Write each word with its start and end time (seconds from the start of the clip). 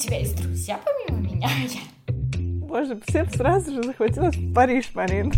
тебя 0.00 0.18
есть 0.18 0.42
друзья 0.42 0.80
помимо 0.84 1.28
меня? 1.28 1.48
Боже, 2.66 3.00
всем 3.06 3.28
сразу 3.28 3.72
же 3.72 3.82
захватилось 3.82 4.34
в 4.34 4.54
Париж, 4.54 4.94
Марин. 4.94 5.32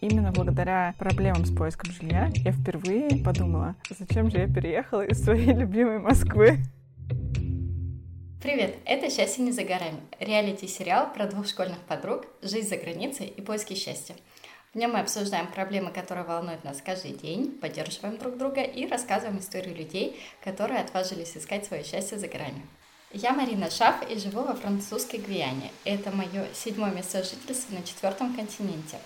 Именно 0.00 0.32
благодаря 0.32 0.94
проблемам 0.98 1.44
с 1.44 1.54
поиском 1.54 1.92
жилья 1.92 2.30
я 2.34 2.52
впервые 2.52 3.22
подумала, 3.24 3.74
зачем 3.90 4.30
же 4.30 4.38
я 4.38 4.46
переехала 4.46 5.02
из 5.02 5.22
своей 5.22 5.52
любимой 5.52 5.98
Москвы. 5.98 6.58
Привет, 8.40 8.76
это 8.84 9.08
«Счастье 9.08 9.44
не 9.44 9.52
за 9.52 9.62
горами»— 9.62 10.00
реалити-сериал 10.20 11.12
про 11.12 11.26
двух 11.26 11.46
школьных 11.46 11.78
подруг, 11.78 12.26
жизнь 12.42 12.68
за 12.68 12.76
границей 12.76 13.26
и 13.26 13.40
поиски 13.40 13.74
счастья. 13.74 14.16
В 14.74 14.78
нем 14.78 14.92
мы 14.92 15.00
обсуждаем 15.00 15.46
проблемы, 15.46 15.90
которые 15.92 16.24
волнуют 16.24 16.64
нас 16.64 16.82
каждый 16.82 17.12
день, 17.12 17.52
поддерживаем 17.60 18.18
друг 18.18 18.36
друга 18.38 18.62
и 18.62 18.86
рассказываем 18.88 19.38
истории 19.38 19.72
людей, 19.74 20.20
которые 20.42 20.80
отважились 20.80 21.36
искать 21.36 21.66
свое 21.66 21.84
счастье 21.84 22.18
за 22.18 22.26
границей. 22.26 22.62
Я 23.14 23.34
Марина 23.34 23.70
Шаф 23.70 24.10
и 24.10 24.18
живу 24.18 24.40
во 24.40 24.54
французской 24.54 25.20
Гвиане. 25.20 25.70
Это 25.84 26.10
мое 26.10 26.46
седьмое 26.54 26.92
место 26.92 27.22
жительства 27.22 27.74
на 27.74 27.82
четвертом 27.82 28.34
континенте. 28.34 28.96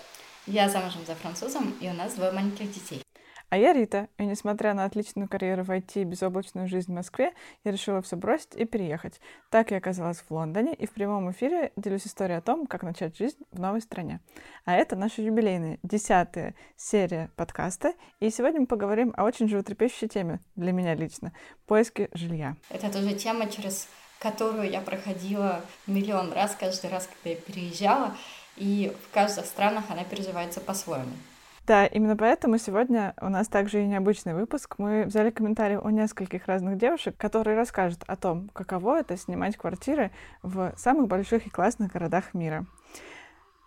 Я 0.45 0.69
замужем 0.69 1.05
за 1.05 1.13
французом, 1.13 1.75
и 1.81 1.89
у 1.89 1.93
нас 1.93 2.13
двое 2.13 2.31
маленьких 2.31 2.71
детей. 2.71 3.03
А 3.49 3.57
я 3.57 3.73
Рита, 3.73 4.07
и 4.17 4.25
несмотря 4.25 4.73
на 4.73 4.85
отличную 4.85 5.27
карьеру 5.27 5.63
в 5.63 5.71
IT 5.71 6.01
и 6.01 6.03
безоблачную 6.05 6.67
жизнь 6.67 6.91
в 6.91 6.95
Москве, 6.95 7.33
я 7.65 7.71
решила 7.71 8.01
все 8.01 8.15
бросить 8.15 8.55
и 8.55 8.63
переехать. 8.63 9.19
Так 9.49 9.71
я 9.71 9.77
оказалась 9.77 10.17
в 10.17 10.31
Лондоне, 10.31 10.73
и 10.73 10.85
в 10.85 10.91
прямом 10.91 11.31
эфире 11.31 11.73
делюсь 11.75 12.07
историей 12.07 12.37
о 12.37 12.41
том, 12.41 12.65
как 12.65 12.83
начать 12.83 13.17
жизнь 13.17 13.37
в 13.51 13.59
новой 13.59 13.81
стране. 13.81 14.21
А 14.65 14.75
это 14.75 14.95
наша 14.95 15.21
юбилейная, 15.21 15.79
десятая 15.83 16.55
серия 16.75 17.29
подкаста, 17.35 17.93
и 18.19 18.29
сегодня 18.29 18.61
мы 18.61 18.67
поговорим 18.67 19.13
о 19.17 19.23
очень 19.23 19.49
животрепещущей 19.49 20.07
теме, 20.09 20.39
для 20.55 20.73
меня 20.73 20.93
лично, 20.93 21.31
поиске 21.67 22.09
жилья. 22.13 22.55
Это 22.69 22.91
тоже 22.91 23.13
тема, 23.15 23.49
через 23.49 23.87
которую 24.19 24.69
я 24.69 24.81
проходила 24.81 25.61
миллион 25.85 26.33
раз, 26.33 26.55
каждый 26.59 26.89
раз, 26.89 27.07
когда 27.07 27.35
я 27.35 27.41
переезжала, 27.41 28.15
и 28.55 28.95
в 29.07 29.13
каждых 29.13 29.45
странах 29.45 29.85
она 29.89 30.03
переживается 30.03 30.59
по-своему. 30.59 31.11
Да, 31.67 31.85
именно 31.85 32.15
поэтому 32.15 32.57
сегодня 32.57 33.13
у 33.19 33.27
нас 33.27 33.49
также 33.49 33.83
и 33.83 33.85
необычный 33.85 34.33
выпуск. 34.33 34.75
Мы 34.77 35.03
взяли 35.03 35.31
комментарии 35.31 35.75
у 35.75 35.89
нескольких 35.89 36.47
разных 36.47 36.77
девушек, 36.77 37.15
которые 37.17 37.57
расскажут 37.57 38.03
о 38.07 38.15
том, 38.15 38.49
каково 38.53 39.01
это 39.01 39.17
снимать 39.17 39.57
квартиры 39.57 40.11
в 40.43 40.73
самых 40.77 41.09
больших 41.09 41.45
и 41.45 41.49
классных 41.49 41.91
городах 41.91 42.33
мира. 42.33 42.65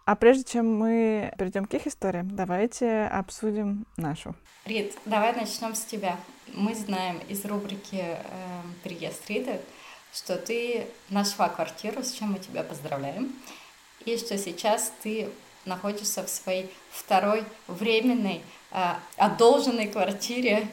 А 0.06 0.16
прежде 0.16 0.44
чем 0.44 0.78
мы 0.78 1.30
перейдем 1.38 1.66
к 1.66 1.74
их 1.74 1.86
историям, 1.86 2.34
давайте 2.34 3.02
обсудим 3.02 3.86
нашу. 3.98 4.34
Рит, 4.64 4.96
давай 5.04 5.36
начнем 5.36 5.74
с 5.74 5.84
тебя. 5.84 6.16
Мы 6.54 6.74
знаем 6.74 7.20
из 7.28 7.44
рубрики 7.44 8.00
э, 8.00 8.16
«Приезд 8.82 9.28
Риты», 9.28 9.60
что 10.12 10.36
ты 10.36 10.86
нашла 11.08 11.48
квартиру, 11.48 12.02
с 12.02 12.12
чем 12.12 12.32
мы 12.32 12.38
тебя 12.38 12.62
поздравляем, 12.62 13.32
и 14.04 14.16
что 14.16 14.36
сейчас 14.38 14.92
ты 15.02 15.28
находишься 15.64 16.24
в 16.24 16.28
своей 16.28 16.72
второй 16.90 17.44
временной 17.68 18.42
э, 18.72 18.92
одолженной 19.16 19.88
квартире 19.88 20.68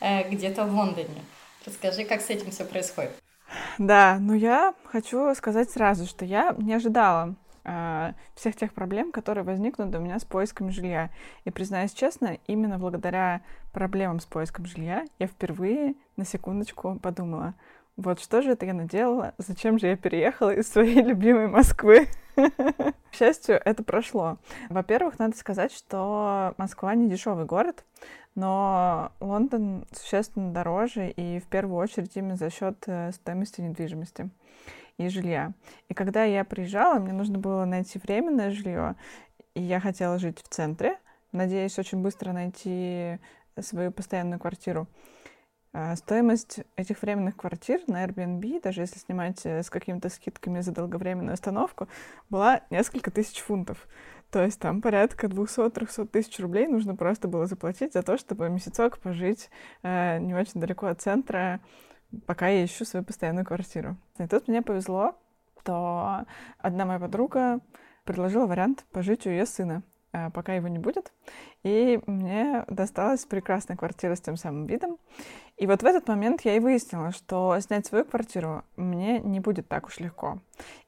э, 0.00 0.28
где-то 0.28 0.64
в 0.64 0.74
Лондоне. 0.74 1.24
Расскажи, 1.64 2.04
как 2.04 2.20
с 2.20 2.30
этим 2.30 2.50
все 2.50 2.64
происходит. 2.64 3.12
Да, 3.78 4.18
ну 4.20 4.34
я 4.34 4.74
хочу 4.84 5.34
сказать 5.34 5.70
сразу, 5.70 6.06
что 6.06 6.24
я 6.24 6.54
не 6.58 6.74
ожидала 6.74 7.34
э, 7.64 8.12
всех 8.34 8.56
тех 8.56 8.72
проблем, 8.72 9.12
которые 9.12 9.44
возникнут 9.44 9.94
у 9.94 9.98
меня 9.98 10.18
с 10.18 10.24
поиском 10.24 10.70
жилья. 10.70 11.10
И 11.44 11.50
признаюсь 11.50 11.92
честно, 11.92 12.38
именно 12.46 12.78
благодаря 12.78 13.40
проблемам 13.72 14.20
с 14.20 14.26
поиском 14.26 14.66
жилья 14.66 15.04
я 15.18 15.26
впервые 15.26 15.94
на 16.16 16.24
секундочку 16.24 16.98
подумала, 17.00 17.54
вот 17.96 18.20
что 18.20 18.42
же 18.42 18.50
это 18.50 18.66
я 18.66 18.74
наделала? 18.74 19.34
Зачем 19.38 19.78
же 19.78 19.86
я 19.86 19.96
переехала 19.96 20.50
из 20.50 20.68
своей 20.68 21.00
любимой 21.02 21.46
Москвы? 21.46 22.08
К 22.34 23.14
счастью, 23.14 23.60
это 23.64 23.84
прошло. 23.84 24.38
Во-первых, 24.68 25.18
надо 25.20 25.36
сказать, 25.36 25.72
что 25.72 26.54
Москва 26.58 26.94
не 26.96 27.08
дешевый 27.08 27.44
город, 27.44 27.84
но 28.34 29.12
Лондон 29.20 29.86
существенно 29.92 30.52
дороже, 30.52 31.10
и 31.10 31.38
в 31.38 31.44
первую 31.44 31.76
очередь 31.76 32.16
именно 32.16 32.34
за 32.34 32.50
счет 32.50 32.76
э, 32.86 33.12
стоимости 33.12 33.60
недвижимости 33.60 34.28
и 34.98 35.08
жилья. 35.08 35.52
И 35.88 35.94
когда 35.94 36.24
я 36.24 36.44
приезжала, 36.44 36.98
мне 36.98 37.12
нужно 37.12 37.38
было 37.38 37.64
найти 37.64 38.00
временное 38.00 38.50
жилье, 38.50 38.96
и 39.54 39.62
я 39.62 39.78
хотела 39.78 40.18
жить 40.18 40.40
в 40.42 40.48
центре, 40.48 40.98
надеясь 41.30 41.78
очень 41.78 42.02
быстро 42.02 42.32
найти 42.32 43.18
свою 43.60 43.92
постоянную 43.92 44.40
квартиру. 44.40 44.88
А, 45.76 45.96
стоимость 45.96 46.60
этих 46.76 47.02
временных 47.02 47.36
квартир 47.36 47.80
на 47.88 48.04
Airbnb, 48.04 48.62
даже 48.62 48.82
если 48.82 49.00
снимать 49.00 49.44
э, 49.44 49.60
с 49.60 49.70
какими-то 49.70 50.08
скидками 50.08 50.60
за 50.60 50.70
долговременную 50.70 51.34
остановку, 51.34 51.88
была 52.30 52.60
несколько 52.70 53.10
тысяч 53.10 53.40
фунтов. 53.40 53.88
То 54.30 54.44
есть 54.44 54.60
там 54.60 54.80
порядка 54.80 55.26
200-300 55.26 56.06
тысяч 56.06 56.38
рублей 56.38 56.68
нужно 56.68 56.94
просто 56.94 57.26
было 57.26 57.46
заплатить 57.46 57.92
за 57.92 58.04
то, 58.04 58.16
чтобы 58.16 58.48
месяцок 58.50 58.98
пожить 58.98 59.50
э, 59.82 60.20
не 60.20 60.32
очень 60.32 60.60
далеко 60.60 60.86
от 60.86 61.02
центра, 61.02 61.58
пока 62.24 62.46
я 62.46 62.64
ищу 62.64 62.84
свою 62.84 63.04
постоянную 63.04 63.44
квартиру. 63.44 63.96
И 64.20 64.28
тут 64.28 64.46
мне 64.46 64.62
повезло, 64.62 65.18
что 65.60 66.24
одна 66.58 66.84
моя 66.84 67.00
подруга 67.00 67.58
предложила 68.04 68.46
вариант 68.46 68.84
пожить 68.92 69.26
у 69.26 69.30
ее 69.30 69.44
сына. 69.44 69.82
Э, 70.14 70.30
пока 70.30 70.54
его 70.54 70.68
не 70.68 70.78
будет. 70.78 71.12
И 71.64 72.00
мне 72.06 72.64
досталась 72.68 73.24
прекрасная 73.24 73.76
квартира 73.76 74.14
с 74.14 74.20
тем 74.20 74.36
самым 74.36 74.66
видом. 74.66 74.96
И 75.56 75.66
вот 75.66 75.82
в 75.82 75.86
этот 75.86 76.06
момент 76.06 76.42
я 76.42 76.54
и 76.54 76.60
выяснила, 76.60 77.10
что 77.10 77.58
снять 77.60 77.86
свою 77.86 78.04
квартиру 78.04 78.62
мне 78.76 79.18
не 79.18 79.40
будет 79.40 79.68
так 79.68 79.86
уж 79.86 79.98
легко. 79.98 80.38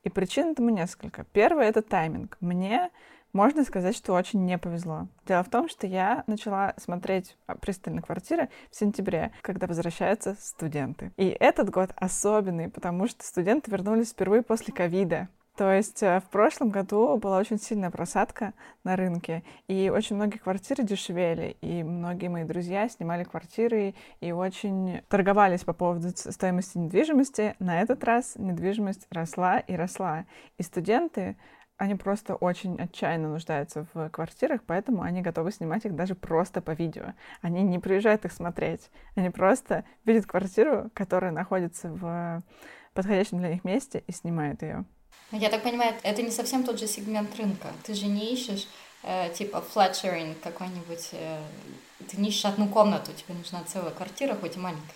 И 0.05 0.11
причин 0.11 0.53
этому 0.53 0.71
несколько. 0.71 1.25
Первое— 1.33 1.65
это 1.69 1.83
тайминг. 1.83 2.37
Мне 2.41 2.91
можно 3.33 3.65
сказать, 3.65 3.97
что 3.97 4.15
очень 4.15 4.45
не 4.45 4.59
повезло. 4.59 5.09
Дело 5.27 5.43
в 5.43 5.51
том, 5.51 5.69
что 5.69 5.89
я 5.89 6.23
начала 6.29 6.75
смотреть 6.77 7.37
а, 7.47 7.57
пристально 7.57 8.03
квартиры 8.03 8.49
в 8.71 8.77
сентябре, 8.77 9.33
когда 9.43 9.67
возвращаются 9.67 10.37
студенты. 10.39 11.13
И 11.17 11.29
этот 11.29 11.71
год 11.71 11.91
особенный, 11.97 12.71
потому 12.71 13.09
что 13.09 13.25
студенты 13.25 13.73
вернулись 13.73 14.11
впервые 14.11 14.43
после 14.43 14.73
ковида. 14.73 15.29
То 15.57 15.73
есть 15.73 16.03
э, 16.03 16.21
в 16.21 16.29
прошлом 16.29 16.69
году 16.69 17.17
была 17.17 17.39
очень 17.39 17.59
сильная 17.59 17.91
просадка 17.91 18.53
на 18.85 18.95
рынке, 18.95 19.43
и 19.69 19.89
очень 19.89 20.17
многие 20.17 20.37
квартиры 20.37 20.85
дешевели, 20.85 21.57
и 21.63 21.83
многие 21.83 22.29
мои 22.29 22.45
друзья 22.45 22.89
снимали 22.91 23.25
квартиры 23.25 23.95
и 24.21 24.33
очень 24.33 25.01
торговались 25.09 25.65
по 25.65 25.73
поводу 25.73 26.11
стоимости 26.11 26.77
недвижимости. 26.77 27.57
На 27.59 27.81
этот 27.81 28.05
раз 28.05 28.35
недвижимость 28.37 29.07
росла 29.11 29.59
и 29.59 29.75
росла. 29.75 30.27
И 30.59 30.63
студенты, 30.63 31.39
они 31.79 31.95
просто 31.95 32.35
очень 32.35 32.79
отчаянно 32.79 33.31
нуждаются 33.31 33.87
в 33.95 34.11
квартирах, 34.11 34.61
поэтому 34.67 35.01
они 35.01 35.23
готовы 35.23 35.53
снимать 35.53 35.87
их 35.87 35.95
даже 35.95 36.15
просто 36.15 36.61
по 36.61 36.73
видео. 36.73 37.15
Они 37.41 37.63
не 37.63 37.79
приезжают 37.79 38.27
их 38.27 38.33
смотреть. 38.33 38.91
Они 39.15 39.31
просто 39.31 39.85
видят 40.05 40.27
квартиру, 40.27 40.91
которая 40.93 41.33
находится 41.33 41.89
в 41.89 42.43
подходящем 42.93 43.39
для 43.39 43.55
них 43.55 43.65
месте 43.65 44.05
и 44.07 44.13
снимают 44.13 44.61
ее. 44.61 44.85
Я 45.33 45.51
так 45.51 45.63
понимаю, 45.63 45.95
это 46.03 46.23
не 46.23 46.31
совсем 46.31 46.65
тот 46.65 46.79
же 46.79 46.87
сегмент 46.87 47.37
рынка. 47.37 47.69
Ты 47.85 47.95
же 47.95 48.07
не 48.07 48.33
ищешь 48.33 48.69
э, 49.03 49.31
типа 49.35 49.65
sharing 49.75 50.35
какой-нибудь, 50.43 51.11
э, 51.13 51.41
ты 52.09 52.17
не 52.19 52.29
ищешь 52.29 52.45
одну 52.45 52.69
комнату, 52.69 53.13
тебе 53.13 53.35
нужна 53.35 53.63
целая 53.65 53.91
квартира, 53.91 54.35
хоть 54.35 54.57
и 54.57 54.61
маленькая. 54.61 54.95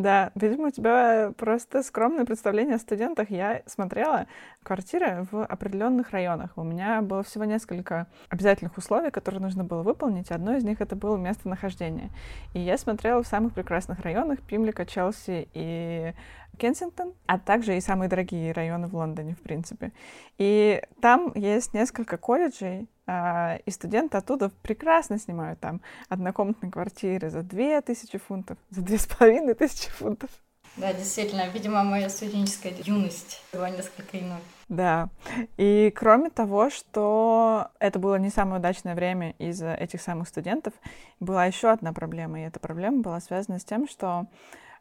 Да, 0.00 0.30
видимо, 0.34 0.68
у 0.68 0.70
тебя 0.70 1.30
просто 1.36 1.82
скромное 1.82 2.24
представление 2.24 2.76
о 2.76 2.78
студентах. 2.78 3.30
Я 3.30 3.60
смотрела 3.66 4.26
квартиры 4.62 5.26
в 5.30 5.44
определенных 5.44 6.12
районах. 6.12 6.52
У 6.56 6.62
меня 6.62 7.02
было 7.02 7.22
всего 7.22 7.44
несколько 7.44 8.06
обязательных 8.30 8.78
условий, 8.78 9.10
которые 9.10 9.42
нужно 9.42 9.62
было 9.62 9.82
выполнить. 9.82 10.30
Одно 10.30 10.56
из 10.56 10.64
них 10.64 10.80
это 10.80 10.96
было 10.96 11.18
местонахождение. 11.18 12.08
И 12.54 12.60
я 12.60 12.78
смотрела 12.78 13.22
в 13.22 13.26
самых 13.26 13.52
прекрасных 13.52 14.00
районах 14.00 14.40
Пимлика, 14.40 14.86
Челси 14.86 15.48
и 15.52 16.14
Кенсингтон, 16.58 17.14
а 17.26 17.38
также 17.38 17.76
и 17.76 17.80
самые 17.80 18.08
дорогие 18.08 18.52
районы 18.52 18.86
в 18.86 18.94
Лондоне, 18.94 19.34
в 19.34 19.40
принципе. 19.40 19.92
И 20.38 20.82
там 21.00 21.32
есть 21.34 21.74
несколько 21.74 22.16
колледжей, 22.16 22.88
а, 23.06 23.58
и 23.64 23.70
студенты 23.70 24.18
оттуда 24.18 24.50
прекрасно 24.62 25.18
снимают 25.18 25.58
там 25.60 25.80
однокомнатные 26.08 26.70
квартиры 26.70 27.30
за 27.30 27.42
две 27.42 27.80
тысячи 27.80 28.18
фунтов, 28.18 28.58
за 28.70 28.82
две 28.82 28.98
с 28.98 29.06
половиной 29.06 29.54
тысячи 29.54 29.90
фунтов. 29.90 30.30
Да, 30.76 30.92
действительно, 30.92 31.48
видимо, 31.48 31.82
моя 31.82 32.08
студенческая 32.08 32.72
юность 32.84 33.42
была 33.52 33.70
несколько 33.70 34.18
иной. 34.18 34.38
Да. 34.68 35.08
И 35.56 35.92
кроме 35.96 36.30
того, 36.30 36.70
что 36.70 37.68
это 37.80 37.98
было 37.98 38.14
не 38.14 38.30
самое 38.30 38.60
удачное 38.60 38.94
время 38.94 39.32
из-за 39.38 39.74
этих 39.74 40.00
самых 40.00 40.28
студентов, 40.28 40.72
была 41.18 41.44
еще 41.46 41.70
одна 41.70 41.92
проблема. 41.92 42.40
И 42.40 42.44
эта 42.44 42.60
проблема 42.60 43.02
была 43.02 43.20
связана 43.20 43.58
с 43.58 43.64
тем, 43.64 43.88
что 43.88 44.26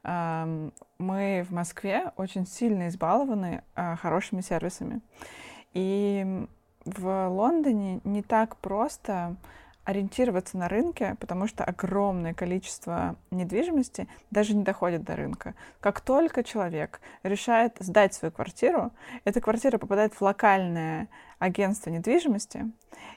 мы 0.03 1.45
в 1.47 1.51
Москве 1.51 2.11
очень 2.15 2.47
сильно 2.47 2.87
избалованы 2.87 3.63
а, 3.75 3.95
хорошими 3.95 4.41
сервисами. 4.41 5.01
И 5.73 6.47
в 6.85 7.27
Лондоне 7.27 8.01
не 8.03 8.23
так 8.23 8.55
просто 8.57 9.35
ориентироваться 9.89 10.57
на 10.57 10.69
рынке, 10.69 11.15
потому 11.19 11.47
что 11.47 11.63
огромное 11.63 12.33
количество 12.35 13.15
недвижимости 13.31 14.07
даже 14.29 14.55
не 14.55 14.63
доходит 14.63 15.03
до 15.03 15.15
рынка. 15.15 15.55
Как 15.79 15.99
только 16.01 16.43
человек 16.43 17.01
решает 17.23 17.75
сдать 17.79 18.13
свою 18.13 18.31
квартиру, 18.31 18.91
эта 19.23 19.41
квартира 19.41 19.79
попадает 19.79 20.13
в 20.13 20.21
локальное 20.21 21.07
агентство 21.39 21.89
недвижимости, 21.89 22.71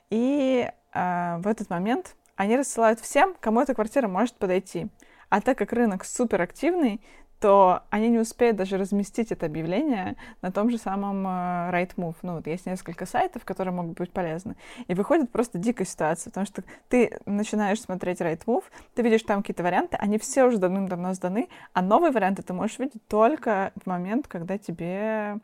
и 0.08 0.70
э, 0.94 1.36
в 1.38 1.46
этот 1.46 1.68
момент 1.68 2.16
они 2.36 2.56
рассылают 2.56 3.00
всем, 3.00 3.34
кому 3.38 3.60
эта 3.60 3.74
квартира 3.74 4.08
может 4.08 4.36
подойти. 4.36 4.88
А 5.32 5.40
так 5.40 5.56
как 5.56 5.72
рынок 5.72 6.04
суперактивный, 6.04 7.00
то 7.40 7.84
они 7.88 8.10
не 8.10 8.18
успеют 8.18 8.58
даже 8.58 8.76
разместить 8.76 9.32
это 9.32 9.46
объявление 9.46 10.16
на 10.42 10.52
том 10.52 10.68
же 10.68 10.76
самом 10.76 11.26
uh, 11.26 11.72
Rightmove. 11.72 12.16
Ну, 12.20 12.34
вот 12.34 12.46
есть 12.46 12.66
несколько 12.66 13.06
сайтов, 13.06 13.42
которые 13.46 13.72
могут 13.72 13.96
быть 13.96 14.12
полезны. 14.12 14.56
И 14.88 14.94
выходит 14.94 15.32
просто 15.32 15.56
дикая 15.56 15.86
ситуация, 15.86 16.30
потому 16.30 16.44
что 16.44 16.64
ты 16.90 17.18
начинаешь 17.24 17.80
смотреть 17.80 18.20
Rightmove, 18.20 18.64
ты 18.94 19.00
видишь 19.00 19.22
там 19.22 19.40
какие-то 19.40 19.62
варианты, 19.62 19.96
они 19.96 20.18
все 20.18 20.44
уже 20.44 20.58
давным-давно 20.58 21.14
сданы, 21.14 21.48
а 21.72 21.80
новые 21.80 22.12
варианты 22.12 22.42
ты 22.42 22.52
можешь 22.52 22.78
видеть 22.78 23.00
только 23.08 23.72
в 23.82 23.86
момент, 23.86 24.28
когда 24.28 24.58
тебе 24.58 25.38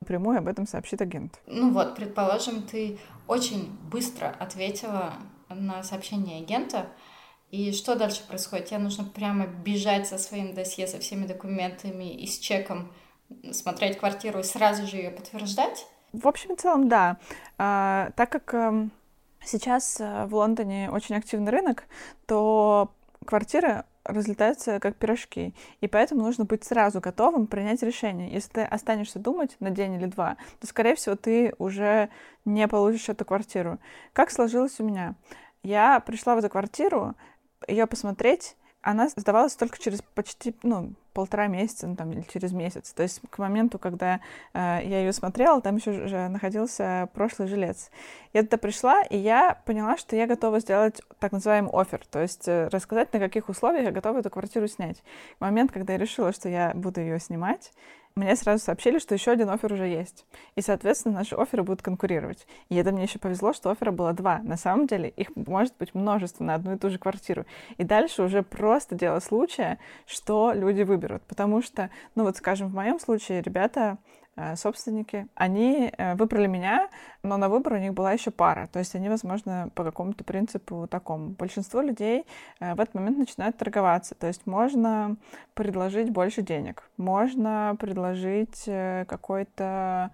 напрямую 0.00 0.38
об 0.38 0.48
этом 0.48 0.66
сообщит 0.66 1.02
агент. 1.02 1.42
Ну 1.46 1.72
вот, 1.72 1.94
предположим, 1.94 2.62
ты 2.62 2.98
очень 3.26 3.78
быстро 3.90 4.34
ответила 4.38 5.12
на 5.50 5.82
сообщение 5.82 6.40
агента, 6.40 6.86
и 7.50 7.72
что 7.72 7.94
дальше 7.94 8.26
происходит? 8.26 8.66
Тебе 8.66 8.78
нужно 8.78 9.04
прямо 9.04 9.46
бежать 9.46 10.08
со 10.08 10.18
своим 10.18 10.54
досье, 10.54 10.86
со 10.86 10.98
всеми 10.98 11.26
документами 11.26 12.12
и 12.12 12.26
с 12.26 12.38
чеком, 12.38 12.92
смотреть 13.52 13.98
квартиру 13.98 14.40
и 14.40 14.44
сразу 14.44 14.86
же 14.86 14.96
ее 14.96 15.10
подтверждать? 15.10 15.86
В 16.12 16.26
общем 16.26 16.54
и 16.54 16.56
целом, 16.56 16.88
да. 16.88 17.18
А, 17.58 18.10
так 18.16 18.30
как 18.30 18.54
а, 18.54 18.88
сейчас 19.44 20.00
э, 20.00 20.26
в 20.26 20.34
Лондоне 20.34 20.90
очень 20.90 21.14
активный 21.14 21.50
рынок, 21.50 21.84
то 22.26 22.90
квартиры 23.24 23.84
разлетаются 24.04 24.78
как 24.80 24.96
пирожки. 24.96 25.54
И 25.80 25.88
поэтому 25.88 26.22
нужно 26.22 26.44
быть 26.44 26.64
сразу 26.64 27.00
готовым 27.00 27.46
принять 27.46 27.82
решение. 27.82 28.32
Если 28.32 28.50
ты 28.50 28.62
останешься 28.62 29.18
думать 29.18 29.56
на 29.60 29.70
день 29.70 29.94
или 29.94 30.06
два, 30.06 30.36
то, 30.60 30.66
скорее 30.66 30.94
всего, 30.94 31.16
ты 31.16 31.54
уже 31.58 32.08
не 32.44 32.66
получишь 32.68 33.08
эту 33.08 33.24
квартиру. 33.24 33.78
Как 34.12 34.30
сложилось 34.30 34.78
у 34.78 34.84
меня? 34.84 35.14
Я 35.62 35.98
пришла 36.00 36.36
в 36.36 36.38
эту 36.38 36.48
квартиру, 36.48 37.14
ее 37.68 37.86
посмотреть, 37.86 38.56
она 38.86 39.08
сдавалась 39.08 39.56
только 39.56 39.78
через 39.78 40.00
почти, 40.14 40.54
ну, 40.62 40.92
полтора 41.12 41.48
месяца, 41.48 41.88
ну, 41.88 41.96
там, 41.96 42.12
или 42.12 42.20
через 42.32 42.52
месяц. 42.52 42.92
То 42.92 43.02
есть 43.02 43.20
к 43.30 43.38
моменту, 43.38 43.80
когда 43.80 44.20
э, 44.52 44.80
я 44.84 45.00
ее 45.00 45.12
смотрела, 45.12 45.60
там 45.60 45.76
еще 45.76 45.90
уже 45.90 46.28
находился 46.28 47.08
прошлый 47.12 47.48
жилец. 47.48 47.90
Я 48.32 48.42
туда 48.42 48.58
пришла, 48.58 49.02
и 49.02 49.16
я 49.16 49.60
поняла, 49.64 49.96
что 49.96 50.14
я 50.14 50.28
готова 50.28 50.60
сделать 50.60 51.00
так 51.18 51.32
называемый 51.32 51.72
офер, 51.72 52.06
то 52.06 52.20
есть 52.20 52.46
э, 52.46 52.68
рассказать, 52.68 53.12
на 53.12 53.18
каких 53.18 53.48
условиях 53.48 53.86
я 53.86 53.90
готова 53.90 54.18
эту 54.18 54.30
квартиру 54.30 54.68
снять. 54.68 55.02
Момент, 55.40 55.72
когда 55.72 55.94
я 55.94 55.98
решила, 55.98 56.32
что 56.32 56.48
я 56.48 56.72
буду 56.74 57.00
ее 57.00 57.18
снимать, 57.18 57.72
мне 58.16 58.34
сразу 58.34 58.64
сообщили, 58.64 58.98
что 58.98 59.14
еще 59.14 59.30
один 59.30 59.50
офер 59.50 59.74
уже 59.74 59.86
есть. 59.86 60.24
И, 60.54 60.62
соответственно, 60.62 61.16
наши 61.16 61.34
оферы 61.34 61.62
будут 61.62 61.82
конкурировать. 61.82 62.46
И 62.70 62.76
это 62.76 62.90
мне 62.90 63.02
еще 63.02 63.18
повезло, 63.18 63.52
что 63.52 63.70
оффера 63.70 63.90
было 63.90 64.14
два. 64.14 64.38
На 64.38 64.56
самом 64.56 64.86
деле 64.86 65.10
их 65.10 65.36
может 65.36 65.74
быть 65.78 65.94
множество 65.94 66.42
на 66.42 66.54
одну 66.54 66.74
и 66.74 66.78
ту 66.78 66.88
же 66.88 66.98
квартиру. 66.98 67.44
И 67.76 67.84
дальше 67.84 68.22
уже 68.22 68.42
просто 68.42 68.94
дело 68.94 69.20
случая, 69.20 69.78
что 70.06 70.52
люди 70.54 70.80
выберут. 70.80 71.22
Потому 71.24 71.60
что, 71.60 71.90
ну 72.14 72.24
вот, 72.24 72.38
скажем, 72.38 72.68
в 72.68 72.74
моем 72.74 72.98
случае 72.98 73.42
ребята 73.42 73.98
собственники, 74.56 75.26
они 75.34 75.92
э, 75.96 76.14
выбрали 76.14 76.46
меня, 76.46 76.88
но 77.22 77.36
на 77.36 77.48
выбор 77.48 77.74
у 77.74 77.78
них 77.78 77.94
была 77.94 78.12
еще 78.12 78.30
пара. 78.30 78.68
То 78.72 78.78
есть 78.78 78.94
они, 78.94 79.08
возможно, 79.08 79.70
по 79.74 79.82
какому-то 79.82 80.24
принципу 80.24 80.86
такому. 80.90 81.30
Большинство 81.30 81.80
людей 81.80 82.26
э, 82.60 82.74
в 82.74 82.80
этот 82.80 82.94
момент 82.94 83.18
начинают 83.18 83.56
торговаться. 83.56 84.14
То 84.14 84.26
есть 84.26 84.46
можно 84.46 85.16
предложить 85.54 86.10
больше 86.10 86.42
денег, 86.42 86.82
можно 86.98 87.76
предложить 87.78 88.64
какой-то 89.06 90.10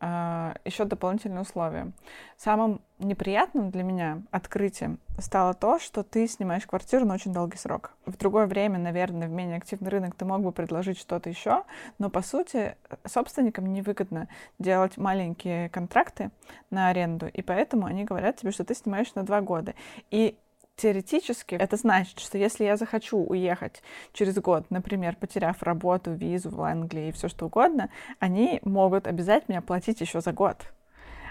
еще 0.00 0.84
дополнительные 0.84 1.40
условия. 1.40 1.92
Самым 2.36 2.82
неприятным 2.98 3.70
для 3.70 3.82
меня 3.82 4.22
открытием 4.30 4.98
стало 5.18 5.54
то, 5.54 5.78
что 5.78 6.02
ты 6.02 6.28
снимаешь 6.28 6.66
квартиру 6.66 7.06
на 7.06 7.14
очень 7.14 7.32
долгий 7.32 7.56
срок. 7.56 7.94
В 8.04 8.16
другое 8.18 8.46
время, 8.46 8.78
наверное, 8.78 9.26
в 9.26 9.30
менее 9.30 9.56
активный 9.56 9.88
рынок 9.88 10.14
ты 10.14 10.26
мог 10.26 10.42
бы 10.42 10.52
предложить 10.52 10.98
что-то 10.98 11.30
еще, 11.30 11.64
но 11.98 12.10
по 12.10 12.20
сути 12.20 12.76
собственникам 13.06 13.72
невыгодно 13.72 14.28
делать 14.58 14.98
маленькие 14.98 15.70
контракты 15.70 16.30
на 16.70 16.88
аренду, 16.88 17.26
и 17.28 17.40
поэтому 17.40 17.86
они 17.86 18.04
говорят 18.04 18.36
тебе, 18.36 18.50
что 18.50 18.64
ты 18.64 18.74
снимаешь 18.74 19.14
на 19.14 19.22
два 19.22 19.40
года. 19.40 19.74
И 20.10 20.36
теоретически 20.76 21.54
это 21.54 21.76
значит, 21.76 22.20
что 22.20 22.38
если 22.38 22.64
я 22.64 22.76
захочу 22.76 23.18
уехать 23.18 23.82
через 24.12 24.36
год, 24.36 24.70
например, 24.70 25.16
потеряв 25.16 25.62
работу, 25.62 26.12
визу 26.12 26.50
в 26.50 26.60
Англии 26.62 27.08
и 27.08 27.12
все 27.12 27.28
что 27.28 27.46
угодно, 27.46 27.90
они 28.18 28.60
могут 28.62 29.06
обязать 29.06 29.48
меня 29.48 29.62
платить 29.62 30.00
еще 30.00 30.20
за 30.20 30.32
год. 30.32 30.58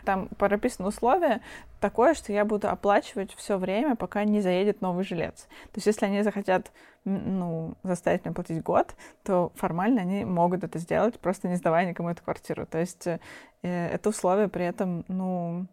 Там 0.04 0.28
прописано 0.28 0.88
условие 0.88 1.42
такое, 1.80 2.14
что 2.14 2.32
я 2.32 2.46
буду 2.46 2.70
оплачивать 2.70 3.34
все 3.36 3.58
время, 3.58 3.96
пока 3.96 4.24
не 4.24 4.40
заедет 4.42 4.82
новый 4.82 5.04
жилец. 5.04 5.48
То 5.72 5.78
есть 5.78 5.88
если 5.88 6.06
они 6.06 6.22
захотят 6.22 6.72
ну, 7.06 7.76
заставить 7.84 8.24
меня 8.24 8.34
платить 8.34 8.64
год, 8.64 8.96
то 9.24 9.52
формально 9.56 10.02
они 10.02 10.26
могут 10.26 10.64
это 10.64 10.80
сделать, 10.80 11.20
просто 11.20 11.48
не 11.48 11.56
сдавая 11.56 11.88
никому 11.88 12.10
эту 12.10 12.24
квартиру. 12.24 12.66
То 12.66 12.80
есть 12.80 13.08
э, 13.08 13.20
это 13.62 14.10
условие 14.10 14.48
при 14.48 14.66
этом, 14.66 15.06
ну, 15.08 15.66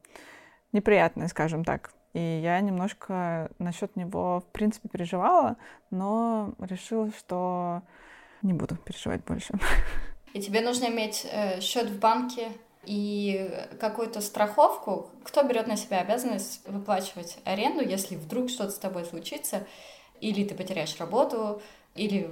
неприятное, 0.72 1.28
скажем 1.28 1.64
так. 1.64 1.92
И 2.12 2.40
я 2.42 2.60
немножко 2.60 3.50
насчет 3.58 3.96
него, 3.96 4.40
в 4.40 4.52
принципе, 4.52 4.88
переживала, 4.88 5.56
но 5.90 6.54
решила, 6.58 7.10
что 7.10 7.82
не 8.42 8.52
буду 8.52 8.76
переживать 8.76 9.24
больше. 9.24 9.54
И 10.34 10.40
тебе 10.40 10.60
нужно 10.60 10.86
иметь 10.86 11.26
э, 11.30 11.60
счет 11.60 11.88
в 11.88 11.98
банке 11.98 12.52
и 12.84 13.50
какую-то 13.80 14.20
страховку. 14.20 15.10
Кто 15.24 15.42
берет 15.42 15.66
на 15.66 15.76
себя 15.76 16.00
обязанность 16.00 16.66
выплачивать 16.66 17.38
аренду, 17.44 17.82
если 17.82 18.16
вдруг 18.16 18.50
что-то 18.50 18.70
с 18.70 18.78
тобой 18.78 19.04
случится, 19.04 19.66
или 20.20 20.44
ты 20.44 20.54
потеряешь 20.54 20.98
работу, 20.98 21.62
или 21.94 22.30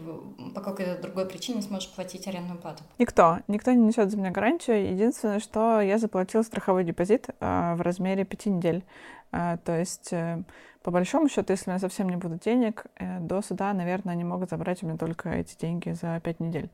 по 0.55 0.61
какой-то 0.61 1.01
другой 1.01 1.27
причине 1.27 1.61
сможешь 1.63 1.91
платить 1.91 2.27
арендную 2.27 2.59
плату? 2.59 2.83
Никто. 2.99 3.41
Никто 3.47 3.73
не 3.73 3.85
несет 3.85 4.11
за 4.11 4.17
меня 4.17 4.31
гарантию. 4.31 4.91
Единственное, 4.91 5.41
что 5.41 5.81
я 5.81 5.99
заплатила 5.99 6.43
страховой 6.43 6.85
депозит 6.85 7.29
э, 7.29 7.75
в 7.75 7.81
размере 7.83 8.25
пяти 8.25 8.49
недель. 8.51 8.85
А, 9.33 9.59
то 9.59 9.79
есть, 9.79 10.13
э, 10.13 10.43
по 10.83 10.91
большому 10.91 11.29
счету, 11.29 11.53
если 11.53 11.71
у 11.71 11.73
меня 11.73 11.79
совсем 11.81 12.09
не 12.09 12.17
будет 12.17 12.41
денег, 12.41 12.87
э, 12.97 13.21
до 13.21 13.43
суда, 13.43 13.73
наверное, 13.75 14.15
они 14.15 14.25
могут 14.25 14.51
забрать 14.51 14.83
у 14.83 14.87
меня 14.87 14.97
только 14.97 15.29
эти 15.31 15.57
деньги 15.59 15.91
за 15.91 16.21
пять 16.21 16.41
недель, 16.41 16.71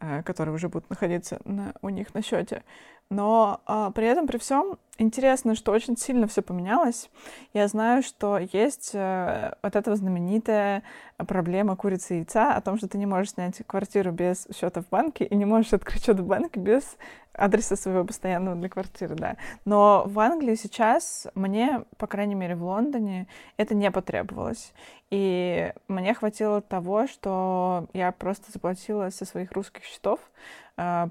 э, 0.00 0.22
которые 0.22 0.54
уже 0.54 0.68
будут 0.68 0.90
находиться 0.90 1.40
на, 1.44 1.74
у 1.80 1.88
них 1.88 2.14
на 2.14 2.22
счете. 2.22 2.62
Но 3.10 3.62
а, 3.64 3.90
при 3.90 4.06
этом, 4.06 4.26
при 4.26 4.36
всем, 4.36 4.78
интересно, 4.98 5.54
что 5.54 5.72
очень 5.72 5.96
сильно 5.96 6.26
все 6.26 6.42
поменялось. 6.42 7.10
Я 7.54 7.68
знаю, 7.68 8.02
что 8.02 8.38
есть 8.38 8.92
а, 8.94 9.56
вот 9.62 9.76
эта 9.76 9.96
знаменитая 9.96 10.82
проблема 11.16 11.76
курицы 11.76 12.14
и 12.14 12.18
яйца 12.18 12.54
о 12.54 12.60
том, 12.60 12.76
что 12.76 12.88
ты 12.88 12.98
не 12.98 13.06
можешь 13.06 13.32
снять 13.32 13.60
квартиру 13.66 14.12
без 14.12 14.46
счета 14.54 14.82
в 14.82 14.88
банке 14.88 15.24
и 15.24 15.34
не 15.34 15.44
можешь 15.44 15.72
открыть 15.72 16.04
счет 16.04 16.20
в 16.20 16.26
банке 16.26 16.60
без 16.60 16.96
адреса 17.32 17.76
своего 17.76 18.04
постоянного 18.04 18.56
для 18.56 18.68
квартиры, 18.68 19.14
да. 19.14 19.36
Но 19.64 20.04
в 20.06 20.18
Англии 20.18 20.56
сейчас 20.56 21.26
мне, 21.34 21.84
по 21.96 22.06
крайней 22.06 22.34
мере, 22.34 22.56
в 22.56 22.64
Лондоне 22.64 23.28
это 23.56 23.74
не 23.74 23.90
потребовалось. 23.90 24.72
И 25.10 25.72
мне 25.86 26.14
хватило 26.14 26.60
того, 26.60 27.06
что 27.06 27.86
я 27.92 28.12
просто 28.12 28.50
заплатила 28.52 29.10
со 29.10 29.24
своих 29.24 29.52
русских 29.52 29.84
счетов, 29.84 30.20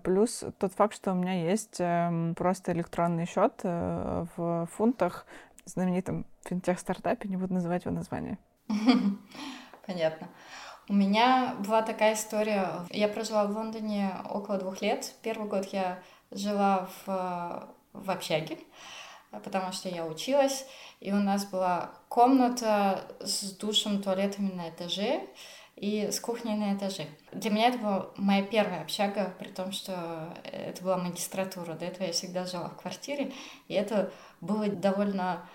плюс 0.03 0.43
тот 0.59 0.73
факт, 0.73 0.95
что 0.95 1.11
у 1.11 1.15
меня 1.15 1.49
есть 1.49 1.77
эм, 1.79 2.35
просто 2.35 2.71
электронный 2.71 3.25
счет 3.25 3.59
э, 3.63 4.25
в 4.35 4.67
фунтах 4.71 5.25
в 5.65 5.69
знаменитом 5.69 6.25
финтех-стартапе, 6.45 7.27
не 7.27 7.35
буду 7.35 7.53
называть 7.53 7.83
его 7.83 7.93
название. 7.93 8.37
Понятно. 9.85 10.29
У 10.89 10.93
меня 10.93 11.55
была 11.59 11.81
такая 11.81 12.13
история. 12.13 12.69
Я 12.91 13.09
прожила 13.09 13.45
в 13.45 13.51
Лондоне 13.51 14.13
около 14.29 14.57
двух 14.57 14.81
лет. 14.81 15.15
Первый 15.21 15.49
год 15.49 15.65
я 15.65 15.99
жила 16.31 16.87
в, 17.05 17.69
в 17.91 18.09
общаге, 18.09 18.59
потому 19.31 19.73
что 19.73 19.89
я 19.89 20.05
училась, 20.05 20.65
и 21.01 21.11
у 21.11 21.17
нас 21.17 21.45
была 21.45 21.91
комната 22.07 23.01
с 23.19 23.51
душем, 23.57 24.01
туалетами 24.01 24.51
на 24.51 24.69
этаже 24.69 25.23
и 25.77 26.09
с 26.11 26.19
кухней 26.19 26.55
на 26.55 26.75
этаже. 26.75 27.05
Для 27.31 27.51
меня 27.51 27.67
это 27.67 27.77
была 27.77 28.09
моя 28.17 28.41
первая 28.41 28.81
общага, 28.81 29.33
при 29.37 29.49
том, 29.49 29.71
что 29.71 30.33
это 30.43 30.83
была 30.83 30.97
магистратура. 30.97 31.73
До 31.73 31.85
этого 31.85 32.07
я 32.07 32.13
всегда 32.13 32.45
жила 32.45 32.69
в 32.69 32.75
квартире, 32.75 33.31
и 33.67 33.73
это 33.75 34.11
было 34.41 34.67
довольно... 34.67 35.47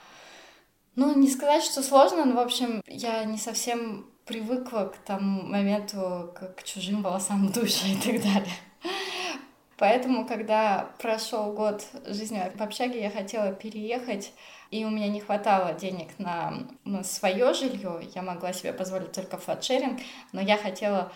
Ну, 0.95 1.19
не 1.19 1.29
сказать, 1.29 1.65
что 1.65 1.83
сложно, 1.83 2.25
но, 2.25 2.37
в 2.37 2.39
общем, 2.39 2.83
я 2.87 3.25
не 3.25 3.39
совсем 3.39 4.07
привыкла 4.25 4.93
к 4.95 4.99
тому 4.99 5.43
моменту, 5.43 6.33
к, 6.35 6.55
к 6.55 6.63
чужим 6.63 7.03
волосам 7.03 7.49
в 7.49 7.53
душе 7.53 7.89
и 7.89 7.97
так 7.97 8.23
далее. 8.23 8.55
Поэтому, 9.79 10.27
когда 10.29 10.91
прошел 11.01 11.53
год 11.53 11.85
жизни 12.07 12.41
в 12.55 12.63
общаге, 12.63 13.03
я 13.03 13.11
хотела 13.11 13.53
переехать 13.53 14.33
и 14.73 14.87
у 14.87 14.91
меня 14.91 15.09
не 15.09 15.21
хватало 15.21 15.75
денег 15.75 16.19
на, 16.19 16.55
свое 17.05 17.53
жилье, 17.53 18.01
я 18.15 18.23
могла 18.23 18.55
себе 18.55 18.73
позволить 18.73 19.13
только 19.13 19.37
флатшеринг, 19.37 20.01
но 20.33 20.41
я 20.41 20.57
хотела 20.57 21.13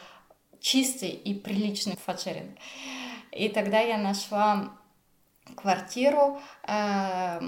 чистый 0.60 1.08
и 1.08 1.34
приличный 1.34 1.96
флатшеринг. 1.96 2.58
И 3.32 3.48
тогда 3.48 3.80
я 3.80 3.96
нашла 3.96 4.72
квартиру 5.54 6.38
э, 6.68 7.40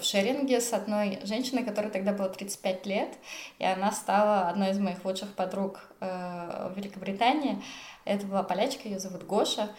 в 0.00 0.02
шеринге 0.02 0.60
с 0.60 0.72
одной 0.72 1.20
женщиной, 1.22 1.62
которой 1.62 1.90
тогда 1.90 2.12
было 2.12 2.28
35 2.28 2.86
лет, 2.86 3.14
и 3.60 3.64
она 3.64 3.92
стала 3.92 4.48
одной 4.48 4.70
из 4.70 4.78
моих 4.78 5.04
лучших 5.04 5.32
подруг 5.34 5.80
э, 6.00 6.70
в 6.74 6.76
Великобритании. 6.76 7.62
Это 8.04 8.26
была 8.26 8.42
полячка, 8.42 8.88
ее 8.88 8.98
зовут 8.98 9.24
Гоша, 9.24 9.70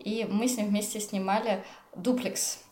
и 0.00 0.26
мы 0.28 0.48
с 0.48 0.56
ним 0.56 0.66
вместе 0.66 0.98
снимали 0.98 1.62
дуплекс. 1.94 2.64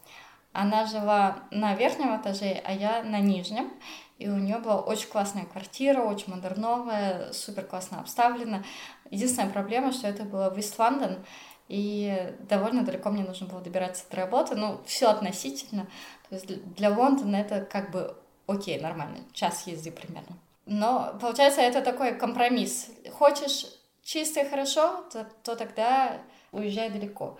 Она 0.56 0.86
жила 0.86 1.40
на 1.50 1.74
верхнем 1.74 2.18
этаже, 2.18 2.62
а 2.64 2.72
я 2.72 3.02
на 3.02 3.20
нижнем, 3.20 3.70
и 4.16 4.26
у 4.26 4.36
нее 4.36 4.56
была 4.56 4.80
очень 4.80 5.08
классная 5.08 5.44
квартира, 5.44 6.00
очень 6.00 6.32
модерновая, 6.34 7.30
супер 7.34 7.64
классно 7.66 8.00
обставлена. 8.00 8.64
Единственная 9.10 9.50
проблема, 9.50 9.92
что 9.92 10.08
это 10.08 10.22
было 10.24 10.48
в 10.48 10.56
Ист-Лондон, 10.58 11.18
и 11.68 12.34
довольно 12.48 12.84
далеко 12.84 13.10
мне 13.10 13.22
нужно 13.22 13.46
было 13.46 13.60
добираться 13.60 14.04
до 14.10 14.16
работы, 14.16 14.54
ну, 14.54 14.80
все 14.86 15.10
относительно. 15.10 15.88
То 16.30 16.36
есть 16.36 16.74
для 16.74 16.88
Лондона 16.88 17.36
это 17.36 17.60
как 17.60 17.90
бы 17.90 18.16
окей, 18.46 18.80
нормально, 18.80 19.18
час 19.34 19.66
езды 19.66 19.90
примерно. 19.90 20.38
Но 20.64 21.18
получается 21.20 21.60
это 21.60 21.82
такой 21.82 22.14
компромисс. 22.14 22.88
Хочешь 23.12 23.66
чисто 24.02 24.40
и 24.40 24.48
хорошо, 24.48 25.04
то, 25.12 25.26
то 25.42 25.54
тогда 25.54 26.22
уезжай 26.50 26.88
далеко. 26.88 27.38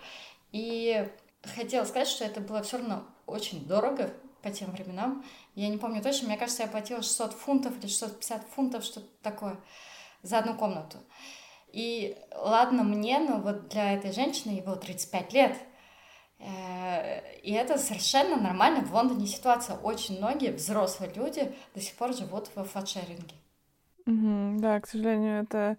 И 0.51 1.09
хотела 1.43 1.85
сказать, 1.85 2.07
что 2.07 2.25
это 2.25 2.41
было 2.41 2.61
все 2.61 2.77
равно 2.77 3.05
очень 3.25 3.65
дорого 3.65 4.13
по 4.41 4.51
тем 4.51 4.71
временам. 4.71 5.23
Я 5.55 5.69
не 5.69 5.77
помню 5.77 6.01
точно, 6.01 6.27
мне 6.27 6.37
кажется, 6.37 6.63
я 6.63 6.69
платила 6.69 7.01
600 7.01 7.33
фунтов 7.33 7.77
или 7.79 7.87
650 7.87 8.43
фунтов, 8.49 8.83
что-то 8.83 9.07
такое, 9.21 9.59
за 10.21 10.39
одну 10.39 10.55
комнату. 10.55 10.97
И 11.71 12.17
ладно 12.33 12.83
мне, 12.83 13.19
но 13.19 13.37
вот 13.37 13.69
для 13.69 13.93
этой 13.93 14.11
женщины 14.11 14.51
ей 14.51 14.61
было 14.61 14.77
35 14.77 15.33
лет. 15.33 15.57
Э, 16.39 17.37
и 17.41 17.51
это 17.51 17.77
совершенно 17.77 18.37
нормально. 18.37 18.81
В 18.81 18.93
Лондоне 18.93 19.27
ситуация. 19.27 19.77
Очень 19.77 20.17
многие 20.17 20.51
взрослые 20.51 21.11
люди 21.13 21.53
до 21.75 21.81
сих 21.81 21.95
пор 21.95 22.13
живут 22.13 22.49
в 22.55 22.63
флатшеринге. 22.63 23.35
Угу, 24.05 24.61
да, 24.61 24.79
к 24.79 24.87
сожалению, 24.87 25.43
это 25.43 25.77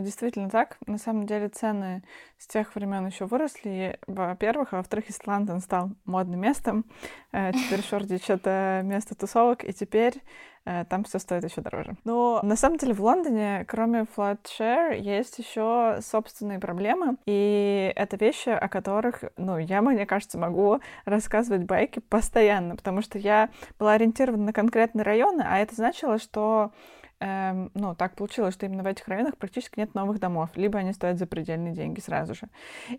действительно 0.00 0.50
так. 0.50 0.76
На 0.86 0.98
самом 0.98 1.26
деле 1.26 1.48
цены 1.48 2.02
с 2.38 2.46
тех 2.46 2.74
времен 2.74 3.06
еще 3.06 3.26
выросли, 3.26 3.98
во-первых, 4.06 4.72
а 4.72 4.78
во-вторых, 4.78 5.08
Ист 5.08 5.26
Лондон 5.26 5.60
стал 5.60 5.90
модным 6.04 6.40
местом. 6.40 6.84
Э, 7.32 7.52
теперь 7.52 7.82
Шордич— 7.82 8.24
это 8.28 8.80
место 8.84 9.14
тусовок, 9.14 9.64
и 9.64 9.72
теперь 9.72 10.20
Э, 10.66 10.84
там 10.84 11.04
все 11.04 11.18
стоит 11.20 11.44
еще 11.44 11.60
дороже. 11.60 11.94
Но 12.04 12.40
на 12.42 12.56
самом 12.56 12.76
деле 12.76 12.92
в 12.92 13.00
Лондоне, 13.00 13.64
кроме 13.68 14.04
FlatShare, 14.16 14.98
есть 14.98 15.38
еще 15.38 15.98
собственные 16.02 16.58
проблемы, 16.58 17.16
и 17.24 17.92
это 17.94 18.16
вещи, 18.16 18.48
о 18.48 18.68
которых, 18.68 19.22
ну, 19.36 19.58
я, 19.58 19.80
мне 19.80 20.04
кажется, 20.06 20.38
могу 20.38 20.80
рассказывать 21.04 21.62
байки 21.62 22.00
постоянно, 22.00 22.74
потому 22.74 23.00
что 23.00 23.16
я 23.16 23.48
была 23.78 23.92
ориентирована 23.92 24.46
на 24.46 24.52
конкретные 24.52 25.04
районы, 25.04 25.44
а 25.46 25.58
это 25.58 25.74
значило, 25.76 26.18
что 26.18 26.72
эм, 27.20 27.70
ну, 27.74 27.94
так 27.94 28.14
получилось, 28.14 28.54
что 28.54 28.66
именно 28.66 28.82
в 28.82 28.86
этих 28.86 29.06
районах 29.08 29.36
практически 29.36 29.78
нет 29.78 29.94
новых 29.94 30.18
домов, 30.20 30.50
либо 30.54 30.78
они 30.78 30.92
стоят 30.92 31.18
запредельные 31.18 31.72
деньги 31.74 32.00
сразу 32.00 32.34
же. 32.34 32.48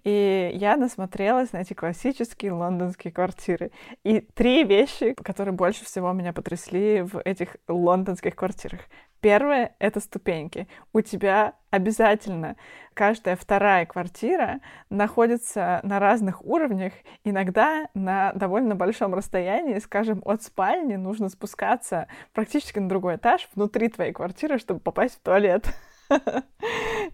И 0.04 0.52
я 0.54 0.78
насмотрелась 0.78 1.52
на 1.52 1.58
эти 1.58 1.74
классические 1.74 2.54
лондонские 2.54 3.12
квартиры. 3.12 3.72
И 4.04 4.22
три 4.22 4.64
вещи, 4.64 5.14
которые 5.14 5.54
больше 5.54 5.86
всего 5.86 6.12
меня 6.14 6.34
потрясли 6.34 7.02
в 7.02 7.22
этих 7.24 7.58
лондонских 7.68 8.36
квартирах. 8.36 8.82
Первое— 9.22 9.76
это 9.80 10.00
ступеньки. 10.00 10.68
У 10.94 11.02
тебя 11.02 11.54
обязательно 11.72 12.56
каждая 12.94 13.36
вторая 13.36 13.86
квартира 13.86 14.60
находится 14.90 15.80
на 15.84 16.00
разных 16.00 16.44
уровнях, 16.46 16.94
иногда 17.24 17.90
на 17.94 18.32
довольно 18.34 18.76
большом 18.76 19.14
расстоянии, 19.14 19.80
скажем, 19.80 20.22
от 20.26 20.44
спальни 20.44 20.96
нужно 20.96 21.30
спускаться 21.30 22.08
практически 22.34 22.80
на 22.80 22.90
другой 22.90 23.16
этаж 23.16 23.48
внутри 23.56 23.90
твоей 23.90 24.14
квартиры, 24.14 24.60
чтобы 24.60 24.80
попасть 24.80 25.16
в 25.16 25.20
туалет. 25.20 25.68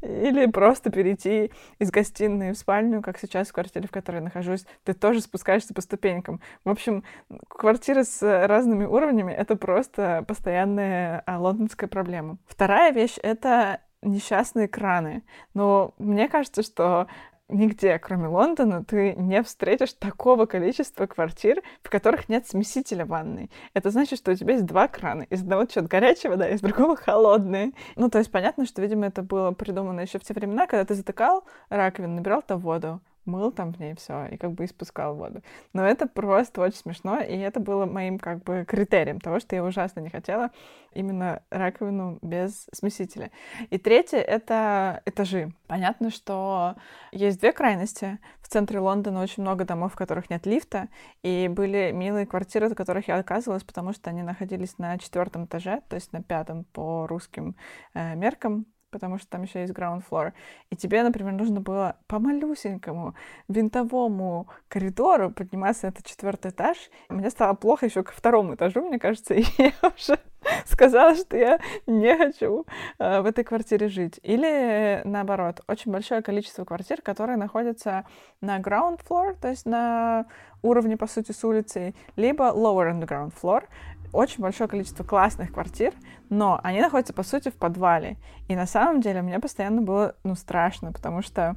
Или 0.01 0.47
просто 0.47 0.89
перейти 0.89 1.51
из 1.79 1.91
гостиной 1.91 2.53
в 2.53 2.57
спальню, 2.57 3.01
как 3.01 3.17
сейчас 3.17 3.49
в 3.49 3.53
квартире, 3.53 3.87
в 3.87 3.91
которой 3.91 4.17
я 4.17 4.21
нахожусь, 4.21 4.65
ты 4.83 4.93
тоже 4.93 5.21
спускаешься 5.21 5.73
по 5.73 5.81
ступенькам. 5.81 6.41
В 6.65 6.69
общем, 6.69 7.03
квартиры 7.47 8.03
с 8.03 8.21
разными 8.21 8.85
уровнями— 8.85 9.31
это 9.33 9.55
просто 9.55 10.23
постоянная 10.27 11.23
а, 11.25 11.39
лондонская 11.39 11.87
проблема. 11.87 12.37
Вторая 12.47 12.91
вещь— 12.91 13.17
это 13.23 13.79
несчастные 14.01 14.67
краны. 14.67 15.23
Но 15.53 15.93
мне 15.97 16.27
кажется, 16.27 16.63
что 16.63 17.07
нигде, 17.49 17.97
кроме 17.99 18.27
Лондона, 18.27 18.83
ты 18.83 19.13
не 19.15 19.41
встретишь 19.43 19.93
такого 19.93 20.45
количества 20.45 21.05
квартир, 21.05 21.61
в 21.81 21.89
которых 21.89 22.29
нет 22.29 22.47
смесителя 22.47 23.05
ванной. 23.05 23.49
Это 23.73 23.89
значит, 23.89 24.19
что 24.19 24.31
у 24.31 24.35
тебя 24.35 24.53
есть 24.53 24.65
два 24.65 24.87
крана. 24.87 25.23
Из 25.23 25.41
одного 25.41 25.65
течет 25.65 25.87
горячая 25.87 26.31
вода, 26.31 26.49
из 26.49 26.61
другого 26.61 26.95
холодная. 26.95 27.71
Ну, 27.95 28.09
то 28.09 28.19
есть 28.19 28.31
понятно, 28.31 28.65
что, 28.65 28.81
видимо, 28.81 29.07
это 29.07 29.21
было 29.21 29.51
придумано 29.51 30.01
еще 30.01 30.19
в 30.19 30.23
те 30.23 30.33
времена, 30.33 30.67
когда 30.67 30.85
ты 30.85 30.95
затыкал 30.95 31.43
раковину, 31.69 32.15
набирал 32.15 32.41
там 32.41 32.59
воду, 32.59 33.01
мыл 33.25 33.51
там 33.51 33.73
в 33.73 33.79
ней 33.79 33.95
все 33.95 34.25
и 34.27 34.37
как 34.37 34.51
бы 34.51 34.65
испускал 34.65 35.15
воду. 35.15 35.41
Но 35.73 35.85
это 35.85 36.07
просто 36.07 36.61
очень 36.61 36.77
смешно, 36.77 37.19
и 37.19 37.37
это 37.37 37.59
было 37.59 37.85
моим 37.85 38.19
как 38.19 38.43
бы 38.43 38.65
критерием 38.67 39.19
того, 39.19 39.39
что 39.39 39.55
я 39.55 39.63
ужасно 39.63 39.99
не 39.99 40.09
хотела 40.09 40.51
именно 40.93 41.41
раковину 41.49 42.19
без 42.21 42.67
смесителя. 42.73 43.31
И 43.69 43.77
третье— 43.77 44.17
это 44.19 45.01
этажи. 45.05 45.53
Понятно, 45.67 46.09
что 46.09 46.75
есть 47.11 47.39
две 47.39 47.51
крайности. 47.51 48.19
В 48.41 48.47
центре 48.47 48.79
Лондона 48.79 49.21
очень 49.21 49.41
много 49.41 49.65
домов, 49.65 49.93
в 49.93 49.95
которых 49.95 50.29
нет 50.29 50.45
лифта, 50.45 50.89
и 51.23 51.49
были 51.49 51.91
милые 51.91 52.25
квартиры, 52.25 52.69
в 52.69 52.75
которых 52.75 53.07
я 53.07 53.17
оказывалась, 53.17 53.63
потому 53.63 53.93
что 53.93 54.09
они 54.09 54.21
находились 54.21 54.77
на 54.77 54.97
четвертом 54.99 55.45
этаже, 55.45 55.81
то 55.89 55.95
есть 55.95 56.13
на 56.13 56.21
пятом 56.21 56.65
по 56.65 57.07
русским 57.07 57.55
э, 57.93 58.15
меркам, 58.15 58.67
потому 58.93 59.17
что 59.17 59.27
там 59.27 59.43
еще 59.43 59.61
есть 59.61 59.73
ground 59.73 60.03
floor. 60.09 60.31
И 60.69 60.77
тебе, 60.77 61.03
например, 61.03 61.33
нужно 61.33 61.59
было 61.59 61.97
по 62.07 62.19
малюсенькому 62.19 63.15
винтовому 63.49 64.47
коридору 64.69 65.31
подниматься 65.31 65.87
на 65.87 65.89
этот 65.89 66.05
четвертый 66.05 66.51
этаж. 66.51 66.77
И 67.09 67.13
мне 67.13 67.29
стало 67.29 67.55
плохо 67.55 67.87
еще 67.87 68.03
ко 68.03 68.13
второму 68.13 68.55
этажу, 68.55 68.81
мне 68.81 68.99
кажется, 68.99 69.33
и 69.33 69.43
я 69.57 69.73
уже 69.81 70.19
сказала, 70.65 71.15
что 71.15 71.37
я 71.37 71.59
не 71.87 72.15
хочу 72.17 72.65
э, 72.99 73.21
в 73.21 73.25
этой 73.25 73.43
квартире 73.43 73.87
жить. 73.87 74.19
Или 74.23 75.01
наоборот, 75.05 75.61
очень 75.67 75.91
большое 75.91 76.21
количество 76.21 76.65
квартир, 76.65 77.01
которые 77.01 77.37
находятся 77.37 78.05
на 78.41 78.59
ground 78.59 79.01
floor, 79.07 79.35
то 79.39 79.49
есть 79.49 79.65
на 79.65 80.25
уровне, 80.61 80.97
по 80.97 81.07
сути, 81.07 81.31
с 81.31 81.43
улицей, 81.43 81.95
либо 82.15 82.45
lower 82.45 82.91
on 82.91 83.01
the 83.01 83.07
ground 83.07 83.33
floor, 83.41 83.63
очень 84.11 84.41
большое 84.41 84.69
количество 84.69 85.03
классных 85.03 85.51
квартир, 85.51 85.93
но 86.29 86.59
они 86.63 86.81
находятся, 86.81 87.13
по 87.13 87.23
сути, 87.23 87.49
в 87.49 87.55
подвале. 87.55 88.17
И 88.47 88.55
на 88.55 88.67
самом 88.67 89.01
деле 89.01 89.21
мне 89.21 89.39
постоянно 89.39 89.81
было, 89.81 90.15
ну, 90.23 90.35
страшно, 90.35 90.91
потому 90.91 91.21
что 91.21 91.55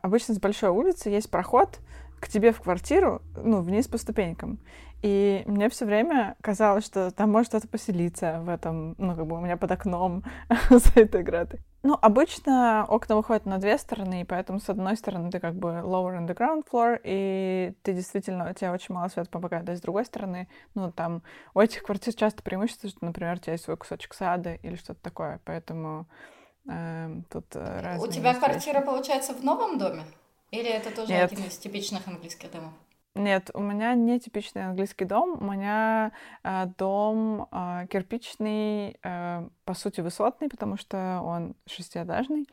обычно 0.00 0.34
с 0.34 0.38
большой 0.38 0.70
улицы 0.70 1.10
есть 1.10 1.30
проход 1.30 1.80
к 2.20 2.28
тебе 2.28 2.52
в 2.52 2.60
квартиру, 2.60 3.22
ну, 3.36 3.60
вниз 3.60 3.88
по 3.88 3.98
ступенькам. 3.98 4.58
И 5.02 5.42
мне 5.46 5.68
все 5.68 5.84
время 5.84 6.36
казалось, 6.40 6.84
что 6.84 7.10
там 7.10 7.30
может 7.30 7.50
кто-то 7.50 7.68
поселиться 7.68 8.40
в 8.40 8.48
этом, 8.48 8.94
ну, 8.98 9.14
как 9.14 9.26
бы 9.26 9.36
у 9.36 9.40
меня 9.40 9.56
под 9.56 9.70
окном 9.70 10.24
за 10.70 11.00
этой 11.00 11.22
гратой. 11.22 11.60
Ну, 11.82 11.96
обычно 12.00 12.84
окна 12.88 13.14
выходят 13.14 13.46
на 13.46 13.58
две 13.58 13.78
стороны, 13.78 14.22
и 14.22 14.24
поэтому 14.24 14.58
с 14.58 14.68
одной 14.68 14.96
стороны 14.96 15.30
ты 15.30 15.38
как 15.38 15.54
бы 15.54 15.68
lower 15.84 16.18
on 16.18 16.26
the 16.26 16.36
ground 16.36 16.64
floor, 16.68 16.98
и 17.04 17.74
ты 17.82 17.92
действительно, 17.92 18.50
у 18.50 18.54
тебя 18.54 18.72
очень 18.72 18.94
мало 18.94 19.08
света 19.08 19.30
попадает, 19.30 19.68
а 19.68 19.76
с 19.76 19.80
другой 19.80 20.04
стороны, 20.04 20.48
ну, 20.74 20.90
там 20.90 21.22
у 21.54 21.60
этих 21.60 21.82
квартир 21.84 22.14
часто 22.14 22.42
преимущество, 22.42 22.88
что, 22.88 23.04
например, 23.04 23.34
у 23.36 23.38
тебя 23.38 23.52
есть 23.52 23.64
свой 23.64 23.76
кусочек 23.76 24.14
сада 24.14 24.54
или 24.54 24.74
что-то 24.74 25.00
такое, 25.00 25.40
поэтому 25.44 26.06
э, 26.68 27.20
тут 27.30 27.54
разные 27.54 28.00
У 28.00 28.10
тебя 28.10 28.34
квартира, 28.34 28.80
получается, 28.80 29.34
в 29.34 29.44
новом 29.44 29.78
доме? 29.78 30.02
Или 30.50 30.68
это 30.70 30.94
тоже 30.94 31.12
Нет. 31.12 31.32
один 31.32 31.44
из 31.46 31.58
типичных 31.58 32.06
английских 32.06 32.50
домов? 32.50 32.72
Нет, 33.16 33.50
у 33.54 33.60
меня 33.60 33.94
не 33.94 34.20
типичный 34.20 34.66
английский 34.66 35.06
дом. 35.06 35.38
У 35.40 35.52
меня 35.52 36.12
э, 36.44 36.66
дом 36.76 37.48
э, 37.50 37.86
кирпичный, 37.90 38.98
э, 39.02 39.48
по 39.64 39.74
сути, 39.74 40.02
высотный, 40.02 40.50
потому 40.50 40.76
что 40.76 41.22
он 41.24 41.54
шестиэтажный, 41.66 42.46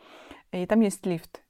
и 0.54 0.66
там 0.66 0.80
есть 0.80 1.06
лифт. 1.06 1.43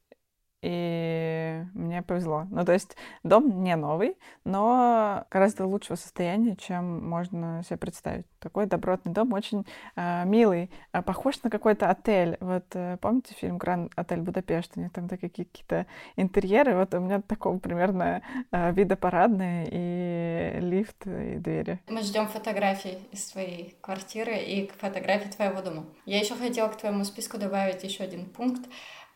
И 0.64 1.64
мне 1.74 2.02
повезло. 2.02 2.48
Ну, 2.50 2.64
то 2.64 2.72
есть 2.72 2.96
дом 3.24 3.64
не 3.64 3.76
новый, 3.76 4.18
но 4.46 5.26
гораздо 5.30 5.66
лучшего 5.66 5.98
состояния, 5.98 6.56
чем 6.56 7.08
можно 7.08 7.62
себе 7.64 7.78
представить. 7.78 8.26
Такой 8.40 8.66
добротный 8.66 9.12
дом, 9.12 9.34
очень 9.34 9.66
э, 9.96 10.24
милый, 10.26 10.72
э, 10.94 11.02
похож 11.02 11.42
на 11.44 11.50
какой-то 11.50 11.90
отель. 11.90 12.38
Вот 12.40 12.66
э, 12.74 12.98
помните 13.02 13.34
фильм 13.36 13.58
«Гранд 13.58 13.92
Отель 13.96 14.22
Будапешт»? 14.22 14.72
У 14.76 14.80
них 14.80 14.92
там 14.92 15.08
такие 15.08 15.30
какие-то 15.30 15.86
интерьеры. 16.16 16.76
Вот 16.76 16.94
у 16.94 17.00
меня 17.00 17.22
такого 17.22 17.60
примерно 17.60 18.22
э, 18.52 18.72
вида 18.72 18.96
парадные 18.96 19.68
и 19.70 20.60
лифт, 20.62 21.06
и 21.06 21.36
двери. 21.38 21.80
Мы 21.90 22.02
ждем 22.02 22.28
фотографий 22.28 22.98
из 23.12 23.26
твоей 23.32 23.76
квартиры 23.82 24.38
и 24.38 24.72
фотографий 24.80 25.30
твоего 25.30 25.62
дома. 25.62 25.86
Я 26.06 26.20
еще 26.20 26.36
хотела 26.36 26.70
к 26.70 26.78
твоему 26.78 27.04
списку 27.04 27.38
добавить 27.38 27.84
еще 27.84 28.04
один 28.04 28.26
пункт 28.26 28.70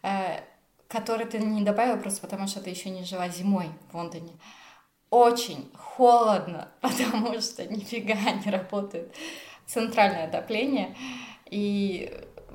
э, 0.03 0.39
который 0.87 1.25
ты 1.25 1.39
не 1.39 1.63
добавил 1.63 1.99
просто 1.99 2.21
потому, 2.21 2.47
что 2.47 2.61
ты 2.61 2.69
еще 2.69 2.89
не 2.89 3.03
жила 3.03 3.29
зимой 3.29 3.69
в 3.91 3.95
Лондоне. 3.95 4.33
Очень 5.09 5.71
холодно, 5.75 6.69
потому 6.81 7.39
что 7.41 7.65
нифига 7.65 8.15
не 8.15 8.51
работает 8.51 9.13
центральное 9.65 10.27
отопление. 10.27 10.95
И 11.49 12.13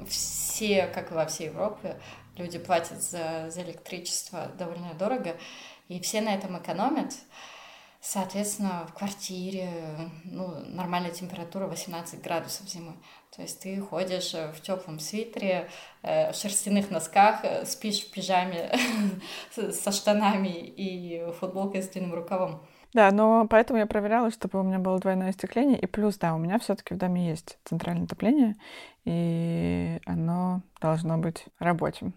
все, 0.08 0.86
как 0.86 1.10
и 1.10 1.14
во 1.14 1.26
всей 1.26 1.48
Европе, 1.48 2.00
люди 2.36 2.58
платят 2.58 3.02
за, 3.02 3.50
за 3.50 3.62
электричество 3.62 4.48
довольно 4.58 4.94
дорого, 4.94 5.36
и 5.88 6.00
все 6.00 6.20
на 6.20 6.34
этом 6.34 6.58
экономят. 6.58 7.14
Соответственно, 8.04 8.84
в 8.88 8.94
квартире 8.94 9.70
ну, 10.24 10.48
нормальная 10.66 11.12
температура 11.12 11.68
18 11.68 12.20
градусов 12.20 12.68
зимой. 12.68 12.96
То 13.30 13.42
есть 13.42 13.60
ты 13.60 13.80
ходишь 13.80 14.34
э, 14.34 14.52
в 14.52 14.60
теплом 14.60 14.98
свитере, 14.98 15.70
э, 16.02 16.32
в 16.32 16.34
шерстяных 16.34 16.90
носках, 16.90 17.44
э, 17.44 17.64
спишь 17.64 18.00
в 18.00 18.10
пижаме 18.10 18.76
со 19.52 19.92
штанами 19.92 20.48
и 20.48 21.30
футболкой 21.38 21.80
с 21.80 21.90
длинным 21.90 22.14
рукавом. 22.14 22.66
Да, 22.94 23.10
но 23.10 23.46
поэтому 23.48 23.78
я 23.78 23.86
проверяла, 23.86 24.30
чтобы 24.30 24.60
у 24.60 24.62
меня 24.62 24.78
было 24.78 24.98
двойное 24.98 25.30
остекление. 25.30 25.78
И 25.78 25.86
плюс, 25.86 26.18
да, 26.18 26.34
у 26.34 26.38
меня 26.38 26.58
все-таки 26.58 26.92
в 26.92 26.98
доме 26.98 27.26
есть 27.30 27.58
центральное 27.64 28.04
отопление, 28.04 28.54
и 29.06 29.98
оно 30.04 30.60
должно 30.78 31.16
быть 31.16 31.46
рабочим. 31.58 32.12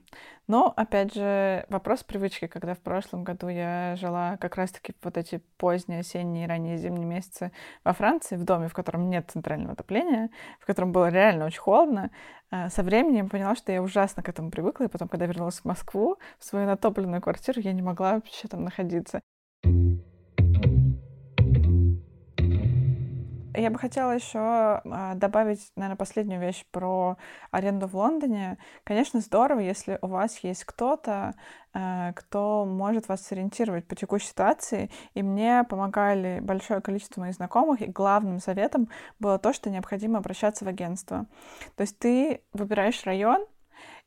Но, 0.48 0.74
опять 0.76 1.14
же, 1.16 1.66
вопрос 1.70 2.04
привычки, 2.04 2.48
когда 2.48 2.74
в 2.76 2.80
прошлом 2.80 3.24
году 3.24 3.48
я 3.48 3.96
жила 3.96 4.36
как 4.38 4.58
раз-таки 4.58 4.94
вот 5.02 5.16
эти 5.18 5.42
поздние 5.58 6.02
осенние 6.02 6.44
и 6.44 6.48
ранние 6.48 6.78
зимние 6.78 7.06
месяцы 7.06 7.54
во 7.86 7.94
Франции, 7.94 8.36
в 8.36 8.44
доме, 8.44 8.68
в 8.68 8.74
котором 8.74 9.10
нет 9.10 9.32
центрального 9.32 9.74
отопления, 9.74 10.30
в 10.60 10.66
котором 10.66 10.92
было 10.92 11.10
реально 11.10 11.46
очень 11.46 11.62
холодно, 11.62 12.12
а, 12.52 12.70
со 12.70 12.84
временем 12.84 13.30
поняла, 13.30 13.56
что 13.56 13.72
я 13.72 13.82
ужасно 13.82 14.22
к 14.22 14.28
этому 14.30 14.52
привыкла, 14.52 14.84
и 14.84 14.90
потом, 14.90 15.08
когда 15.08 15.26
вернулась 15.26 15.62
в 15.62 15.66
Москву, 15.66 16.18
в 16.38 16.44
свою 16.44 16.68
натопленную 16.68 17.22
квартиру, 17.22 17.62
я 17.62 17.72
не 17.72 17.82
могла 17.82 18.16
вообще 18.16 18.50
там 18.50 18.64
находиться. 18.66 19.22
Я 23.58 23.70
бы 23.70 23.80
хотела 23.80 24.12
еще 24.12 24.40
а, 24.40 25.14
добавить, 25.16 25.72
наверное, 25.76 25.98
последнюю 25.98 26.42
вещь 26.42 26.66
про 26.72 27.18
аренду 27.52 27.88
в 27.88 27.96
Лондоне. 27.96 28.58
Конечно, 28.84 29.20
здорово, 29.22 29.60
если 29.60 29.98
у 30.02 30.08
вас 30.08 30.40
есть 30.40 30.66
кто-то, 30.66 31.34
э, 31.74 32.14
кто 32.16 32.66
может 32.66 33.08
вас 33.08 33.22
сориентировать 33.22 33.88
по 33.88 33.96
текущей 33.96 34.28
ситуации. 34.28 34.90
И 35.14 35.24
мне 35.24 35.64
помогали 35.64 36.40
большое 36.42 36.82
количество 36.82 37.22
моих 37.22 37.36
знакомых, 37.36 37.82
и 37.82 37.88
главным 37.88 38.40
советом 38.40 38.90
было 39.20 39.40
то, 39.40 39.54
что 39.54 39.70
необходимо 39.70 40.20
обращаться 40.20 40.66
в 40.66 40.68
агентство. 40.68 41.26
То 41.76 41.82
есть 41.82 41.98
ты 42.00 42.42
выбираешь 42.54 43.06
район, 43.06 43.46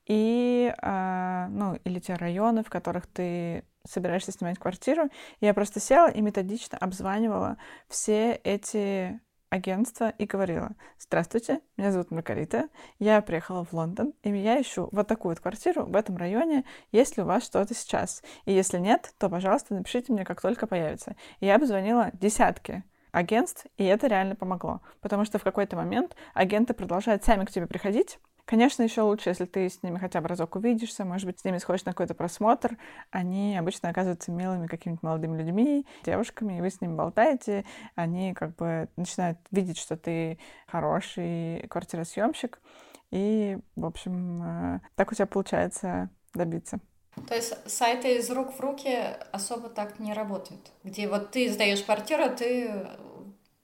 и, 0.06 0.74
э, 0.80 1.46
ну, 1.50 1.78
или 1.84 1.98
те 1.98 2.14
районы, 2.14 2.64
в 2.64 2.70
которых 2.70 3.06
ты 3.06 3.64
собираешься 3.86 4.32
снимать 4.32 4.58
квартиру. 4.58 5.10
Я 5.40 5.54
просто 5.54 5.80
села 5.80 6.10
и 6.10 6.20
методично 6.20 6.78
обзванивала 6.78 7.58
все 7.88 8.32
эти 8.32 9.20
агентство 9.50 10.10
и 10.10 10.26
говорила, 10.26 10.72
здравствуйте, 10.98 11.60
меня 11.76 11.92
зовут 11.92 12.10
Маргарита, 12.10 12.68
я 12.98 13.20
приехала 13.22 13.64
в 13.64 13.72
Лондон, 13.72 14.12
и 14.22 14.30
я 14.30 14.60
ищу 14.60 14.88
вот 14.92 15.08
такую 15.08 15.32
вот 15.32 15.40
квартиру 15.40 15.86
в 15.86 15.96
этом 15.96 16.16
районе, 16.16 16.64
есть 16.92 17.16
ли 17.16 17.22
у 17.22 17.26
вас 17.26 17.44
что-то 17.44 17.74
сейчас? 17.74 18.22
И 18.44 18.52
если 18.52 18.78
нет, 18.78 19.12
то, 19.18 19.28
пожалуйста, 19.28 19.74
напишите 19.74 20.12
мне, 20.12 20.24
как 20.24 20.40
только 20.40 20.66
появится. 20.66 21.16
И 21.40 21.46
я 21.46 21.56
обзвонила 21.56 22.10
десятки 22.14 22.84
агентств, 23.12 23.66
и 23.76 23.84
это 23.84 24.06
реально 24.06 24.36
помогло. 24.36 24.80
Потому 25.00 25.24
что 25.24 25.38
в 25.38 25.44
какой-то 25.44 25.76
момент 25.76 26.14
агенты 26.34 26.74
продолжают 26.74 27.24
сами 27.24 27.44
к 27.44 27.50
тебе 27.50 27.66
приходить, 27.66 28.18
Конечно, 28.48 28.82
еще 28.82 29.02
лучше, 29.02 29.28
если 29.28 29.44
ты 29.44 29.68
с 29.68 29.82
ними 29.82 29.98
хотя 29.98 30.22
бы 30.22 30.28
разок 30.28 30.56
увидишься, 30.56 31.04
может 31.04 31.26
быть, 31.26 31.38
с 31.38 31.44
ними 31.44 31.58
сходишь 31.58 31.84
на 31.84 31.92
какой-то 31.92 32.14
просмотр. 32.14 32.78
Они 33.10 33.54
обычно 33.58 33.90
оказываются 33.90 34.32
милыми 34.32 34.66
какими-то 34.66 35.04
молодыми 35.04 35.36
людьми, 35.36 35.86
девушками, 36.02 36.56
и 36.56 36.60
вы 36.62 36.70
с 36.70 36.80
ними 36.80 36.94
болтаете. 36.94 37.66
Они 37.94 38.32
как 38.32 38.56
бы 38.56 38.88
начинают 38.96 39.38
видеть, 39.50 39.76
что 39.76 39.98
ты 39.98 40.38
хороший 40.66 41.66
квартиросъемщик. 41.68 42.62
И, 43.10 43.58
в 43.76 43.84
общем, 43.84 44.42
э, 44.42 44.80
так 44.94 45.12
у 45.12 45.14
тебя 45.14 45.26
получается 45.26 46.08
добиться. 46.32 46.80
То 47.28 47.34
есть 47.34 47.54
сайты 47.68 48.16
из 48.16 48.30
рук 48.30 48.54
в 48.54 48.60
руки 48.60 48.96
особо 49.30 49.68
так 49.68 49.98
не 49.98 50.14
работают, 50.14 50.72
где 50.84 51.06
вот 51.06 51.32
ты 51.32 51.52
сдаешь 51.52 51.82
квартиру, 51.82 52.34
ты 52.34 52.72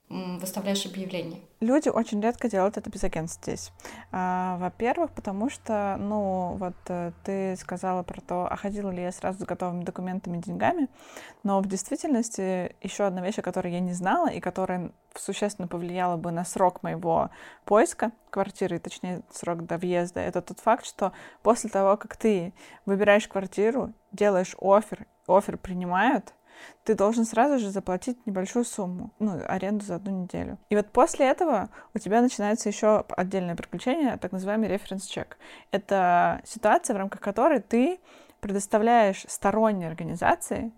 выставляешь 0.09 0.85
объявление? 0.85 1.41
Люди 1.61 1.89
очень 1.89 2.21
редко 2.21 2.49
делают 2.49 2.77
это 2.77 2.89
без 2.89 3.03
агентств 3.03 3.43
здесь. 3.43 3.71
А, 4.11 4.57
во-первых, 4.57 5.11
потому 5.11 5.49
что, 5.49 5.97
ну, 5.99 6.55
вот 6.59 6.75
э, 6.89 7.11
ты 7.23 7.55
сказала 7.55 8.03
про 8.03 8.21
то, 8.21 8.47
а 8.49 8.55
ходила 8.55 8.91
ли 8.91 9.01
я 9.01 9.11
сразу 9.11 9.39
с 9.39 9.43
готовыми 9.43 9.83
документами 9.83 10.37
и 10.37 10.41
деньгами, 10.41 10.89
но 11.43 11.59
в 11.59 11.67
действительности 11.67 12.75
еще 12.81 13.05
одна 13.05 13.21
вещь, 13.21 13.39
о 13.39 13.41
которой 13.41 13.73
я 13.73 13.79
не 13.79 13.93
знала 13.93 14.27
и 14.27 14.39
которая 14.39 14.91
существенно 15.15 15.67
повлияла 15.67 16.17
бы 16.17 16.31
на 16.31 16.45
срок 16.45 16.83
моего 16.83 17.31
поиска 17.63 18.11
квартиры, 18.29 18.79
точнее, 18.79 19.21
срок 19.31 19.65
до 19.65 19.77
въезда, 19.77 20.19
это 20.19 20.41
тот 20.41 20.59
факт, 20.59 20.85
что 20.85 21.13
после 21.41 21.69
того, 21.69 21.97
как 21.97 22.15
ты 22.15 22.53
выбираешь 22.85 23.27
квартиру, 23.27 23.93
делаешь 24.11 24.55
офер, 24.59 25.07
офер 25.27 25.57
принимают, 25.57 26.33
ты 26.83 26.95
должен 26.95 27.25
сразу 27.25 27.59
же 27.59 27.69
заплатить 27.69 28.25
небольшую 28.25 28.65
сумму, 28.65 29.11
ну, 29.19 29.39
аренду 29.47 29.85
за 29.85 29.95
одну 29.95 30.23
неделю. 30.23 30.57
И 30.69 30.75
вот 30.75 30.87
после 30.87 31.27
этого 31.27 31.69
у 31.93 31.99
тебя 31.99 32.21
начинается 32.21 32.69
еще 32.69 33.05
отдельное 33.09 33.55
приключение, 33.55 34.17
так 34.17 34.31
называемый 34.31 34.69
референс-чек. 34.69 35.37
Это 35.71 36.41
ситуация, 36.45 36.93
в 36.93 36.97
рамках 36.97 37.21
которой 37.21 37.59
ты 37.59 37.99
предоставляешь 38.39 39.25
сторонней 39.27 39.87
организации 39.87 40.71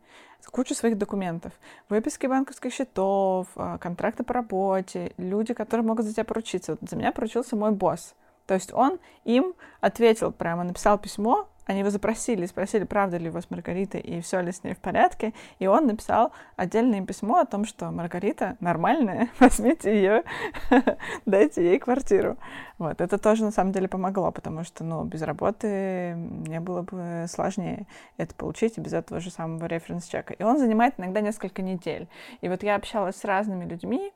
кучу 0.52 0.74
своих 0.74 0.98
документов. 0.98 1.54
Выписки 1.90 2.28
банковских 2.28 2.74
счетов, 2.74 3.48
а, 3.56 3.78
контракты 3.78 4.24
по 4.24 4.34
работе, 4.34 5.14
люди, 5.18 5.54
которые 5.54 5.86
могут 5.86 6.06
за 6.06 6.14
тебя 6.14 6.24
поручиться. 6.24 6.78
Вот 6.80 6.90
за 6.90 6.96
меня 6.96 7.12
поручился 7.12 7.56
мой 7.56 7.72
босс. 7.72 8.16
То 8.46 8.54
есть 8.54 8.74
он 8.74 9.00
им 9.26 9.54
ответил 9.82 10.32
прямо, 10.32 10.64
написал 10.64 10.98
письмо, 10.98 11.50
они 11.68 11.80
его 11.80 11.90
запросили, 11.90 12.46
спросили, 12.46 12.86
правда 12.86 13.18
ли 13.18 13.30
у 13.30 13.34
вас 13.34 13.50
Маргарита 13.50 13.98
и 13.98 14.22
все 14.22 14.42
ли 14.42 14.52
с 14.52 14.64
ней 14.64 14.74
в 14.74 14.80
порядке. 14.80 15.34
И 15.60 15.68
он 15.68 15.86
написал 15.86 16.32
отдельное 16.56 17.06
письмо 17.06 17.40
о 17.40 17.46
том, 17.46 17.66
что 17.66 17.92
Маргарита 17.92 18.56
нормальная, 18.62 19.30
возьмите 19.40 19.94
ее, 19.94 20.24
дайте 21.26 21.64
ей 21.64 21.78
квартиру. 21.78 22.38
Вот, 22.78 23.02
это 23.02 23.18
тоже 23.18 23.44
на 23.44 23.52
самом 23.52 23.74
деле 23.74 23.88
помогло, 23.88 24.32
потому 24.32 24.64
что, 24.64 24.84
ну, 24.84 25.04
без 25.04 25.22
работы 25.24 26.16
мне 26.16 26.60
было 26.60 26.84
бы 26.84 27.26
сложнее 27.28 27.86
это 28.18 28.34
получить, 28.34 28.78
и 28.78 28.82
без 28.82 28.94
этого 28.94 29.20
же 29.20 29.30
самого 29.30 29.66
референс-чека. 29.66 30.34
И 30.34 30.44
он 30.44 30.60
занимает 30.60 30.94
иногда 30.98 31.22
несколько 31.22 31.62
недель. 31.62 32.08
И 32.42 32.48
вот 32.48 32.64
я 32.64 32.76
общалась 32.76 33.18
с 33.18 33.26
разными 33.26 33.66
людьми, 33.66 34.14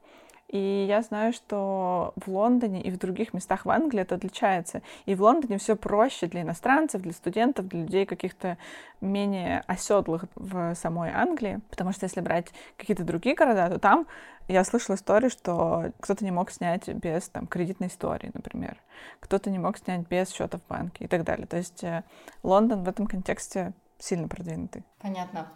и 0.52 0.86
я 0.86 1.02
знаю, 1.02 1.32
что 1.32 2.14
в 2.18 2.28
Лондоне 2.28 2.82
и 2.82 2.92
в 2.92 2.98
других 2.98 3.34
местах 3.34 3.66
в 3.66 3.70
Англии 3.70 4.02
это 4.02 4.16
отличается. 4.16 4.82
И 5.06 5.16
в 5.16 5.22
Лондоне 5.22 5.58
все 5.58 5.78
проще 5.78 6.28
для 6.28 6.42
иностранцев, 6.42 7.02
для 7.02 7.14
студентов, 7.14 7.70
для 7.70 7.84
людей 7.84 8.06
каких-то 8.06 8.58
менее 9.00 9.64
оседлых 9.68 10.26
в 10.36 10.76
самой 10.76 11.12
Англии. 11.12 11.62
Потому 11.70 11.94
что 11.94 12.06
если 12.06 12.20
брать 12.20 12.48
какие-то 12.76 13.06
другие 13.06 13.34
города, 13.34 13.70
то 13.70 13.80
там 13.80 14.08
я 14.50 14.66
слышала 14.66 14.98
историю, 14.98 15.30
что 15.30 15.94
кто-то 16.02 16.26
не 16.26 16.32
мог 16.32 16.52
снять 16.52 16.86
без 16.90 17.30
там, 17.30 17.48
кредитной 17.48 17.88
истории, 17.88 18.32
например. 18.34 18.76
Кто-то 19.22 19.50
не 19.50 19.58
мог 19.58 19.78
снять 19.78 20.06
без 20.10 20.32
счета 20.32 20.58
в 20.58 20.68
банке 20.68 21.06
и 21.06 21.08
так 21.08 21.24
далее. 21.24 21.48
То 21.48 21.56
есть 21.56 21.82
э, 21.86 22.04
Лондон 22.44 22.84
в 22.84 22.90
этом 22.90 23.08
контексте 23.08 23.72
сильно 24.00 24.28
продвинутый. 24.28 24.84
Понятно. 25.00 25.48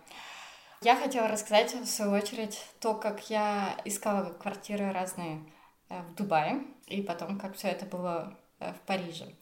Я 0.81 0.95
хотела 0.95 1.27
рассказать, 1.27 1.73
в 1.73 1.85
свою 1.85 2.11
очередь, 2.11 2.61
то, 2.79 2.93
как 2.93 3.29
я 3.29 3.77
искала 3.85 4.31
квартиры 4.33 4.91
разные 4.91 5.41
э, 5.89 6.01
в 6.01 6.15
Дубае, 6.15 6.63
и 6.87 7.01
потом, 7.01 7.39
как 7.39 7.55
все 7.55 7.69
это 7.69 7.85
было 7.85 8.37
э, 8.59 8.73
в 8.73 8.79
Париже. 8.81 9.33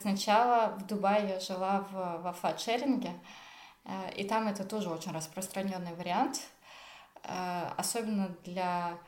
Сначала 0.00 0.74
в 0.76 0.86
Дубае 0.86 1.28
я 1.28 1.40
жила 1.40 1.86
в, 1.90 2.22
во 2.22 2.32
флатшеринге, 2.32 3.12
э, 3.84 4.14
и 4.16 4.24
там 4.24 4.48
это 4.48 4.64
тоже 4.64 4.90
очень 4.90 5.12
распространенный 5.12 5.94
вариант, 5.94 6.40
особенно 7.78 8.36
для 8.44 8.98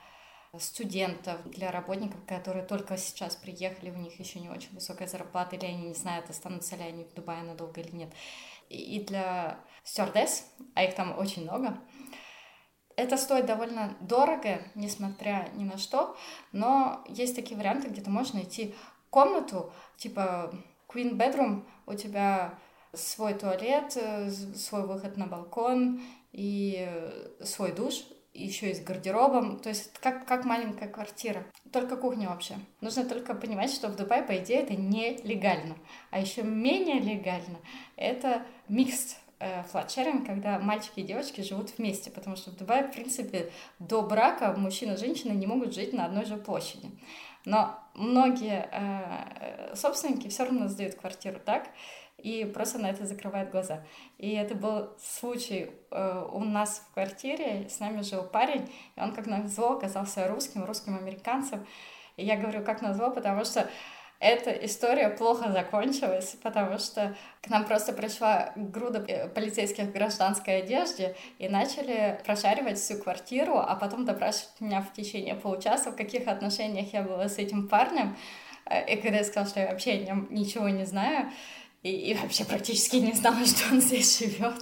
студентов, 0.58 1.42
для 1.50 1.70
работников, 1.70 2.18
которые 2.26 2.64
только 2.64 2.96
сейчас 2.96 3.36
приехали, 3.36 3.90
у 3.90 3.96
них 3.96 4.18
еще 4.18 4.40
не 4.40 4.48
очень 4.48 4.72
высокая 4.72 5.06
зарплата, 5.06 5.56
или 5.56 5.66
они 5.66 5.88
не 5.88 5.94
знают, 5.94 6.30
останутся 6.30 6.76
ли 6.76 6.84
они 6.84 7.04
в 7.04 7.12
Дубае 7.12 7.42
надолго 7.42 7.78
или 7.82 7.94
нет. 7.94 8.10
и 8.70 9.00
для 9.00 9.58
стюардесс, 9.86 10.44
а 10.74 10.84
их 10.84 10.94
там 10.94 11.16
очень 11.18 11.44
много. 11.44 11.78
Это 12.96 13.16
стоит 13.16 13.46
довольно 13.46 13.96
дорого, 14.00 14.60
несмотря 14.74 15.48
ни 15.54 15.64
на 15.64 15.78
что, 15.78 16.16
но 16.52 17.04
есть 17.08 17.36
такие 17.36 17.56
варианты, 17.56 17.88
где 17.88 18.00
ты 18.00 18.10
можешь 18.10 18.32
найти 18.32 18.74
комнату, 19.10 19.72
типа 19.96 20.52
Queen 20.88 21.16
Bedroom, 21.16 21.64
у 21.86 21.94
тебя 21.94 22.58
свой 22.92 23.34
туалет, 23.34 23.96
э, 23.96 24.30
свой 24.30 24.86
выход 24.86 25.16
на 25.18 25.26
балкон 25.26 26.00
и 26.32 26.86
э, 26.88 27.44
свой 27.44 27.72
душ, 27.72 28.04
еще 28.32 28.70
и 28.70 28.74
с 28.74 28.80
гардеробом, 28.82 29.60
то 29.60 29.68
есть 29.68 29.92
как, 30.00 30.26
как 30.26 30.44
маленькая 30.44 30.88
квартира. 30.88 31.46
Только 31.72 31.96
кухня 31.96 32.28
вообще. 32.28 32.56
Нужно 32.80 33.04
только 33.04 33.34
понимать, 33.34 33.70
что 33.70 33.88
в 33.88 33.96
Дубае, 33.96 34.22
по 34.22 34.36
идее, 34.38 34.62
это 34.62 34.74
нелегально. 34.74 35.76
А 36.10 36.20
еще 36.20 36.42
менее 36.42 36.98
легально 36.98 37.58
это 37.96 38.46
микс 38.68 39.16
э, 39.38 39.62
флатшеринг, 39.64 40.26
когда 40.26 40.58
мальчики 40.58 41.00
и 41.00 41.02
девочки 41.02 41.40
живут 41.40 41.76
вместе, 41.78 42.10
потому 42.10 42.36
что 42.36 42.50
в 42.50 42.56
Дубае, 42.56 42.84
в 42.84 42.92
принципе, 42.92 43.50
до 43.78 44.02
брака 44.02 44.54
мужчина 44.56 44.92
и 44.92 44.96
женщина 44.96 45.32
не 45.32 45.46
могут 45.46 45.74
жить 45.74 45.92
на 45.92 46.06
одной 46.06 46.24
же 46.24 46.36
площади. 46.36 46.90
Но 47.44 47.78
многие 47.94 48.68
э, 48.72 49.74
собственники 49.74 50.28
все 50.28 50.44
равно 50.44 50.68
сдают 50.68 50.96
квартиру 50.96 51.38
так, 51.44 51.68
и 52.18 52.44
просто 52.44 52.78
на 52.78 52.90
это 52.90 53.06
закрывают 53.06 53.50
глаза. 53.50 53.84
И 54.18 54.32
это 54.32 54.54
был 54.54 54.90
случай 54.98 55.70
э, 55.90 56.28
у 56.32 56.40
нас 56.40 56.82
в 56.90 56.94
квартире, 56.94 57.68
с 57.68 57.78
нами 57.78 58.02
жил 58.02 58.22
парень, 58.22 58.70
и 58.96 59.00
он 59.00 59.14
как 59.14 59.26
назло 59.26 59.72
оказался 59.72 60.26
русским, 60.28 60.64
русским 60.64 60.96
американцем. 60.96 61.66
И 62.16 62.24
я 62.24 62.36
говорю, 62.36 62.64
как 62.64 62.80
назло, 62.80 63.10
потому 63.10 63.44
что 63.44 63.68
эта 64.18 64.50
история 64.50 65.10
плохо 65.10 65.52
закончилась, 65.52 66.36
потому 66.42 66.78
что 66.78 67.14
к 67.42 67.50
нам 67.50 67.64
просто 67.64 67.92
пришла 67.92 68.52
груда 68.56 69.04
э, 69.06 69.28
полицейских 69.28 69.84
в 69.84 69.92
гражданской 69.92 70.62
одежде 70.62 71.14
и 71.38 71.48
начали 71.48 72.18
прошаривать 72.24 72.78
всю 72.78 72.98
квартиру, 72.98 73.58
а 73.58 73.76
потом 73.76 74.06
допрашивать 74.06 74.60
меня 74.60 74.80
в 74.80 74.92
течение 74.92 75.34
получаса, 75.34 75.90
в 75.90 75.96
каких 75.96 76.28
отношениях 76.28 76.92
я 76.94 77.02
была 77.02 77.28
с 77.28 77.36
этим 77.36 77.68
парнем. 77.68 78.16
Э, 78.64 78.90
и 78.90 78.96
когда 78.96 79.18
я 79.18 79.24
сказала, 79.24 79.48
что 79.48 79.60
я 79.60 79.70
вообще 79.70 79.92
о 79.92 79.98
нем 79.98 80.28
ничего 80.30 80.68
не 80.70 80.86
знаю, 80.86 81.30
и, 81.82 81.90
и 81.90 82.14
вообще 82.14 82.44
практически 82.44 82.96
не 82.96 83.12
знала, 83.12 83.36
что 83.46 83.70
он 83.70 83.82
здесь 83.82 84.18
живет, 84.18 84.54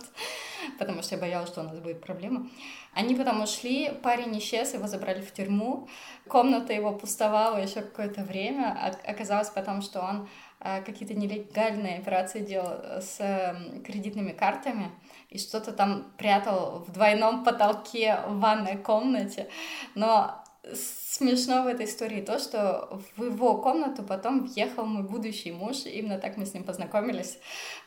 потому 0.79 1.03
что 1.03 1.15
я 1.15 1.21
боялась, 1.21 1.49
что 1.49 1.61
у 1.61 1.65
нас 1.65 1.79
будет 1.79 2.01
проблема. 2.01 2.49
Они 2.93 3.15
потом 3.15 3.43
ушли, 3.43 3.91
парень 4.03 4.39
исчез, 4.39 4.75
его 4.75 4.87
забрали 4.87 5.21
в 5.21 5.33
тюрьму, 5.33 5.89
комната 6.29 6.73
его 6.73 6.93
пустовала 6.93 7.57
еще 7.57 7.83
какое-то 7.83 8.23
время, 8.23 8.77
а 8.81 9.11
оказалось 9.11 9.51
потом, 9.51 9.83
что 9.83 10.01
он 10.01 10.29
э, 10.61 10.83
какие-то 10.83 11.15
нелегальные 11.15 11.99
операции 11.99 12.41
делал 12.41 13.01
с 13.01 13.17
эм, 13.21 13.83
кредитными 13.83 14.33
картами 14.33 14.91
и 15.31 15.39
что-то 15.39 15.73
там 15.73 16.13
прятал 16.17 16.85
в 16.87 16.93
двойном 16.93 17.45
потолке 17.45 18.21
в 18.27 18.39
ванной 18.39 18.77
комнате, 18.77 19.49
но 19.95 20.44
смешно 20.73 21.63
в 21.63 21.67
этой 21.67 21.87
истории 21.87 22.21
то, 22.21 22.39
что 22.39 23.01
в 23.17 23.25
его 23.25 23.59
комнату 23.59 24.03
потом 24.03 24.47
въехал 24.47 24.85
мой 24.85 25.03
будущий 25.03 25.53
муж, 25.53 25.85
именно 25.85 26.19
так 26.19 26.37
мы 26.37 26.47
с 26.47 26.55
ним 26.55 26.65
познакомились. 26.65 27.39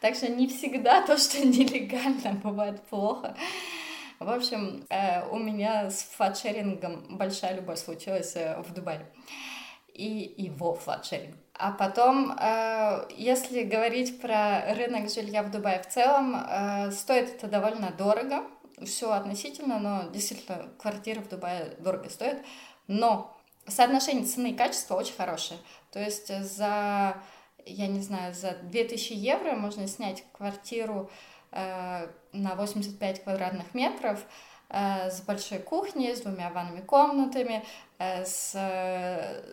Так 0.01 0.15
что 0.15 0.31
не 0.31 0.47
всегда 0.47 1.01
то, 1.05 1.17
что 1.17 1.39
нелегально, 1.45 2.39
бывает 2.43 2.81
плохо. 2.83 3.35
В 4.19 4.29
общем, 4.29 4.85
э, 4.89 5.27
у 5.29 5.37
меня 5.37 5.91
с 5.91 6.03
флатшерингом 6.03 7.17
большая 7.17 7.55
любовь 7.55 7.79
случилась 7.79 8.35
э, 8.35 8.59
в 8.61 8.73
Дубае. 8.73 9.05
И 9.93 10.33
его 10.37 10.73
флатшеринг. 10.73 11.35
А 11.53 11.71
потом, 11.71 12.31
э, 12.31 13.07
если 13.15 13.63
говорить 13.63 14.19
про 14.19 14.73
рынок 14.73 15.11
жилья 15.11 15.43
в 15.43 15.51
Дубае 15.51 15.81
в 15.81 15.87
целом, 15.87 16.35
стоит 16.91 17.35
это 17.35 17.47
довольно 17.47 17.91
дорого. 17.91 18.43
Все 18.83 19.11
относительно, 19.11 19.79
но 19.79 20.09
действительно 20.11 20.69
квартиры 20.79 21.21
в 21.21 21.29
Дубае 21.29 21.75
дорого 21.79 22.09
стоят. 22.09 22.39
Но 22.87 23.37
соотношение 23.67 24.25
цены 24.25 24.51
и 24.51 24.55
качества 24.55 24.95
очень 24.95 25.15
хорошее. 25.15 25.59
То 25.91 25.99
есть 25.99 26.27
за, 26.27 27.17
я 27.65 27.87
не 27.87 28.01
знаю, 28.01 28.33
за 28.33 28.53
2000 28.63 29.13
евро 29.13 29.53
можно 29.53 29.87
снять 29.87 30.23
квартиру 30.31 31.09
э, 31.51 32.07
на 32.31 32.55
85 32.55 33.23
квадратных 33.23 33.73
метров 33.73 34.23
э, 34.69 35.09
с 35.09 35.21
большой 35.21 35.59
кухней, 35.59 36.15
с 36.15 36.21
двумя 36.21 36.49
ванными 36.49 36.81
комнатами, 36.81 37.63
э, 37.99 38.25
с, 38.25 38.51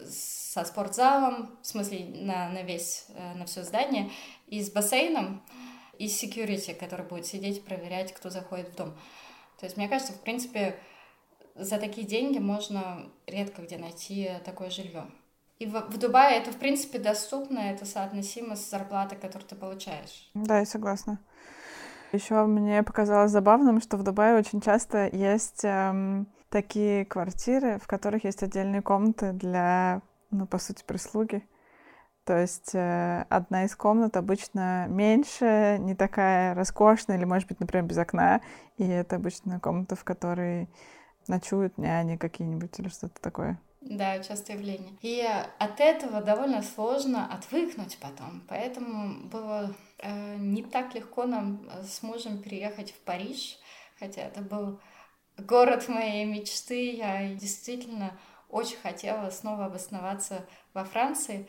со 0.09 0.64
спортзалом, 0.64 1.57
в 1.62 1.66
смысле 1.66 2.07
на, 2.14 2.49
на 2.49 2.62
весь, 2.62 3.07
э, 3.09 3.35
на 3.35 3.47
все 3.47 3.64
здание, 3.64 4.11
и 4.47 4.62
с 4.62 4.70
бассейном, 4.70 5.42
и 5.99 6.09
с 6.09 6.23
security, 6.23 6.75
который 6.75 7.07
будет 7.07 7.27
сидеть, 7.27 7.64
проверять, 7.64 8.12
кто 8.12 8.31
заходит 8.31 8.70
в 8.70 8.77
дом. 8.77 8.92
То 9.59 9.66
есть, 9.66 9.77
мне 9.77 9.88
кажется, 9.88 10.12
в 10.12 10.20
принципе, 10.20 10.79
за 11.54 11.78
такие 11.78 12.06
деньги 12.06 12.38
можно 12.38 13.10
редко 13.26 13.62
где 13.62 13.78
найти 13.78 14.30
такое 14.44 14.70
жилье. 14.70 15.06
И 15.58 15.66
в, 15.66 15.72
в 15.88 15.98
Дубае 15.98 16.38
это, 16.38 16.50
в 16.50 16.56
принципе, 16.56 16.98
доступно, 16.98 17.58
это 17.58 17.86
соотносимо 17.86 18.56
с 18.56 18.68
зарплатой, 18.68 19.16
которую 19.18 19.48
ты 19.48 19.54
получаешь. 19.54 20.30
Да, 20.34 20.58
я 20.58 20.66
согласна. 20.66 21.20
Еще 22.12 22.44
мне 22.44 22.82
показалось 22.82 23.30
забавным, 23.30 23.80
что 23.80 23.96
в 23.96 24.02
Дубае 24.02 24.36
очень 24.36 24.60
часто 24.60 25.08
есть 25.08 25.64
эм, 25.64 26.28
такие 26.48 27.04
квартиры, 27.04 27.78
в 27.78 27.86
которых 27.86 28.24
есть 28.24 28.42
отдельные 28.42 28.82
комнаты 28.82 29.32
для, 29.32 30.02
ну, 30.30 30.46
по 30.46 30.58
сути, 30.58 30.84
прислуги. 30.84 31.46
То 32.24 32.40
есть 32.40 32.74
э, 32.74 33.26
одна 33.28 33.64
из 33.64 33.76
комнат 33.76 34.16
обычно 34.16 34.86
меньше, 34.88 35.76
не 35.80 35.94
такая 35.94 36.54
роскошная, 36.54 37.16
или, 37.16 37.24
может 37.24 37.48
быть, 37.48 37.60
например, 37.60 37.84
без 37.84 37.98
окна. 37.98 38.40
И 38.76 38.86
это 38.86 39.16
обычно 39.16 39.60
комната, 39.60 39.94
в 39.94 40.04
которой 40.04 40.68
ночуют 41.28 41.78
няни 41.78 42.16
какие-нибудь 42.16 42.78
или 42.78 42.88
что-то 42.88 43.20
такое. 43.20 43.58
Да, 43.80 44.18
частое 44.20 44.56
явление. 44.56 44.96
И 45.02 45.22
от 45.58 45.78
этого 45.78 46.22
довольно 46.22 46.62
сложно 46.62 47.30
отвыкнуть 47.30 47.98
потом. 48.00 48.42
Поэтому 48.48 49.28
было 49.28 49.74
э, 49.98 50.37
не 50.37 50.62
так 50.62 50.94
легко 50.94 51.24
нам 51.24 51.68
с 51.82 52.02
мужем 52.02 52.40
переехать 52.40 52.92
в 52.92 52.98
Париж, 53.00 53.58
хотя 53.98 54.22
это 54.22 54.40
был 54.40 54.80
город 55.37 55.88
моей 55.88 56.24
мечты. 56.24 56.92
Я 56.94 57.34
действительно 57.34 58.18
очень 58.48 58.78
хотела 58.78 59.28
снова 59.28 59.66
обосноваться 59.66 60.46
во 60.72 60.84
Франции. 60.84 61.46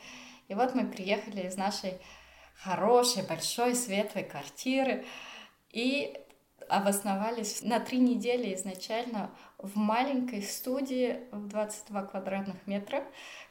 И 0.50 0.56
вот 0.56 0.76
мы 0.76 0.86
приехали 0.86 1.48
из 1.48 1.56
нашей 1.56 2.00
хорошей, 2.56 3.24
большой, 3.24 3.76
светлой 3.76 4.24
квартиры. 4.24 5.06
И 5.72 6.18
обосновались 6.70 7.62
на 7.62 7.80
три 7.80 8.00
недели 8.00 8.54
изначально 8.56 9.32
в 9.58 9.78
маленькой 9.78 10.42
студии 10.42 11.20
в 11.32 11.48
22 11.48 12.04
квадратных 12.04 12.68
метра, 12.68 13.04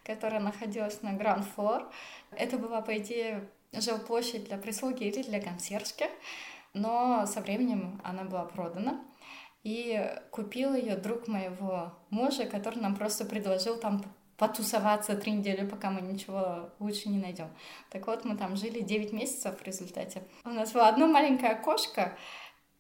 которая 0.05 0.41
находилась 0.41 1.03
на 1.03 1.13
Гранд 1.13 1.47
Флор. 1.55 1.91
Это 2.33 2.59
была, 2.59 2.81
по 2.81 2.97
идее, 2.99 3.49
жилплощадь 3.73 4.45
для 4.45 4.59
прислуги 4.59 5.05
или 5.05 5.23
для 5.23 5.41
консьержки, 5.41 6.07
но 6.73 7.27
со 7.27 7.41
временем 7.41 8.01
она 8.05 8.25
была 8.25 8.45
продана. 8.45 9.01
И 9.63 10.15
купил 10.31 10.75
ее 10.75 10.97
друг 10.97 11.27
моего 11.27 11.95
мужа, 12.11 12.45
который 12.45 12.81
нам 12.81 12.97
просто 12.97 13.25
предложил 13.25 13.79
там 13.79 14.03
потусоваться 14.37 15.17
три 15.17 15.33
недели, 15.33 15.67
пока 15.67 15.91
мы 15.91 16.01
ничего 16.01 16.71
лучше 16.81 17.09
не 17.09 17.19
найдем. 17.19 17.49
Так 17.91 18.07
вот, 18.07 18.25
мы 18.25 18.37
там 18.37 18.57
жили 18.57 18.81
9 18.81 19.13
месяцев 19.13 19.59
в 19.59 19.65
результате. 19.65 20.23
У 20.45 20.51
нас 20.51 20.73
было 20.73 20.89
одно 20.89 21.07
маленькое 21.07 21.53
окошко, 21.53 22.17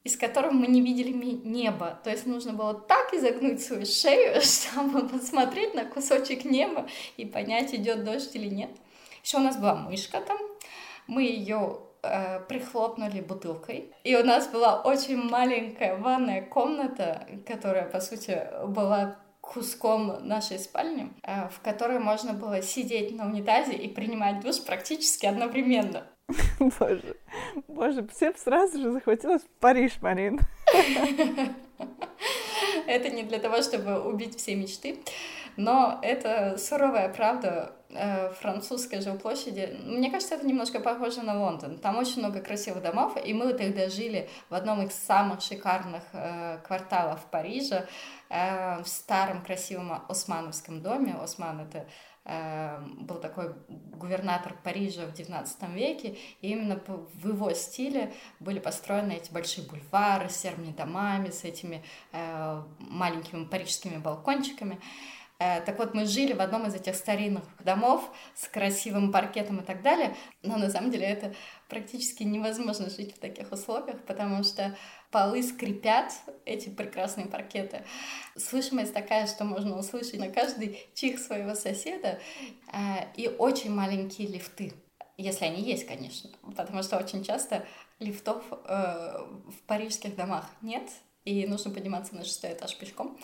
из 0.04 0.18
которого 0.18 0.52
мы 0.52 0.66
не 0.66 0.82
видели 0.82 1.12
небо. 1.12 1.98
То 2.04 2.10
есть 2.10 2.26
нужно 2.26 2.52
было 2.52 2.74
так 2.74 3.12
изогнуть 3.14 3.62
свою 3.62 3.86
шею, 3.86 4.40
чтобы 4.42 5.08
посмотреть 5.08 5.74
на 5.74 5.86
кусочек 5.86 6.44
неба 6.44 6.86
и 7.16 7.24
понять, 7.24 7.74
идет 7.74 8.04
дождь 8.04 8.36
или 8.36 8.48
нет. 8.48 8.70
Еще 9.24 9.38
у 9.38 9.40
нас 9.40 9.56
была 9.56 9.74
мышка 9.74 10.20
там. 10.20 10.38
Мы 11.06 11.22
ее 11.22 11.80
э, 12.02 12.40
прихлопнули 12.40 13.22
бутылкой. 13.22 13.92
И 14.04 14.14
у 14.14 14.22
нас 14.22 14.46
была 14.48 14.82
очень 14.82 15.16
маленькая 15.16 15.96
ванная 15.96 16.42
комната, 16.42 17.26
которая, 17.46 17.88
по 17.88 18.00
сути, 18.00 18.46
была 18.66 19.16
куском 19.40 20.26
нашей 20.26 20.58
спальни, 20.58 21.12
э, 21.22 21.48
в 21.48 21.60
которой 21.60 21.98
можно 21.98 22.34
было 22.34 22.60
сидеть 22.62 23.16
на 23.16 23.26
унитазе 23.26 23.72
и 23.72 23.88
принимать 23.88 24.40
душ 24.40 24.60
практически 24.62 25.26
одновременно. 25.26 26.06
Боже, 26.58 27.16
боже, 27.68 28.06
всем 28.08 28.34
сразу 28.36 28.80
же 28.80 28.92
захватилось 28.92 29.42
в 29.42 29.60
Париж, 29.60 29.98
Марин. 30.00 30.40
Это 32.86 33.10
не 33.10 33.22
для 33.22 33.38
того, 33.38 33.62
чтобы 33.62 34.00
убить 34.00 34.36
все 34.38 34.54
мечты, 34.54 34.98
но 35.56 35.98
это 36.02 36.56
суровая 36.58 37.08
правда 37.08 37.72
э, 37.90 38.30
французской 38.32 39.00
жилплощади. 39.00 39.78
Мне 39.84 40.10
кажется, 40.10 40.34
это 40.34 40.46
немножко 40.46 40.80
похоже 40.80 41.22
на 41.22 41.38
Лондон. 41.38 41.78
Там 41.78 41.96
очень 41.96 42.18
много 42.18 42.40
красивых 42.40 42.82
домов, 42.82 43.16
и 43.24 43.32
мы 43.32 43.52
тогда 43.54 43.88
жили 43.88 44.28
в 44.50 44.54
одном 44.54 44.82
из 44.82 44.92
самых 44.94 45.40
шикарных 45.42 46.02
э, 46.12 46.58
кварталов 46.66 47.24
Парижа, 47.30 47.86
э, 48.28 48.82
в 48.82 48.88
старом 48.88 49.42
красивом 49.44 50.02
османовском 50.08 50.82
доме. 50.82 51.14
Осман— 51.22 51.60
это 51.68 51.86
был 52.26 53.16
такой 53.16 53.54
губернатор 53.68 54.54
Парижа 54.62 55.06
в 55.06 55.12
XIX 55.12 55.74
веке, 55.74 56.16
и 56.40 56.52
именно 56.52 56.80
в 56.86 57.28
его 57.28 57.52
стиле 57.52 58.12
были 58.40 58.58
построены 58.58 59.12
эти 59.12 59.30
большие 59.30 59.66
бульвары 59.66 60.28
с 60.28 60.36
серыми 60.36 60.72
домами, 60.72 61.30
с 61.30 61.44
этими 61.44 61.82
э, 62.12 62.62
маленькими 62.78 63.44
парижскими 63.44 63.98
балкончиками. 63.98 64.80
Э, 65.38 65.60
так 65.60 65.78
вот, 65.78 65.94
мы 65.94 66.06
жили 66.06 66.32
в 66.32 66.40
одном 66.40 66.66
из 66.66 66.74
этих 66.74 66.94
старинных 66.94 67.44
домов 67.62 68.08
с 68.34 68.48
красивым 68.48 69.12
паркетом 69.12 69.60
и 69.60 69.62
так 69.62 69.82
далее, 69.82 70.14
но 70.42 70.56
на 70.56 70.70
самом 70.70 70.90
деле 70.90 71.06
это 71.06 71.34
практически 71.68 72.22
невозможно 72.22 72.90
жить 72.90 73.14
в 73.14 73.18
таких 73.18 73.52
условиях, 73.52 74.00
потому 74.04 74.44
что 74.44 74.76
полы 75.10 75.42
скрипят, 75.42 76.12
эти 76.44 76.68
прекрасные 76.68 77.26
паркеты. 77.26 77.84
Слышимость 78.36 78.92
такая, 78.92 79.26
что 79.26 79.44
можно 79.44 79.78
услышать 79.78 80.18
на 80.18 80.28
каждый 80.28 80.86
чих 80.94 81.18
своего 81.18 81.54
соседа, 81.54 82.20
э, 82.72 82.78
и 83.16 83.28
очень 83.28 83.72
маленькие 83.72 84.28
лифты, 84.28 84.72
если 85.16 85.44
они 85.44 85.62
есть, 85.62 85.86
конечно, 85.86 86.30
потому 86.56 86.82
что 86.82 86.98
очень 86.98 87.22
часто 87.24 87.64
лифтов 88.00 88.42
э, 88.50 89.18
в 89.46 89.62
парижских 89.66 90.16
домах 90.16 90.46
нет, 90.62 90.90
и 91.24 91.46
нужно 91.46 91.70
подниматься 91.70 92.14
на 92.14 92.24
шестой 92.24 92.52
этаж 92.52 92.76
пешком. 92.76 93.16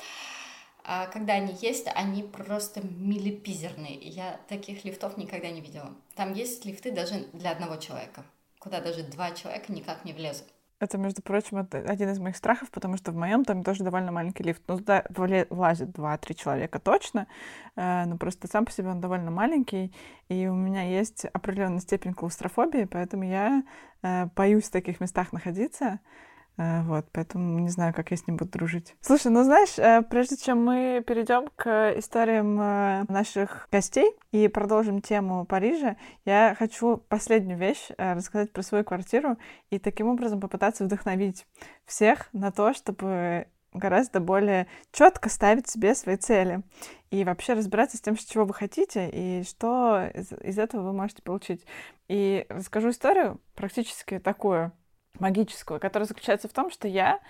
А 0.93 1.07
когда 1.07 1.35
они 1.35 1.55
есть, 1.63 1.87
они 1.95 2.25
просто 2.25 2.81
милипизерные. 2.83 3.95
Я 3.95 4.41
таких 4.49 4.85
лифтов 4.85 5.17
никогда 5.17 5.49
не 5.49 5.61
видела. 5.61 5.95
Там 6.17 6.33
есть 6.33 6.65
лифты 6.65 6.91
даже 6.91 7.29
для 7.33 7.53
одного 7.53 7.77
человека, 7.77 8.25
куда 8.59 8.81
даже 8.81 9.05
два 9.05 9.31
человека 9.31 9.73
никак 9.73 10.05
не 10.05 10.13
влезут. 10.13 10.49
Это, 10.81 10.99
между 10.99 11.23
прочим, 11.23 11.59
один 11.71 12.11
из 12.11 12.19
моих 12.19 12.37
страхов, 12.37 12.73
потому 12.73 12.97
что 12.97 13.13
в 13.13 13.15
моем 13.15 13.45
там 13.45 13.63
тоже 13.63 13.85
довольно 13.85 14.11
маленький 14.11 14.43
лифт. 14.43 14.63
Ну, 14.67 14.81
да, 14.81 15.05
влазит 15.11 15.93
два-три 15.93 16.35
человека 16.35 16.81
точно, 16.81 17.29
э, 17.77 18.05
но 18.07 18.17
просто 18.17 18.49
сам 18.49 18.65
по 18.65 18.73
себе 18.73 18.89
он 18.89 19.01
довольно 19.01 19.31
маленький, 19.31 19.95
и 20.29 20.49
у 20.49 20.55
меня 20.55 20.83
есть 20.83 21.25
определенная 21.27 21.79
степень 21.79 22.15
клаустрофобии, 22.15 22.89
поэтому 22.91 23.23
я 23.23 23.63
э, 24.03 24.27
боюсь 24.35 24.65
в 24.65 24.73
таких 24.73 24.99
местах 24.99 25.33
находиться. 25.33 26.01
Э, 26.57 26.83
вот, 26.83 27.07
поэтому 27.13 27.61
не 27.61 27.69
знаю, 27.69 27.95
как 27.95 28.11
я 28.11 28.17
с 28.17 28.27
ним 28.27 28.37
буду 28.37 28.51
дружить. 28.51 28.95
Слушай, 29.01 29.33
ну 29.33 29.45
знаешь, 29.45 29.79
э, 29.79 30.03
прежде 30.03 30.37
чем 30.37 30.65
мы 30.65 31.03
перейдем 31.07 31.49
к 31.57 31.95
историям 31.97 32.61
э, 32.61 33.05
наших 33.09 33.69
гостей 33.73 34.13
и 34.33 34.49
продолжим 34.49 35.01
тему 35.01 35.45
Парижа, 35.47 35.97
я 36.25 36.55
хочу 36.59 36.99
последнюю 37.09 37.59
вещь 37.59 37.89
рассказать 37.97 38.53
про 38.53 38.63
свою 38.63 38.85
квартиру 38.85 39.39
и 39.71 39.79
таким 39.79 40.09
образом 40.09 40.41
попытаться 40.41 40.85
вдохновить 40.85 41.47
всех 41.87 42.29
на 42.33 42.53
то, 42.53 42.75
чтобы 42.75 43.47
гораздо 43.73 44.21
более 44.21 44.67
четко 44.93 45.29
ставить 45.29 45.69
себе 45.69 45.95
свои 45.95 46.17
цели 46.17 46.63
и 47.11 47.25
вообще 47.25 47.55
разбираться 47.55 47.97
с 47.97 48.01
тем, 48.01 48.17
чего 48.17 48.45
вы 48.45 48.55
хотите 48.55 49.09
и 49.13 49.45
что 49.45 50.11
из, 50.13 50.33
из 50.33 50.59
этого 50.59 50.83
вы 50.83 50.93
можете 50.93 51.23
получить. 51.23 51.65
И 52.09 52.47
расскажу 52.49 52.91
историю 52.91 53.41
практически 53.55 54.19
такую 54.19 54.73
магическую, 55.19 55.81
которая 55.81 56.07
заключается 56.07 56.49
в 56.49 56.53
том, 56.53 56.71
что 56.71 56.89
я, 56.89 57.21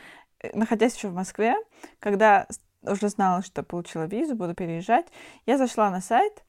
э, 0.41 0.57
находясь 0.57 0.97
еще 0.97 1.09
в 1.09 1.15
Москве, 1.15 1.55
когда 1.99 2.47
уже 2.83 3.09
знала, 3.09 3.43
что 3.43 3.63
получила 3.63 4.05
визу, 4.05 4.35
буду 4.35 4.55
переезжать, 4.55 5.07
я 5.47 5.59
зашла 5.59 5.91
на 5.91 6.01
сайт, 6.01 6.45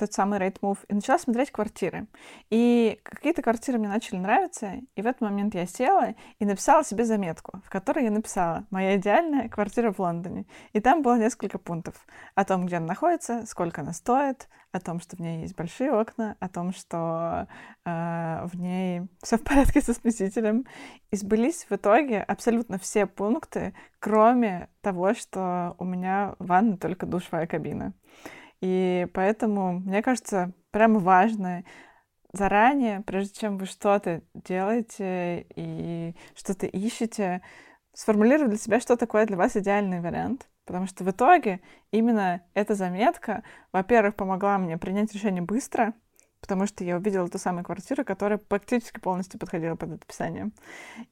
тот 0.00 0.12
самый 0.14 0.38
Rate 0.38 0.78
и 0.88 0.94
начала 0.94 1.18
смотреть 1.18 1.50
квартиры. 1.50 2.06
И 2.48 2.98
какие-то 3.02 3.42
квартиры 3.42 3.78
мне 3.78 3.88
начали 3.88 4.16
нравиться, 4.16 4.80
и 4.94 5.02
в 5.02 5.06
этот 5.06 5.20
момент 5.20 5.54
я 5.54 5.66
села 5.66 6.14
и 6.38 6.44
написала 6.44 6.82
себе 6.82 7.04
заметку, 7.04 7.60
в 7.64 7.68
которой 7.68 8.04
я 8.04 8.10
написала 8.10 8.66
«Моя 8.70 8.96
идеальная 8.96 9.48
квартира 9.48 9.92
в 9.92 9.98
Лондоне». 9.98 10.46
И 10.72 10.80
там 10.80 11.02
было 11.02 11.18
несколько 11.18 11.58
пунктов 11.58 12.06
о 12.34 12.44
том, 12.44 12.66
где 12.66 12.76
она 12.76 12.86
находится, 12.86 13.44
сколько 13.46 13.82
она 13.82 13.92
стоит, 13.92 14.48
о 14.72 14.80
том, 14.80 15.00
что 15.00 15.16
в 15.16 15.20
ней 15.20 15.42
есть 15.42 15.56
большие 15.56 15.92
окна, 15.92 16.36
о 16.40 16.48
том, 16.48 16.72
что 16.72 17.46
э, 17.84 18.46
в 18.46 18.56
ней 18.56 19.02
все 19.22 19.36
в 19.36 19.42
порядке 19.42 19.80
со 19.80 19.92
смесителем. 19.92 20.64
И 21.10 21.16
сбылись 21.16 21.66
в 21.68 21.72
итоге 21.72 22.22
абсолютно 22.22 22.78
все 22.78 23.06
пункты, 23.06 23.74
кроме 23.98 24.68
того, 24.80 25.12
что 25.14 25.74
у 25.78 25.84
меня 25.84 26.36
в 26.38 26.46
ванной 26.46 26.78
только 26.78 27.04
душевая 27.04 27.46
кабина. 27.46 27.92
И 28.60 29.06
поэтому, 29.14 29.80
мне 29.80 30.02
кажется, 30.02 30.52
прямо 30.70 31.00
важно 31.00 31.64
заранее, 32.32 33.00
прежде 33.00 33.40
чем 33.40 33.58
вы 33.58 33.66
что-то 33.66 34.22
делаете 34.34 35.46
и 35.56 36.14
что-то 36.34 36.66
ищете, 36.66 37.42
сформулировать 37.92 38.50
для 38.50 38.58
себя, 38.58 38.80
что 38.80 38.96
такое 38.96 39.26
для 39.26 39.36
вас 39.36 39.56
идеальный 39.56 40.00
вариант. 40.00 40.48
Потому 40.64 40.86
что 40.86 41.02
в 41.02 41.10
итоге 41.10 41.60
именно 41.90 42.42
эта 42.54 42.74
заметка, 42.74 43.42
во-первых, 43.72 44.14
помогла 44.14 44.56
мне 44.58 44.78
принять 44.78 45.12
решение 45.12 45.42
быстро, 45.42 45.94
потому 46.40 46.66
что 46.66 46.84
я 46.84 46.96
увидела 46.96 47.28
ту 47.28 47.38
самую 47.38 47.64
квартиру, 47.64 48.04
которая 48.04 48.38
практически 48.38 49.00
полностью 49.00 49.40
подходила 49.40 49.74
под 49.74 49.92
это 49.92 50.04
описание. 50.04 50.50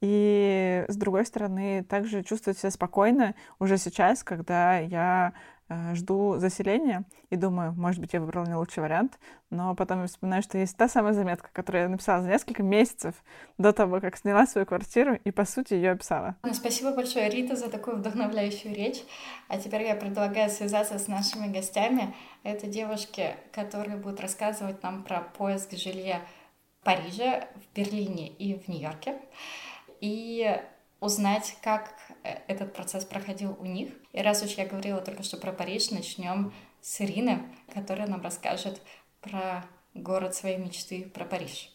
И, 0.01 0.85
с 0.87 0.97
другой 0.97 1.27
стороны, 1.27 1.83
также 1.83 2.23
чувствовать 2.23 2.59
себя 2.59 2.71
спокойно 2.71 3.35
уже 3.59 3.79
сейчас, 3.79 4.23
когда 4.23 4.79
я 4.79 5.33
жду 5.95 6.39
заселения 6.39 7.05
и 7.31 7.37
думаю, 7.37 7.73
может 7.73 8.01
быть, 8.01 8.13
я 8.13 8.21
выбрала 8.21 8.47
не 8.47 8.55
лучший 8.55 8.83
вариант, 8.83 9.19
но 9.51 9.75
потом 9.75 10.03
я 10.03 10.07
вспоминаю, 10.07 10.43
что 10.43 10.59
есть 10.59 10.77
та 10.77 10.89
самая 10.89 11.13
заметка, 11.13 11.51
которую 11.53 11.83
я 11.83 11.89
написала 11.89 12.23
за 12.23 12.29
несколько 12.29 12.63
месяцев 12.63 13.15
до 13.59 13.73
того, 13.73 14.01
как 14.01 14.17
сняла 14.17 14.47
свою 14.47 14.67
квартиру, 14.67 15.19
и, 15.25 15.31
по 15.31 15.45
сути, 15.45 15.75
ее 15.75 15.93
описала. 15.93 16.37
Ну, 16.43 16.55
спасибо 16.55 16.95
большое, 16.95 17.29
Рита, 17.29 17.57
за 17.57 17.71
такую 17.71 17.99
вдохновляющую 17.99 18.75
речь. 18.75 19.03
А 19.49 19.59
теперь 19.59 19.83
я 19.83 19.95
предлагаю 19.95 20.51
связаться 20.51 20.99
с 20.99 21.09
нашими 21.09 21.53
гостями. 21.53 22.15
Это 22.43 22.67
девушки, 22.67 23.35
которые 23.53 23.97
будут 23.97 24.21
рассказывать 24.21 24.83
нам 24.83 25.03
про 25.03 25.21
поиск 25.21 25.73
жилья 25.73 26.21
в 26.81 26.85
Париже, 26.85 27.47
в 27.57 27.77
Берлине 27.77 28.29
и 28.29 28.55
в 28.55 28.69
Нью-Йорке. 28.69 29.17
И 30.01 30.61
узнать, 31.01 31.57
как 31.63 31.95
э, 32.23 32.39
этот 32.49 32.73
процесс 32.73 33.05
проходил 33.05 33.57
у 33.59 33.65
них. 33.65 33.93
И 34.13 34.21
раз 34.21 34.43
уж 34.43 34.53
я 34.53 34.67
говорила 34.67 35.01
только 35.01 35.23
что 35.23 35.37
про 35.37 35.53
Париж, 35.53 35.91
начнем 35.91 36.53
с 36.81 37.01
Ирины, 37.01 37.43
которая 37.73 38.09
нам 38.09 38.23
расскажет 38.23 38.81
про 39.21 39.65
город 39.95 40.35
своей 40.35 40.59
мечты, 40.59 41.11
про 41.13 41.25
Париж. 41.25 41.73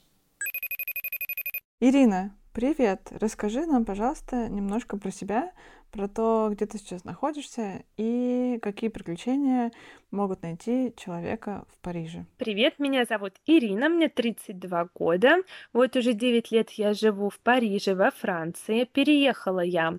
Ирина, 1.80 2.36
привет! 2.54 3.12
Расскажи 3.12 3.66
нам, 3.66 3.86
пожалуйста, 3.86 4.48
немножко 4.48 4.98
про 4.98 5.12
себя, 5.12 5.52
про 5.94 6.08
то, 6.08 6.50
где 6.52 6.66
ты 6.66 6.80
сейчас 6.80 7.04
находишься 7.04 7.84
и 7.98 8.58
какие 8.64 8.90
приключения 8.90 9.72
могут 10.10 10.42
найти 10.42 10.92
человека 10.98 11.66
в 11.72 11.80
Париже. 11.82 12.26
Привет, 12.38 12.80
меня 12.80 13.06
зовут 13.06 13.34
Ирина, 13.46 13.90
мне 13.90 14.10
32 14.10 14.90
года. 14.96 15.38
Вот 15.72 15.96
уже 15.96 16.14
9 16.14 16.52
лет 16.52 16.72
я 16.72 16.94
живу 16.94 17.30
в 17.30 17.40
Париже, 17.40 17.94
во 17.94 18.10
Франции. 18.10 18.86
Переехала 18.86 19.60
я 19.60 19.94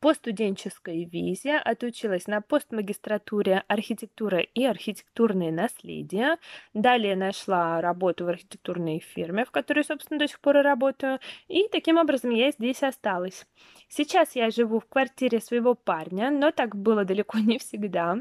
по 0.00 0.14
студенческой 0.14 1.04
визе, 1.04 1.56
отучилась 1.56 2.26
на 2.26 2.40
постмагистратуре 2.40 3.64
архитектура 3.68 4.40
и 4.40 4.64
архитектурные 4.64 5.52
наследия. 5.52 6.38
Далее 6.74 7.16
нашла 7.16 7.80
работу 7.80 8.24
в 8.24 8.28
архитектурной 8.28 9.00
фирме, 9.00 9.44
в 9.44 9.50
которой, 9.50 9.84
собственно, 9.84 10.20
до 10.20 10.28
сих 10.28 10.40
пор 10.40 10.58
и 10.58 10.62
работаю. 10.62 11.18
И 11.48 11.68
таким 11.68 11.98
образом 11.98 12.30
я 12.30 12.50
здесь 12.50 12.82
осталась. 12.82 13.46
Сейчас 13.88 14.36
я 14.36 14.50
живу 14.50 14.80
в 14.80 14.86
квартире 14.86 15.40
своего 15.40 15.74
парня, 15.74 16.30
но 16.30 16.50
так 16.50 16.76
было 16.76 17.04
далеко 17.04 17.38
не 17.40 17.58
всегда. 17.58 18.18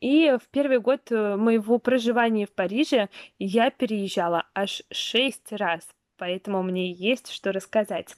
И 0.00 0.36
в 0.42 0.48
первый 0.50 0.80
год 0.80 1.10
э, 1.10 1.36
моего 1.36 1.78
проживания 1.78 2.46
в 2.46 2.52
Париже 2.52 3.08
я 3.38 3.70
переезжала 3.70 4.46
аж 4.54 4.82
шесть 4.90 5.52
раз 5.52 5.86
поэтому 6.20 6.62
мне 6.62 6.92
есть 6.92 7.32
что 7.32 7.50
рассказать. 7.50 8.14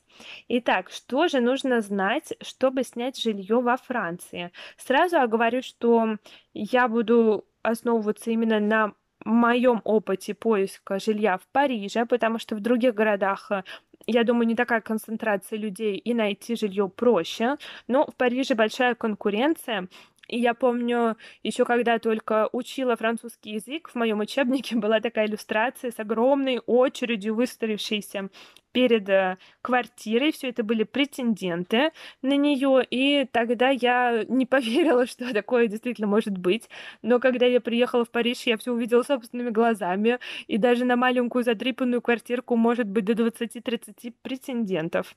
Итак, 0.49 0.91
что 0.91 1.29
же 1.29 1.41
нужно 1.41 1.81
знать, 1.81 2.35
чтобы 2.43 2.83
снять 2.83 3.17
жилье 3.17 3.61
во 3.61 3.77
Франции? 3.77 4.51
Сразу 4.77 5.17
я 5.17 5.27
что 5.63 6.17
я 6.53 6.89
буду 6.89 7.45
основываться 7.63 8.33
именно 8.33 8.59
на 8.59 8.93
моем 9.25 9.81
опыте 9.85 10.35
поиска 10.35 10.99
жилья 10.99 11.39
в 11.39 11.47
Париже, 11.53 12.05
потому 12.07 12.41
что 12.41 12.57
в 12.57 12.61
других 12.61 12.93
городах 12.93 13.53
э, 13.53 13.63
я 14.07 14.25
думаю, 14.25 14.49
не 14.49 14.57
такая 14.57 14.81
концентрация 14.81 15.59
людей, 15.59 15.97
и 15.97 16.13
найти 16.13 16.57
жилье 16.57 16.89
проще. 16.89 17.57
Но 17.87 18.07
в 18.07 18.17
Париже 18.17 18.57
большая 18.57 18.97
конкуренция, 18.97 19.89
и 20.33 20.39
я 20.39 20.55
помню, 20.55 21.19
еще 21.43 21.67
когда 21.67 21.99
только 21.99 22.49
учила 22.53 22.97
французский 22.97 23.51
язык, 23.51 23.91
в 23.91 23.95
моем 23.97 24.21
учебнике 24.21 24.77
была 24.77 24.99
такая 25.01 25.27
иллюстрация 25.27 25.91
с 25.91 25.99
огромной 25.99 26.59
очередью 26.65 27.35
выстроившейся 27.35 28.31
перед 28.73 29.11
э, 29.11 29.37
квартирой. 29.61 30.33
Все 30.33 30.49
это 30.49 30.65
были 30.65 30.85
претенденты 30.85 31.91
на 32.23 32.35
нее. 32.35 32.83
И 32.89 33.27
тогда 33.31 33.69
я 33.69 34.25
не 34.27 34.47
поверила, 34.55 35.07
что 35.07 35.35
такое 35.35 35.67
действительно 35.67 36.07
может 36.07 36.39
быть. 36.39 36.71
Но 37.03 37.21
когда 37.21 37.45
я 37.45 37.61
приехала 37.61 38.07
в 38.07 38.11
Париж, 38.11 38.45
я 38.47 38.57
все 38.57 38.73
увидела 38.73 39.03
собственными 39.03 39.51
глазами. 39.51 40.19
И 40.47 40.57
даже 40.57 40.87
на 40.87 40.97
маленькую 40.97 41.45
задрипанную 41.45 42.01
квартирку 42.01 42.57
может 42.57 42.89
быть 42.89 43.05
до 43.05 43.13
20-30 43.13 44.15
претендентов. 44.23 45.15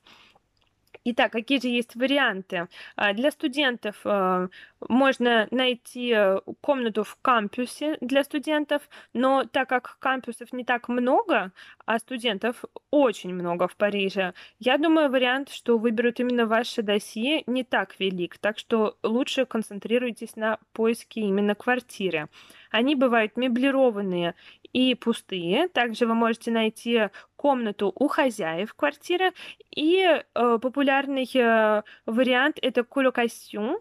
Итак, 1.08 1.30
какие 1.30 1.60
же 1.60 1.68
есть 1.68 1.94
варианты? 1.94 2.66
А, 2.96 3.12
для 3.12 3.30
студентов 3.30 3.94
э, 4.04 4.48
можно 4.88 5.48
найти 5.50 6.12
э, 6.14 6.40
комнату 6.60 7.04
в 7.04 7.16
кампусе 7.22 7.96
для 8.00 8.24
студентов, 8.24 8.88
но 9.12 9.44
так 9.44 9.68
как 9.68 9.96
кампусов 9.98 10.52
не 10.52 10.64
так 10.64 10.88
много, 10.88 11.52
а 11.84 11.98
студентов 11.98 12.64
очень 12.90 13.34
много 13.34 13.68
в 13.68 13.76
Париже, 13.76 14.34
я 14.58 14.78
думаю, 14.78 15.10
вариант, 15.10 15.50
что 15.50 15.78
выберут 15.78 16.20
именно 16.20 16.46
ваше 16.46 16.82
досье, 16.82 17.42
не 17.46 17.64
так 17.64 17.98
велик. 17.98 18.38
Так 18.38 18.58
что 18.58 18.96
лучше 19.02 19.46
концентрируйтесь 19.46 20.36
на 20.36 20.58
поиске 20.72 21.20
именно 21.20 21.54
квартиры. 21.54 22.28
Они 22.70 22.94
бывают 22.94 23.36
меблированные 23.36 24.34
и 24.72 24.94
пустые. 24.94 25.68
Также 25.68 26.06
вы 26.06 26.14
можете 26.14 26.50
найти 26.50 27.08
комнату 27.36 27.92
у 27.94 28.08
хозяев 28.08 28.74
квартиры. 28.74 29.32
И 29.74 30.02
э, 30.02 30.22
популярный 30.34 31.28
э, 31.34 31.82
вариант 32.06 32.58
это 32.60 32.84
колокасьон. 32.84 33.78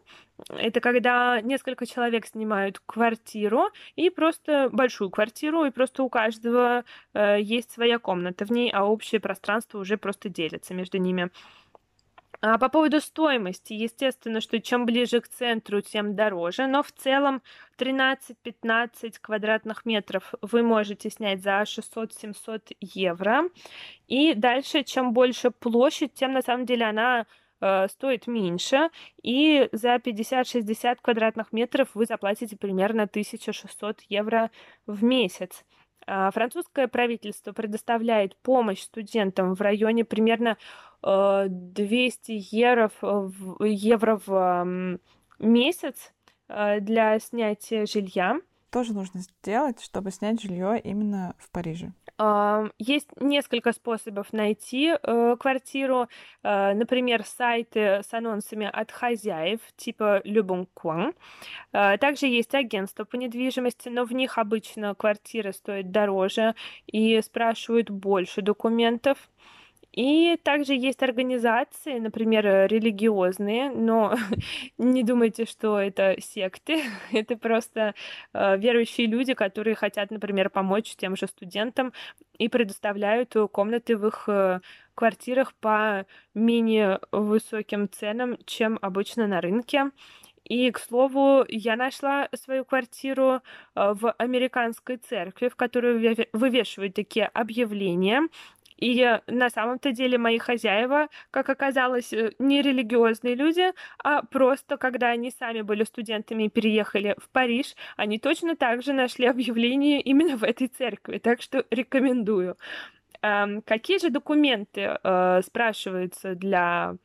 Это 0.49 0.81
когда 0.81 1.39
несколько 1.41 1.85
человек 1.85 2.25
снимают 2.25 2.79
квартиру 2.85 3.69
и 3.95 4.09
просто 4.09 4.69
большую 4.71 5.09
квартиру, 5.09 5.63
и 5.65 5.71
просто 5.71 6.03
у 6.03 6.09
каждого 6.09 6.83
э, 7.13 7.41
есть 7.41 7.71
своя 7.71 7.99
комната 7.99 8.45
в 8.45 8.51
ней, 8.51 8.69
а 8.71 8.83
общее 8.83 9.21
пространство 9.21 9.79
уже 9.79 9.97
просто 9.97 10.27
делится 10.29 10.73
между 10.73 10.97
ними. 10.97 11.31
А 12.41 12.57
по 12.57 12.69
поводу 12.69 12.99
стоимости, 13.01 13.73
естественно, 13.73 14.41
что 14.41 14.61
чем 14.61 14.85
ближе 14.85 15.21
к 15.21 15.27
центру, 15.27 15.81
тем 15.81 16.15
дороже, 16.15 16.67
но 16.67 16.83
в 16.83 16.91
целом 16.91 17.41
13-15 17.79 19.15
квадратных 19.21 19.85
метров 19.85 20.33
вы 20.41 20.61
можете 20.61 21.09
снять 21.09 21.41
за 21.41 21.61
600-700 21.63 22.75
евро. 22.81 23.49
И 24.07 24.33
дальше, 24.35 24.83
чем 24.83 25.13
больше 25.13 25.49
площадь, 25.49 26.13
тем 26.13 26.33
на 26.33 26.41
самом 26.41 26.65
деле 26.65 26.85
она 26.85 27.25
э, 27.65 27.87
стоит 27.89 28.27
меньше, 28.27 28.89
и 29.23 29.67
за 29.71 29.95
50-60 29.95 30.97
квадратных 31.01 31.51
метров 31.51 31.89
вы 31.95 32.05
заплатите 32.05 32.55
примерно 32.55 33.03
1600 33.03 34.01
евро 34.09 34.51
в 34.85 35.03
месяц. 35.03 35.65
А 36.07 36.29
французское 36.29 36.87
правительство 36.87 37.51
предоставляет 37.51 38.37
помощь 38.37 38.81
студентам 38.81 39.55
в 39.55 39.61
районе 39.61 40.05
примерно 40.05 40.57
200 41.01 42.31
э, 42.31 42.35
евро 42.51 42.91
в, 43.01 43.63
евро 43.63 44.21
в 44.25 44.99
месяц 45.39 46.13
э, 46.47 46.79
для 46.79 47.19
снятия 47.19 47.85
жилья. 47.87 48.39
Тоже 48.75 48.93
нужно 48.93 49.21
сделать, 49.21 49.81
чтобы 49.81 50.11
снять 50.11 50.41
жилье 50.41 50.77
именно 50.83 51.33
в 51.39 51.49
Париже. 51.49 51.93
Есть 52.77 53.07
несколько 53.21 53.71
способов 53.71 54.33
найти 54.33 54.91
э, 55.01 55.37
квартиру. 55.39 56.09
Э, 56.43 56.73
например, 56.73 57.23
сайты 57.23 58.01
с 58.03 58.13
анонсами 58.13 58.69
от 58.69 58.91
хозяев, 58.91 59.61
типа 59.77 60.21
Coin. 60.25 61.15
Э, 61.71 61.97
также 61.97 62.27
есть 62.27 62.53
агентства 62.53 63.05
по 63.05 63.15
недвижимости, 63.15 63.87
но 63.87 64.03
в 64.03 64.11
них 64.11 64.37
обычно 64.37 64.93
квартира 64.93 65.53
стоит 65.53 65.91
дороже 65.91 66.53
и 66.85 67.21
спрашивают 67.21 67.89
больше 67.89 68.41
документов. 68.41 69.29
И 69.95 70.37
также 70.43 70.73
есть 70.73 71.01
организации, 71.03 71.99
например, 71.99 72.67
религиозные, 72.69 73.71
но 73.71 74.15
не 74.77 75.03
думайте, 75.03 75.45
что 75.45 75.79
это 75.79 76.17
секты. 76.19 76.81
это 77.13 77.37
просто 77.37 77.95
э, 78.33 78.57
верующие 78.57 79.07
люди, 79.07 79.33
которые 79.33 79.75
хотят, 79.75 80.11
например, 80.11 80.49
помочь 80.49 80.95
тем 80.97 81.15
же 81.15 81.27
студентам 81.27 81.93
и 82.37 82.49
предоставляют 82.49 83.35
комнаты 83.53 83.95
в 83.95 84.07
их 84.07 84.25
э, 84.27 84.59
квартирах 84.95 85.53
по 85.53 86.05
менее 86.33 86.99
высоким 87.13 87.87
ценам, 87.89 88.37
чем 88.45 88.77
обычно 88.81 89.27
на 89.27 89.39
рынке. 89.39 89.91
И, 90.43 90.69
к 90.71 90.79
слову, 90.79 91.43
я 91.47 91.75
нашла 91.75 92.29
свою 92.33 92.65
квартиру 92.65 93.41
э, 93.75 93.93
в 93.93 94.11
американской 94.17 94.97
церкви, 94.97 95.47
в 95.47 95.55
которую 95.55 96.15
вывешивают 96.33 96.93
такие 96.93 97.25
объявления, 97.25 98.27
и 98.77 99.19
на 99.27 99.49
самом-то 99.49 99.91
деле 99.91 100.17
мои 100.17 100.37
хозяева, 100.37 101.07
как 101.31 101.49
оказалось, 101.49 102.11
э, 102.13 102.31
не 102.39 102.61
религиозные 102.61 103.35
люди, 103.35 103.71
а 104.03 104.21
просто 104.23 104.77
когда 104.77 105.09
они 105.09 105.31
сами 105.31 105.61
были 105.61 105.83
студентами 105.83 106.43
и 106.43 106.49
переехали 106.49 107.15
в 107.17 107.29
Париж, 107.29 107.75
они 107.97 108.19
точно 108.19 108.55
так 108.55 108.83
же 108.83 108.93
нашли 108.93 109.27
объявление 109.27 110.01
именно 110.01 110.37
в 110.37 110.43
этой 110.43 110.67
церкви. 110.67 111.17
Так 111.17 111.41
что 111.41 111.65
рекомендую. 111.71 112.57
Какие 113.65 113.97
же 113.97 114.11
документы 114.11 114.99
э, 115.03 115.41
спрашиваются 115.43 116.35
для 116.35 116.95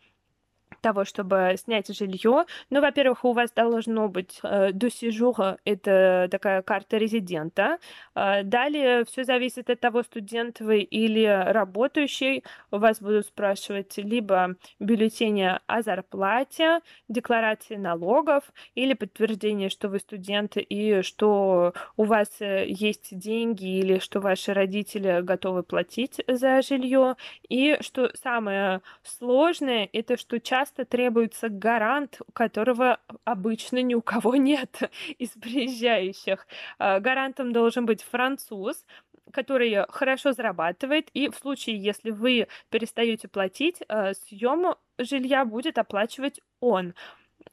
того, 0.81 1.05
чтобы 1.05 1.55
снять 1.57 1.95
жилье. 1.95 2.45
Ну, 2.71 2.81
во-первых, 2.81 3.25
у 3.25 3.33
вас 3.33 3.51
должно 3.53 4.09
быть 4.09 4.41
э, 4.43 4.73
до 4.73 4.91
сижура, 4.91 5.59
это 5.65 6.29
такая 6.31 6.63
карта 6.63 6.97
резидента. 6.97 7.79
Э, 8.15 8.43
далее 8.43 9.05
все 9.05 9.25
зависит 9.25 9.71
от 9.71 9.81
того, 9.81 10.03
студент 10.03 10.61
вы 10.61 10.81
или 10.81 11.25
работающий. 11.27 12.45
У 12.71 12.79
вас 12.79 13.01
будут 13.01 13.27
спрашивать 13.27 13.97
либо 13.99 14.57
бюллетени 14.79 15.59
о 15.67 15.83
зарплате, 15.83 16.81
декларации 17.09 17.77
налогов 17.77 18.45
или 18.75 18.95
подтверждение, 18.95 19.69
что 19.69 19.89
вы 19.89 19.99
студент 19.99 20.57
и 20.57 21.03
что 21.03 21.75
у 21.97 22.05
вас 22.05 22.29
э, 22.41 22.67
есть 22.67 23.17
деньги 23.17 23.79
или 23.79 23.99
что 23.99 24.21
ваши 24.21 24.53
родители 24.53 25.21
готовы 25.23 25.63
платить 25.63 26.21
за 26.27 26.63
жилье. 26.63 27.17
И 27.49 27.77
что 27.81 28.11
самое 28.15 28.81
сложное, 29.03 29.89
это 29.93 30.17
что 30.17 30.41
часто 30.41 30.70
часто 30.71 30.85
требуется 30.85 31.49
гарант, 31.49 32.21
которого 32.33 32.99
обычно 33.25 33.83
ни 33.83 33.95
у 33.95 34.03
кого 34.03 34.37
нет 34.37 34.83
из 35.19 35.31
приезжающих. 35.31 36.47
А, 36.79 37.01
гарантом 37.01 37.53
должен 37.53 37.87
быть 37.87 38.03
француз, 38.03 38.85
который 39.33 39.85
хорошо 39.89 40.33
зарабатывает, 40.33 41.09
и 41.15 41.29
в 41.29 41.37
случае, 41.37 41.77
если 41.77 42.11
вы 42.11 42.49
перестаете 42.71 43.29
платить, 43.29 43.83
а, 43.89 44.15
съем 44.15 44.75
жилья 44.99 45.45
будет 45.45 45.79
оплачивать 45.79 46.41
он. 46.61 46.95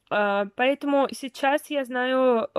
А, 0.10 0.48
поэтому 0.56 1.08
сейчас, 1.12 1.70
я 1.70 1.86
знаю, 1.86 2.50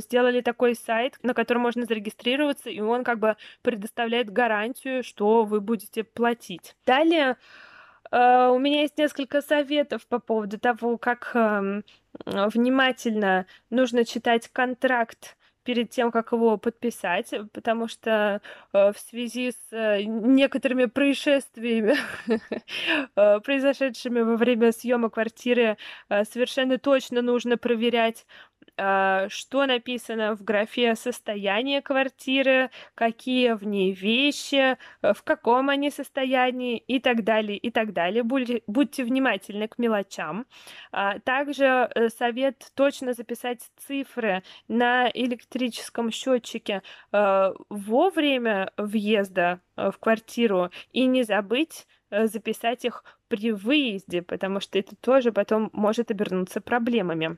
сделали 0.00 0.40
такой 0.40 0.74
сайт, 0.74 1.18
на 1.22 1.34
котором 1.34 1.62
можно 1.62 1.84
зарегистрироваться, 1.84 2.70
и 2.70 2.80
он 2.80 3.04
как 3.04 3.18
бы 3.18 3.36
предоставляет 3.62 4.30
гарантию, 4.30 5.04
что 5.04 5.44
вы 5.44 5.60
будете 5.60 6.04
платить. 6.04 6.74
Далее 6.86 7.36
Uh, 8.10 8.54
у 8.54 8.58
меня 8.58 8.82
есть 8.82 8.96
несколько 8.96 9.42
советов 9.42 10.06
по 10.06 10.18
поводу 10.18 10.58
того, 10.58 10.96
как 10.96 11.32
uh, 11.34 11.82
внимательно 12.24 13.46
нужно 13.70 14.04
читать 14.04 14.48
контракт 14.48 15.36
перед 15.62 15.90
тем, 15.90 16.10
как 16.10 16.32
его 16.32 16.56
подписать, 16.56 17.34
потому 17.52 17.86
что 17.88 18.40
uh, 18.72 18.92
в 18.94 18.98
связи 18.98 19.52
с 19.52 19.72
э, 19.72 20.04
некоторыми 20.04 20.86
происшествиями, 20.86 21.96
произошедшими 23.44 24.20
во 24.20 24.36
время 24.36 24.72
съема 24.72 25.10
квартиры, 25.10 25.76
совершенно 26.08 26.78
точно 26.78 27.20
нужно 27.20 27.58
проверять 27.58 28.24
что 28.78 29.66
написано 29.66 30.36
в 30.36 30.44
графе 30.44 30.94
состояние 30.94 31.82
квартиры, 31.82 32.70
какие 32.94 33.52
в 33.52 33.64
ней 33.64 33.92
вещи, 33.92 34.76
э, 35.02 35.12
в 35.14 35.22
каком 35.22 35.68
они 35.68 35.90
состоянии 35.90 36.78
и 36.78 37.00
так 37.00 37.24
далее, 37.24 37.58
и 37.58 37.70
так 37.70 37.92
далее. 37.92 38.22
Будьте, 38.22 38.62
будьте 38.66 39.04
внимательны 39.04 39.68
к 39.68 39.78
мелочам. 39.78 40.46
А, 40.92 41.18
также 41.20 41.64
э, 41.64 42.08
совет 42.08 42.70
точно 42.74 43.12
записать 43.12 43.60
цифры 43.76 44.42
на 44.68 45.10
электрическом 45.12 46.10
счетчике 46.10 46.82
э, 47.12 47.52
во 47.68 48.10
время 48.10 48.70
въезда 48.76 49.60
в 49.76 49.94
квартиру 49.98 50.70
и 50.92 51.06
не 51.06 51.22
забыть 51.22 51.86
записать 52.10 52.84
их 52.86 53.04
при 53.28 53.52
выезде, 53.52 54.22
потому 54.22 54.60
что 54.60 54.78
это 54.78 54.96
тоже 54.96 55.30
потом 55.30 55.68
может 55.72 56.10
обернуться 56.10 56.60
проблемами. 56.60 57.36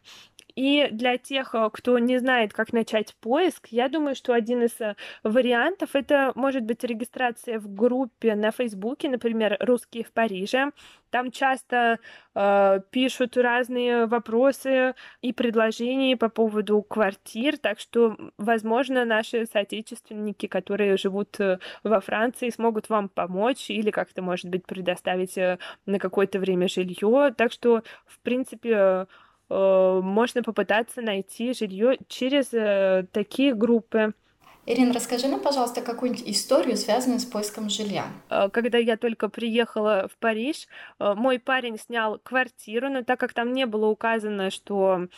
И 0.56 0.88
для 0.90 1.18
тех, 1.18 1.54
э, 1.54 1.70
кто 1.72 1.98
не 1.98 2.18
знает, 2.18 2.52
как 2.52 2.72
начать 2.72 3.14
поиск, 3.20 3.68
я 3.68 3.88
думаю, 3.88 4.14
что 4.14 4.32
один 4.32 4.62
из 4.62 4.80
э, 4.80 4.96
вариантов 5.22 5.90
это 5.94 6.32
может 6.34 6.64
быть 6.64 6.84
регистрация 6.84 7.58
в 7.58 7.72
группе 7.72 8.34
на 8.34 8.50
Фейсбуке, 8.50 9.08
например, 9.08 9.56
«Русские 9.60 10.04
в 10.04 10.12
Париже». 10.12 10.72
Там 11.10 11.30
часто 11.32 11.98
э, 12.34 12.80
пишут 12.90 13.36
разные 13.36 14.06
вопросы 14.06 14.94
и 15.22 15.32
предложения 15.32 16.16
по 16.16 16.28
поводу 16.28 16.82
квартир, 16.82 17.58
так 17.58 17.80
что, 17.80 18.16
возможно, 18.38 19.04
наши 19.04 19.46
соотечественники, 19.46 20.46
которые 20.46 20.96
живут 20.96 21.40
э, 21.40 21.58
во 21.82 22.00
Франции, 22.00 22.50
смогут 22.50 22.88
вам 22.88 23.08
помочь 23.08 23.70
или 23.70 23.90
как-то, 23.90 24.22
может 24.22 24.48
быть, 24.48 24.66
предоставить 24.66 25.36
на 25.86 25.98
какое-то 25.98 26.38
время 26.38 26.68
жилье. 26.68 27.34
Так 27.36 27.52
что, 27.52 27.82
в 28.06 28.20
принципе, 28.20 29.06
можно 29.50 30.42
попытаться 30.42 31.02
найти 31.02 31.52
жилье 31.52 31.98
через 32.08 32.52
э, 32.52 33.06
такие 33.12 33.54
группы. 33.54 34.14
Ирина, 34.66 34.92
расскажи 34.92 35.26
нам, 35.26 35.40
пожалуйста, 35.40 35.80
какую-нибудь 35.80 36.28
историю, 36.28 36.76
связанную 36.76 37.18
с 37.18 37.24
поиском 37.24 37.68
жилья. 37.68 38.06
Э, 38.28 38.48
когда 38.50 38.78
я 38.78 38.96
только 38.96 39.28
приехала 39.28 40.08
в 40.12 40.16
Париж, 40.18 40.68
э, 40.98 41.14
мой 41.14 41.38
парень 41.38 41.78
снял 41.78 42.18
квартиру, 42.18 42.88
но 42.88 43.02
так 43.02 43.18
как 43.18 43.32
там 43.32 43.52
не 43.52 43.66
было 43.66 43.86
указано, 43.86 44.50
что 44.50 45.00
э, 45.00 45.08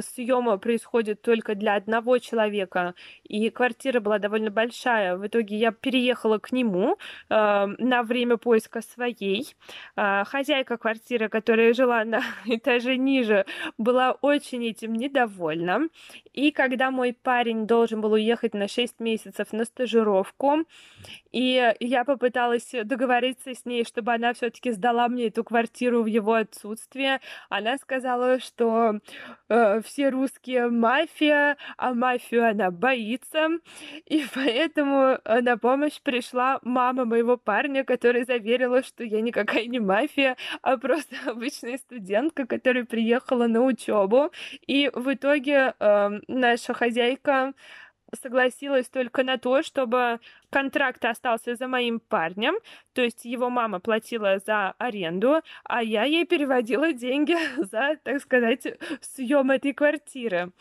съема 0.00 0.58
происходит 0.58 1.22
только 1.22 1.54
для 1.54 1.74
одного 1.76 2.18
человека, 2.18 2.94
и 3.22 3.50
квартира 3.50 4.00
была 4.00 4.18
довольно 4.18 4.50
большая. 4.50 5.16
В 5.16 5.26
итоге 5.26 5.56
я 5.56 5.72
переехала 5.72 6.38
к 6.38 6.52
нему 6.52 6.96
э, 7.28 7.66
на 7.78 8.02
время 8.02 8.36
поиска 8.36 8.80
своей. 8.82 9.54
Э, 9.96 10.24
хозяйка 10.24 10.76
квартиры, 10.76 11.28
которая 11.28 11.74
жила 11.74 12.04
на 12.04 12.22
этаже 12.46 12.96
ниже, 12.96 13.46
была 13.78 14.12
очень 14.12 14.66
этим 14.66 14.94
недовольна. 14.94 15.88
И 16.32 16.50
когда 16.50 16.90
мой 16.90 17.12
парень 17.12 17.66
должен 17.66 18.00
был 18.00 18.12
уехать 18.12 18.54
на 18.54 18.68
6 18.68 19.00
месяцев 19.00 19.52
на 19.52 19.64
стажировку, 19.64 20.64
и 21.30 21.74
я 21.80 22.04
попыталась 22.04 22.70
договориться 22.84 23.54
с 23.54 23.64
ней, 23.64 23.84
чтобы 23.84 24.12
она 24.12 24.34
все-таки 24.34 24.72
сдала 24.72 25.08
мне 25.08 25.28
эту 25.28 25.44
квартиру 25.44 26.02
в 26.02 26.06
его 26.06 26.34
отсутствие, 26.34 27.20
она 27.48 27.76
сказала, 27.78 28.40
что 28.40 28.93
э, 29.48 29.80
все 29.82 30.08
русские 30.10 30.68
мафия, 30.68 31.56
а 31.76 31.94
мафию 31.94 32.48
она 32.48 32.70
боится. 32.70 33.48
И 34.06 34.24
поэтому 34.34 35.18
э, 35.24 35.40
на 35.40 35.56
помощь 35.56 36.00
пришла 36.02 36.58
мама 36.62 37.04
моего 37.04 37.36
парня, 37.36 37.84
которая 37.84 38.24
заверила, 38.24 38.82
что 38.82 39.04
я 39.04 39.20
никакая 39.20 39.66
не 39.66 39.80
мафия, 39.80 40.36
а 40.62 40.76
просто 40.76 41.16
обычная 41.26 41.78
студентка, 41.78 42.46
которая 42.46 42.84
приехала 42.84 43.46
на 43.46 43.62
учебу. 43.62 44.30
И 44.66 44.90
в 44.94 45.12
итоге 45.12 45.74
э, 45.78 46.10
наша 46.28 46.74
хозяйка 46.74 47.54
согласилась 48.14 48.88
только 48.88 49.22
на 49.24 49.38
то, 49.38 49.62
чтобы 49.62 50.20
контракт 50.50 51.04
остался 51.04 51.54
за 51.54 51.68
моим 51.68 52.00
парнем, 52.00 52.54
то 52.92 53.02
есть 53.02 53.24
его 53.24 53.50
мама 53.50 53.80
платила 53.80 54.38
за 54.38 54.74
аренду, 54.78 55.40
а 55.64 55.82
я 55.82 56.04
ей 56.04 56.24
переводила 56.26 56.92
деньги 56.92 57.36
за, 57.70 57.96
так 58.02 58.20
сказать, 58.20 58.66
съем 59.00 59.50
этой 59.50 59.72
квартиры. 59.72 60.52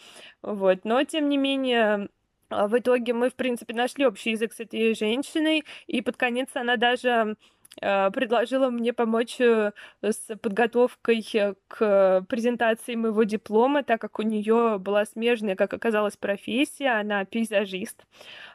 Вот. 0.42 0.86
Но, 0.86 1.04
тем 1.04 1.30
не 1.30 1.38
менее, 1.38 2.10
в 2.50 2.78
итоге 2.78 3.14
мы, 3.14 3.30
в 3.30 3.36
принципе, 3.36 3.74
нашли 3.74 4.06
общий 4.06 4.32
язык 4.32 4.54
с 4.54 4.60
этой 4.60 4.96
женщиной, 4.96 5.64
и 5.88 6.02
под 6.02 6.18
конец 6.18 6.50
она 6.54 6.78
даже 6.78 7.36
предложила 7.80 8.70
мне 8.70 8.94
помочь 8.94 9.40
э, 9.42 9.72
с 10.02 10.36
подготовкой 10.38 11.26
э, 11.34 11.54
к 11.68 12.26
презентации 12.30 12.96
моего 12.96 13.24
диплома, 13.24 13.84
так 13.84 14.00
как 14.00 14.20
у 14.20 14.22
нее 14.22 14.78
была 14.80 15.06
смежная, 15.06 15.56
как 15.56 15.74
оказалось, 15.74 16.18
профессия, 16.18 17.00
она 17.00 17.26
пейзажист. 17.26 18.04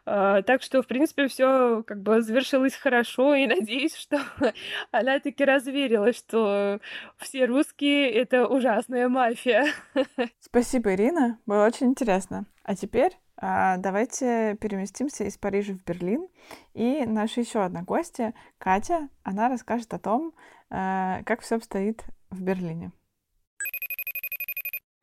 Так 0.04 0.62
что, 0.62 0.82
в 0.82 0.86
принципе, 0.86 1.28
все 1.28 1.82
как 1.86 2.02
бы 2.02 2.22
завершилось 2.22 2.74
хорошо, 2.74 3.34
и 3.34 3.46
надеюсь, 3.48 3.94
что 3.94 4.20
она 4.90 5.18
таки 5.18 5.44
разверила, 5.44 6.12
что 6.12 6.80
все 7.18 7.44
русские— 7.44 8.10
это 8.12 8.46
ужасная 8.46 9.08
мафия. 9.08 9.66
Спасибо, 10.40 10.94
Ирина, 10.94 11.38
было 11.46 11.66
очень 11.66 11.88
интересно. 11.88 12.46
А 12.62 12.74
теперь 12.74 13.12
давайте 13.40 14.56
переместимся 14.60 15.24
из 15.24 15.38
Парижа 15.38 15.74
в 15.74 15.84
Берлин. 15.84 16.28
И 16.74 17.04
наша 17.06 17.40
еще 17.40 17.62
одна 17.62 17.82
гостья, 17.82 18.34
Катя, 18.58 19.08
она 19.22 19.48
расскажет 19.48 19.92
о 19.94 19.98
том, 19.98 20.34
а, 20.70 21.22
как 21.24 21.42
все 21.42 21.56
обстоит 21.56 22.04
в 22.30 22.42
Берлине. 22.42 22.92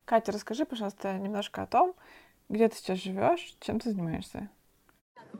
Катя, 0.04 0.32
расскажи, 0.32 0.64
пожалуйста, 0.64 1.18
немножко 1.18 1.62
о 1.62 1.66
том, 1.66 1.94
где 2.48 2.68
ты 2.68 2.76
сейчас 2.76 2.98
живешь, 2.98 3.56
чем 3.60 3.80
ты 3.80 3.90
занимаешься. 3.90 4.48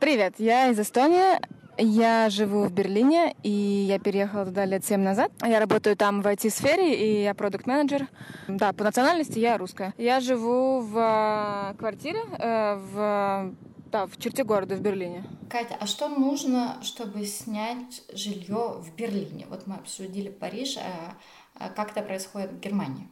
Привет, 0.01 0.35
я 0.39 0.69
из 0.71 0.81
Эстонии. 0.81 1.39
Я 1.79 2.31
живу 2.31 2.65
в 2.65 2.73
Берлине, 2.73 3.35
и 3.43 3.51
я 3.51 3.99
переехала 3.99 4.47
туда 4.47 4.65
лет 4.65 4.85
семь 4.85 5.03
назад. 5.03 5.31
Я 5.43 5.61
работаю 5.61 5.97
там 5.97 6.23
в 6.23 6.27
IT-сфере, 6.27 6.95
и 6.95 7.23
я 7.23 7.35
продукт-менеджер. 7.35 8.09
Да, 8.49 8.73
по 8.73 8.85
национальности 8.85 9.39
я 9.39 9.59
русская. 9.59 9.93
Я 9.99 10.21
живу 10.21 10.81
в 10.81 10.97
э, 10.97 11.75
квартире 11.77 12.21
э, 12.39 12.77
в 12.77 13.55
да, 13.93 14.07
в 14.07 14.17
черте 14.17 14.45
города 14.45 14.75
в 14.75 14.81
Берлине. 14.81 15.25
Катя, 15.49 15.77
а 15.79 15.87
что 15.87 16.09
нужно, 16.09 16.79
чтобы 16.83 17.25
снять 17.25 18.03
жилье 18.13 18.77
в 18.79 18.95
Берлине? 18.97 19.47
Вот 19.49 19.67
мы 19.67 19.77
обсудили 19.77 20.29
Париж, 20.29 20.77
а, 20.79 21.15
а 21.55 21.69
как 21.71 21.93
это 21.93 22.03
происходит 22.03 22.53
в 22.53 22.61
Германии? 22.61 23.09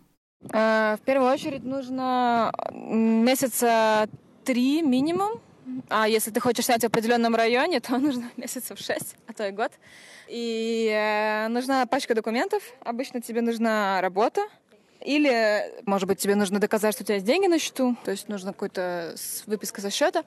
Э, 0.52 0.96
в 0.96 1.04
первую 1.04 1.30
очередь 1.30 1.64
нужно 1.64 2.52
месяца 2.72 4.08
три 4.44 4.82
минимум 4.82 5.40
а 5.88 6.08
если 6.08 6.30
ты 6.30 6.40
хочешь 6.40 6.64
снять 6.66 6.82
в 6.82 6.86
определенном 6.86 7.34
районе, 7.34 7.80
то 7.80 7.98
нужно 7.98 8.30
месяцев 8.36 8.78
шесть, 8.78 9.16
а 9.26 9.32
то 9.32 9.46
и 9.46 9.50
год. 9.50 9.72
И 10.28 10.90
э, 10.92 11.48
нужна 11.48 11.86
пачка 11.86 12.14
документов. 12.14 12.62
Обычно 12.80 13.20
тебе 13.20 13.40
нужна 13.40 14.00
работа. 14.00 14.42
Или, 15.00 15.82
может 15.84 16.08
быть, 16.08 16.18
тебе 16.18 16.34
нужно 16.34 16.60
доказать, 16.60 16.94
что 16.94 17.02
у 17.02 17.06
тебя 17.06 17.16
есть 17.16 17.26
деньги 17.26 17.46
на 17.46 17.58
счету. 17.58 17.96
То 18.04 18.10
есть 18.10 18.28
нужно 18.28 18.52
какой-то 18.52 19.14
выписка 19.46 19.80
со 19.80 19.90
счета. 19.90 20.24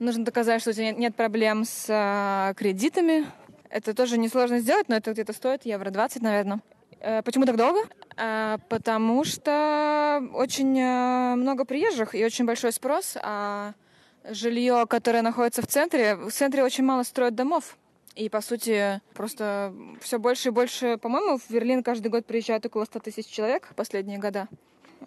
Нужно 0.00 0.24
доказать, 0.24 0.60
что 0.60 0.70
у 0.70 0.72
тебя 0.72 0.90
нет, 0.90 1.14
проблем 1.14 1.64
с 1.64 1.86
э, 1.88 2.54
кредитами. 2.54 3.26
Это 3.70 3.94
тоже 3.94 4.18
несложно 4.18 4.58
сделать, 4.60 4.88
но 4.88 4.96
это 4.96 5.12
где-то 5.12 5.32
стоит 5.32 5.64
евро 5.64 5.90
20, 5.90 6.22
наверное. 6.22 6.60
Э, 7.00 7.22
почему 7.22 7.44
так 7.44 7.56
долго? 7.56 7.80
Потому 8.68 9.24
что 9.24 10.22
очень 10.34 10.80
много 11.36 11.64
приезжих 11.64 12.14
и 12.14 12.24
очень 12.24 12.44
большой 12.44 12.72
спрос. 12.72 13.16
А 13.20 13.74
жилье, 14.24 14.86
которое 14.88 15.22
находится 15.22 15.62
в 15.62 15.66
центре. 15.66 16.16
В 16.16 16.30
центре 16.30 16.62
очень 16.64 16.84
мало 16.84 17.02
строят 17.02 17.34
домов. 17.34 17.76
И, 18.14 18.28
по 18.28 18.40
сути, 18.40 19.00
просто 19.12 19.74
все 20.00 20.18
больше 20.18 20.48
и 20.48 20.52
больше, 20.52 20.98
по-моему, 20.98 21.38
в 21.38 21.50
Берлин 21.50 21.82
каждый 21.82 22.08
год 22.08 22.24
приезжают 22.26 22.64
около 22.64 22.84
100 22.84 23.00
тысяч 23.00 23.26
человек 23.26 23.70
последние 23.74 24.18
года. 24.18 24.48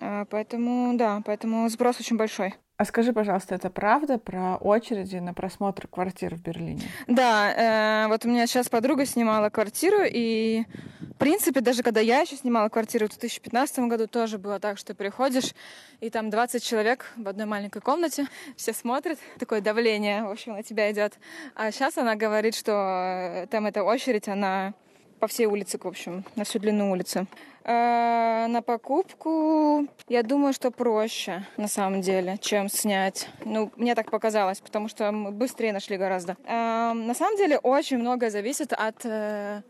А, 0.01 0.25
поэтому, 0.25 0.97
да, 0.97 1.21
поэтому 1.25 1.69
спрос 1.69 1.99
очень 1.99 2.17
большой. 2.17 2.55
А 2.77 2.85
скажи, 2.85 3.11
пожалуйста, 3.11 3.55
это 3.55 3.71
правда 3.71 4.19
про 4.19 4.55
очереди 4.57 5.15
на 5.15 5.33
просмотр 5.33 5.87
квартир 5.87 6.35
в 6.35 6.41
Берлине? 6.43 6.83
Да, 7.07 8.03
э, 8.03 8.07
вот 8.07 8.23
у 8.23 8.29
меня 8.29 8.45
сейчас 8.45 8.69
подруга 8.69 9.07
снимала 9.07 9.49
квартиру, 9.49 10.01
и 10.05 10.63
в 10.99 11.17
принципе, 11.17 11.61
даже 11.61 11.81
когда 11.81 12.01
я 12.01 12.19
еще 12.19 12.35
снимала 12.35 12.69
квартиру 12.69 13.07
в 13.07 13.09
2015 13.09 13.79
году, 13.79 14.05
тоже 14.05 14.37
было 14.37 14.59
так, 14.59 14.77
что 14.77 14.93
приходишь, 14.93 15.55
и 16.01 16.11
там 16.11 16.29
20 16.29 16.63
человек 16.63 17.11
в 17.17 17.27
одной 17.27 17.47
маленькой 17.47 17.81
комнате, 17.81 18.27
все 18.55 18.73
смотрят, 18.73 19.17
такое 19.39 19.59
давление, 19.61 20.23
в 20.23 20.29
общем, 20.29 20.53
на 20.53 20.61
тебя 20.61 20.91
идет. 20.91 21.17
А 21.55 21.71
сейчас 21.71 21.97
она 21.97 22.13
говорит, 22.13 22.53
что 22.53 22.73
э, 22.73 23.47
там 23.47 23.65
эта 23.65 23.81
очередь, 23.81 24.27
она 24.27 24.75
по 25.19 25.27
всей 25.27 25.45
улице, 25.45 25.77
в 25.81 25.87
общем, 25.87 26.23
на 26.35 26.43
всю 26.43 26.59
длину 26.59 26.91
улицы. 26.91 27.27
Э, 27.63 28.47
на 28.47 28.61
покупку, 28.61 29.87
я 30.07 30.23
думаю, 30.23 30.53
что 30.53 30.71
проще, 30.71 31.45
на 31.57 31.67
самом 31.67 32.01
деле, 32.01 32.37
чем 32.39 32.69
снять. 32.69 33.27
Ну, 33.43 33.71
мне 33.75 33.93
так 33.93 34.09
показалось, 34.09 34.61
потому 34.61 34.87
что 34.87 35.11
мы 35.11 35.31
быстрее 35.31 35.73
нашли 35.73 35.97
гораздо. 35.97 36.37
Э, 36.45 36.93
на 36.93 37.13
самом 37.13 37.35
деле, 37.35 37.57
очень 37.57 37.97
многое 37.97 38.29
зависит 38.29 38.71
от 38.71 39.05
э, 39.05 39.63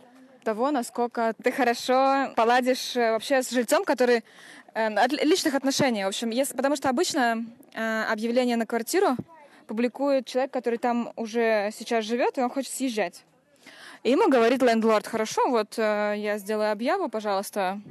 того, 0.44 0.70
насколько 0.70 1.34
ты 1.42 1.52
хорошо 1.52 2.34
поладишь 2.36 2.96
вообще 2.96 3.42
с 3.42 3.50
жильцом, 3.50 3.84
который 3.84 4.24
от 4.76 5.12
личных 5.12 5.56
отношений, 5.56 6.04
в 6.04 6.08
общем, 6.10 6.30
если, 6.30 6.56
потому 6.56 6.76
что 6.76 6.90
обычно 6.90 7.48
объявление 7.74 8.58
на 8.58 8.68
квартиру 8.68 9.18
публикует 9.66 10.28
человек, 10.28 10.52
который 10.52 10.78
там 10.78 11.14
уже 11.16 11.72
сейчас 11.74 12.06
живет, 12.06 12.38
и 12.38 12.42
он 12.42 12.52
хочет 12.52 12.72
съезжать. 12.72 13.24
И 14.04 14.12
ему 14.12 14.30
говорит 14.30 14.62
лендлорд, 14.62 15.08
хорошо, 15.08 15.50
вот 15.50 15.78
э, 15.78 16.16
я 16.18 16.38
сделаю 16.38 16.72
объяву, 16.72 17.10
пожалуйста, 17.10 17.82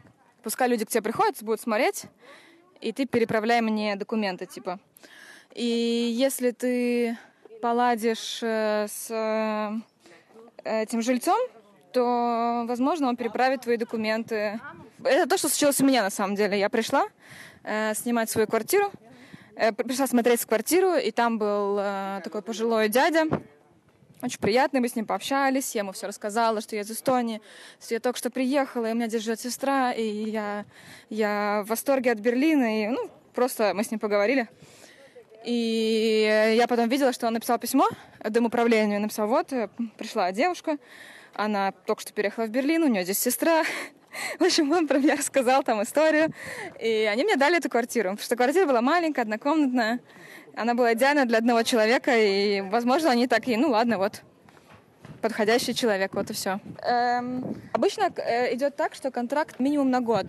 пускай 0.43 0.69
люди 0.69 0.85
к 0.85 0.89
тебе 0.89 1.03
приходят, 1.03 1.43
будут 1.43 1.61
смотреть, 1.61 2.05
и 2.81 2.93
ты 2.93 3.07
переправляй 3.07 3.61
мне 3.61 3.97
документы, 3.97 4.47
типа. 4.47 4.79
И 5.55 6.15
если 6.17 6.53
ты 6.53 7.19
поладишь 7.61 8.41
э, 8.43 8.87
с 8.89 9.11
э, 9.11 9.73
этим 10.65 11.03
жильцом, 11.03 11.39
то, 11.93 12.65
возможно, 12.69 13.09
он 13.09 13.17
переправит 13.17 13.63
твои 13.63 13.77
документы. 13.77 14.61
Это 15.03 15.29
то, 15.29 15.39
что 15.39 15.49
случилось 15.49 15.81
у 15.81 15.87
меня, 15.87 16.03
на 16.03 16.11
самом 16.11 16.37
деле. 16.37 16.59
Я 16.59 16.69
пришла 16.69 17.07
э, 17.65 17.95
снимать 17.95 18.29
свою 18.29 18.47
квартиру, 18.47 18.93
э, 19.57 19.73
пришла 19.73 20.07
смотреть 20.07 20.45
квартиру, 20.45 20.95
и 20.95 21.11
там 21.11 21.39
был 21.39 21.79
э, 21.81 22.21
такой 22.23 22.43
пожилой 22.43 22.89
дядя, 22.89 23.25
очень 24.23 24.39
приятный, 24.41 24.81
мы 24.81 24.89
с 24.89 24.97
ним 24.97 25.07
пообщались, 25.07 25.75
я 25.75 25.81
ему 25.81 25.93
все 25.93 26.07
рассказала, 26.07 26.61
что 26.61 26.75
я 26.75 26.83
из 26.83 26.91
Эстонии, 26.91 27.41
что 27.83 27.95
я 27.95 28.01
только 28.01 28.19
что 28.19 28.31
приехала, 28.31 28.87
и 28.87 28.93
у 28.93 28.95
меня 28.95 29.09
здесь 29.09 29.23
живет 29.23 29.41
сестра, 29.41 29.93
и 29.93 30.31
я, 30.31 30.65
я 31.11 31.63
в 31.65 31.69
восторге 31.69 32.13
от 32.13 32.19
Берлина, 32.19 32.83
и 32.83 32.87
ну, 32.89 33.11
просто 33.35 33.73
мы 33.75 33.85
с 33.85 33.91
ним 33.91 34.01
поговорили. 34.01 34.49
И 35.45 36.55
я 36.57 36.67
потом 36.67 36.89
видела, 36.89 37.13
что 37.13 37.27
он 37.27 37.35
написал 37.35 37.59
письмо 37.59 37.89
домоуправлению, 38.25 39.01
написал, 39.01 39.29
вот, 39.29 39.53
пришла 39.97 40.33
девушка, 40.33 40.79
она 41.35 41.73
только 41.73 42.03
что 42.03 42.13
переехала 42.13 42.47
в 42.47 42.51
Берлин, 42.51 42.83
у 42.83 42.89
нее 42.89 43.05
здесь 43.05 43.19
сестра, 43.19 43.63
В 44.39 44.45
общем, 44.45 44.71
он 44.73 44.87
про 44.87 44.99
меня 44.99 45.17
рассказал 45.17 45.63
там 45.63 45.83
историю, 45.83 46.33
и 46.81 47.09
они 47.11 47.25
мне 47.25 47.37
дали 47.37 47.59
эту 47.59 47.69
квартиру, 47.69 48.11
потому 48.11 48.25
что 48.25 48.37
квартира 48.37 48.67
была 48.67 48.81
маленькая, 48.81 49.23
однокомнатная, 49.23 50.01
она 50.55 50.75
была 50.75 50.95
идеальна 50.95 51.27
для 51.27 51.39
одного 51.39 51.63
человека, 51.63 52.17
и, 52.17 52.61
возможно, 52.63 53.11
они 53.11 53.27
такие, 53.27 53.59
ну 53.59 53.71
ладно, 53.71 53.99
вот, 53.99 54.23
подходящий 55.21 55.75
человек, 55.75 56.15
вот 56.15 56.31
и 56.31 56.33
все. 56.33 56.61
Эм, 56.83 57.61
обычно 57.73 58.13
э, 58.17 58.55
идет 58.55 58.77
так, 58.77 58.95
что 58.95 59.11
контракт 59.11 59.59
минимум 59.59 59.91
на 59.91 60.01
год. 60.01 60.27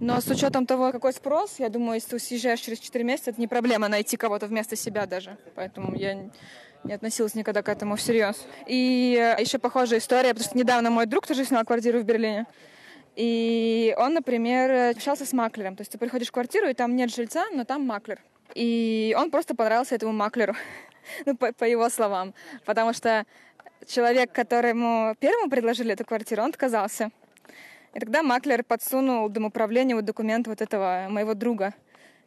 Но 0.00 0.20
с 0.20 0.26
учетом 0.28 0.66
того, 0.66 0.90
какой 0.90 1.12
спрос, 1.12 1.56
я 1.58 1.68
думаю, 1.68 1.94
если 1.94 2.10
ты 2.10 2.18
съезжаешь 2.18 2.58
через 2.58 2.80
4 2.80 3.04
месяца, 3.04 3.30
это 3.30 3.40
не 3.40 3.46
проблема 3.46 3.86
найти 3.86 4.16
кого-то 4.16 4.46
вместо 4.46 4.74
себя 4.74 5.06
даже. 5.06 5.36
Поэтому 5.54 5.94
я 5.94 6.30
не 6.84 6.92
относилась 6.92 7.34
никогда 7.34 7.62
к 7.62 7.68
этому 7.68 7.96
всерьез. 7.96 8.46
И 8.66 9.16
э, 9.18 9.40
еще 9.40 9.58
похожая 9.58 10.00
история, 10.00 10.30
потому 10.30 10.44
что 10.44 10.58
недавно 10.58 10.90
мой 10.90 11.06
друг 11.06 11.26
тоже 11.26 11.44
снял 11.44 11.64
квартиру 11.64 12.00
в 12.00 12.04
Берлине. 12.04 12.46
И 13.14 13.94
он, 13.98 14.14
например, 14.14 14.96
общался 14.96 15.26
с 15.26 15.32
маклером. 15.32 15.76
То 15.76 15.82
есть 15.82 15.92
ты 15.92 15.98
приходишь 15.98 16.28
в 16.28 16.32
квартиру, 16.32 16.68
и 16.68 16.74
там 16.74 16.96
нет 16.96 17.14
жильца, 17.14 17.44
но 17.52 17.64
там 17.64 17.86
маклер. 17.86 18.20
И 18.54 19.14
он 19.18 19.30
просто 19.30 19.54
понравился 19.54 19.94
этому 19.94 20.12
маклеру, 20.12 20.54
ну, 21.26 21.36
по, 21.36 21.52
по 21.52 21.64
его 21.64 21.88
словам. 21.88 22.34
Потому 22.64 22.92
что 22.92 23.24
человек, 23.86 24.32
которому 24.32 25.14
первому 25.20 25.50
предложили 25.50 25.92
эту 25.92 26.04
квартиру, 26.04 26.42
он 26.42 26.50
отказался. 26.50 27.10
И 27.94 28.00
тогда 28.00 28.22
маклер 28.22 28.64
подсунул 28.64 29.28
домоуправлению 29.28 29.96
вот 29.96 30.06
документ 30.06 30.46
вот 30.46 30.62
этого 30.62 31.06
моего 31.10 31.34
друга. 31.34 31.74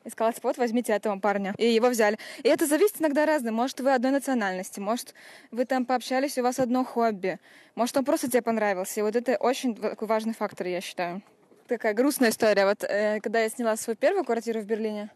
И 0.06 0.10
сказал, 0.10 0.34
типа, 0.34 0.50
вот 0.50 0.58
возьмите 0.58 0.94
этого 0.94 1.20
парня. 1.20 1.54
И 1.58 1.68
его 1.68 1.90
взяли. 1.90 2.18
И 2.44 2.48
это 2.48 2.68
зависит 2.68 3.02
иногда 3.02 3.26
разное. 3.26 3.52
Может, 3.52 3.80
вы 3.80 3.94
одной 3.94 4.12
национальности, 4.12 4.80
может, 4.80 5.14
вы 5.52 5.66
там 5.66 5.86
пообщались, 5.86 6.38
у 6.38 6.44
вас 6.44 6.60
одно 6.60 6.86
хобби. 6.86 7.40
Может, 7.74 7.98
он 7.98 8.06
просто 8.06 8.30
тебе 8.30 8.42
понравился. 8.42 9.00
И 9.00 9.04
вот 9.04 9.16
это 9.16 9.36
очень 9.38 9.76
такой 9.76 10.08
важный 10.08 10.34
фактор, 10.34 10.68
я 10.68 10.80
считаю. 10.80 11.22
Такая 11.68 11.94
грустная 11.96 12.30
история. 12.30 12.66
Вот 12.66 12.84
э, 12.84 13.20
когда 13.22 13.42
я 13.42 13.50
сняла 13.50 13.76
свою 13.76 13.98
первую 13.98 14.24
квартиру 14.24 14.62
в 14.62 14.66
Берлине 14.66 15.10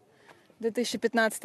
в 0.58 0.62
2015 0.62 1.44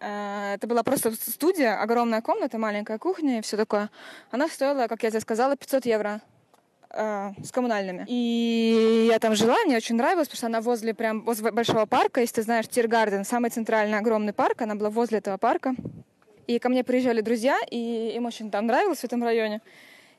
э, 0.00 0.54
это 0.54 0.66
была 0.68 0.84
просто 0.84 1.12
студия, 1.12 1.80
огромная 1.80 2.22
комната, 2.22 2.58
маленькая 2.58 2.98
кухня 2.98 3.38
и 3.38 3.42
все 3.42 3.56
такое. 3.56 3.90
Она 4.30 4.46
стоила, 4.46 4.86
как 4.86 5.02
я 5.02 5.10
тебе 5.10 5.20
сказала, 5.20 5.56
500 5.56 5.86
евро 5.86 6.20
э, 6.94 7.32
с 7.42 7.50
коммунальными. 7.50 8.04
И 8.08 9.08
я 9.10 9.18
там 9.18 9.34
жила, 9.34 9.56
мне 9.64 9.76
очень 9.76 9.96
нравилось, 9.96 10.28
потому 10.28 10.38
что 10.38 10.46
она 10.46 10.60
возле 10.60 10.94
прям 10.94 11.22
возле 11.22 11.50
большого 11.50 11.86
парка, 11.86 12.20
если 12.20 12.36
ты 12.36 12.42
знаешь, 12.42 12.68
Тиргарден, 12.68 13.24
самый 13.24 13.50
центральный 13.50 13.98
огромный 13.98 14.32
парк, 14.32 14.62
она 14.62 14.74
была 14.74 14.90
возле 14.90 15.18
этого 15.18 15.36
парка. 15.36 15.74
И 16.46 16.58
ко 16.58 16.68
мне 16.68 16.84
приезжали 16.84 17.20
друзья, 17.20 17.58
и 17.70 18.12
им 18.14 18.26
очень 18.26 18.50
там 18.50 18.66
нравилось 18.66 19.00
в 19.00 19.04
этом 19.04 19.22
районе. 19.22 19.60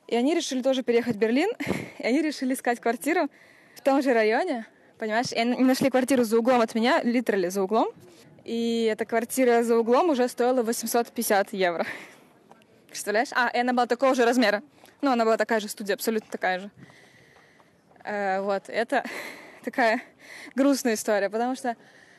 И 0.08 0.14
они 0.14 0.34
решили 0.34 0.62
тоже 0.62 0.82
переехать 0.82 1.16
в 1.16 1.18
Берлин, 1.18 1.50
и 1.98 2.06
они 2.06 2.22
решили 2.22 2.54
искать 2.54 2.80
квартиру 2.80 3.28
в 3.74 3.80
том 3.80 4.02
же 4.02 4.12
районе, 4.12 4.66
понимаешь? 4.98 5.32
И 5.32 5.36
они 5.36 5.62
нашли 5.62 5.90
квартиру 5.90 6.24
за 6.24 6.38
углом 6.38 6.60
от 6.60 6.74
меня, 6.74 7.02
литерали 7.02 7.48
за 7.48 7.62
углом. 7.62 7.88
И 8.44 8.88
эта 8.90 9.04
квартира 9.04 9.62
за 9.62 9.76
углом 9.76 10.10
уже 10.10 10.28
стоила 10.28 10.62
850 10.62 11.52
евро. 11.52 11.86
Представляешь? 12.88 13.30
А, 13.32 13.48
и 13.48 13.58
она 13.58 13.72
была 13.72 13.86
такого 13.86 14.14
же 14.14 14.24
размера. 14.24 14.62
Ну, 15.02 15.10
она 15.10 15.24
была 15.24 15.36
такая 15.36 15.60
же 15.60 15.68
студия, 15.68 15.94
абсолютно 15.94 16.30
такая 16.30 16.60
же. 16.60 16.70
Э, 18.04 18.40
вот, 18.40 18.64
это 18.68 19.04
такая 19.64 20.02
грустная 20.54 20.94
история, 20.94 21.28
потому 21.28 21.54
что, 21.54 21.76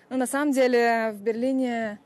ну, 0.09 0.17
на 0.17 0.27
самом 0.27 0.51
деле, 0.51 1.11
в 1.13 1.21
Берлине 1.21 1.99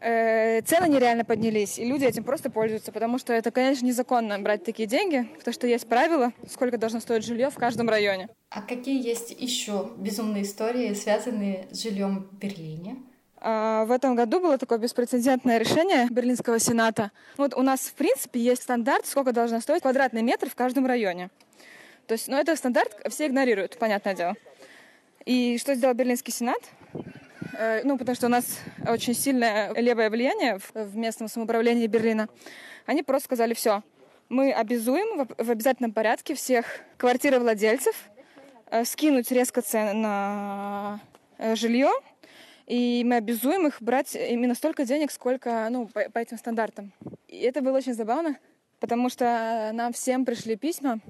э, 0.00 0.60
цены 0.62 0.88
нереально 0.88 1.24
поднялись, 1.24 1.78
и 1.78 1.84
люди 1.84 2.04
этим 2.04 2.24
просто 2.24 2.50
пользуются, 2.50 2.92
потому 2.92 3.18
что 3.18 3.32
это, 3.32 3.50
конечно, 3.50 3.86
незаконно 3.86 4.38
брать 4.38 4.64
такие 4.64 4.88
деньги, 4.88 5.28
потому 5.38 5.54
что 5.54 5.66
есть 5.66 5.88
правила, 5.88 6.32
сколько 6.48 6.78
должно 6.78 7.00
стоить 7.00 7.24
жилье 7.24 7.50
в 7.50 7.56
каждом 7.56 7.88
районе. 7.88 8.28
А 8.50 8.62
какие 8.62 9.02
есть 9.04 9.30
еще 9.30 9.90
безумные 9.96 10.42
истории, 10.42 10.92
связанные 10.94 11.68
с 11.70 11.82
жильем 11.82 12.28
в 12.30 12.38
Берлине? 12.38 12.96
А, 13.40 13.84
в 13.86 13.90
этом 13.90 14.14
году 14.14 14.40
было 14.40 14.58
такое 14.58 14.78
беспрецедентное 14.78 15.58
решение 15.58 16.08
Берлинского 16.10 16.58
сената. 16.58 17.10
Вот 17.36 17.54
у 17.54 17.62
нас, 17.62 17.80
в 17.80 17.94
принципе, 17.94 18.40
есть 18.40 18.62
стандарт, 18.62 19.06
сколько 19.06 19.32
должно 19.32 19.60
стоить 19.60 19.82
квадратный 19.82 20.22
метр 20.22 20.50
в 20.50 20.54
каждом 20.54 20.86
районе. 20.86 21.30
То 22.06 22.12
есть, 22.12 22.28
ну, 22.28 22.36
это 22.36 22.54
стандарт 22.56 22.94
все 23.08 23.26
игнорируют, 23.26 23.78
понятное 23.78 24.14
дело. 24.14 24.34
И 25.24 25.58
что 25.58 25.74
сделал 25.74 25.94
Берлинский 25.94 26.32
сенат? 26.32 26.60
Э, 27.54 27.82
ну, 27.84 27.96
потому 27.96 28.14
что 28.14 28.26
у 28.26 28.30
нас 28.30 28.58
очень 28.86 29.14
сильное 29.14 29.72
левое 29.74 30.10
влияние 30.10 30.58
в 30.74 30.96
местном 30.96 31.28
самоуправлении 31.28 31.86
Берлина. 31.86 32.28
Они 32.84 33.02
просто 33.02 33.26
сказали, 33.26 33.54
все, 33.54 33.82
мы 34.28 34.52
обязуем 34.52 35.26
в 35.26 35.50
обязательном 35.50 35.92
порядке 35.92 36.34
всех 36.34 36.66
квартировладельцев 36.98 37.94
э, 38.70 38.84
скинуть 38.84 39.30
резко 39.30 39.62
цены 39.62 39.92
на 39.92 41.00
э, 41.38 41.54
жилье, 41.54 41.90
и 42.70 43.02
мы 43.04 43.16
обязуем 43.16 43.66
их 43.66 43.82
брать 43.82 44.14
именно 44.14 44.54
столько 44.54 44.84
денег, 44.84 45.10
сколько, 45.10 45.66
ну, 45.70 45.88
по, 45.88 46.08
по 46.08 46.18
этим 46.20 46.38
стандартам. 46.38 46.92
И 47.26 47.38
это 47.38 47.62
было 47.62 47.78
очень 47.78 47.94
забавно, 47.94 48.36
потому 48.78 49.08
что 49.08 49.72
нам 49.74 49.92
всем 49.92 50.24
пришли 50.24 50.54
письма, 50.54 51.00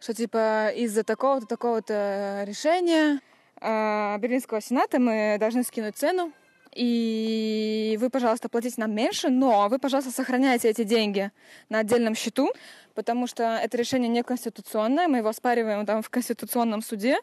что 0.00 0.12
типа 0.12 0.70
из-за 0.74 1.04
такого-то, 1.04 1.46
такого-то 1.46 2.42
решения 2.44 3.20
э, 3.60 4.18
Берлинского 4.18 4.60
сената 4.60 4.98
мы 4.98 5.36
должны 5.38 5.62
скинуть 5.62 5.96
цену, 5.96 6.32
и 6.74 7.96
вы, 8.00 8.10
пожалуйста, 8.10 8.48
платите 8.48 8.80
нам 8.80 8.92
меньше, 8.92 9.28
но 9.28 9.68
вы, 9.68 9.78
пожалуйста, 9.78 10.10
сохраняйте 10.10 10.68
эти 10.68 10.82
деньги 10.82 11.30
на 11.68 11.78
отдельном 11.78 12.16
счету, 12.16 12.50
потому 12.94 13.28
что 13.28 13.44
это 13.44 13.76
решение 13.76 14.08
неконституционное, 14.08 15.06
мы 15.06 15.18
его 15.18 15.28
оспариваем 15.28 15.86
там 15.86 16.02
в 16.02 16.10
Конституционном 16.10 16.82
суде, 16.82 17.18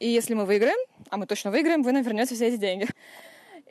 и 0.00 0.08
если 0.08 0.34
мы 0.34 0.46
выиграем, 0.46 0.78
а 1.10 1.18
мы 1.18 1.26
точно 1.26 1.50
выиграем, 1.50 1.82
вы 1.82 1.92
нам 1.92 2.02
вернете 2.02 2.34
все 2.34 2.48
эти 2.48 2.56
деньги. 2.56 2.88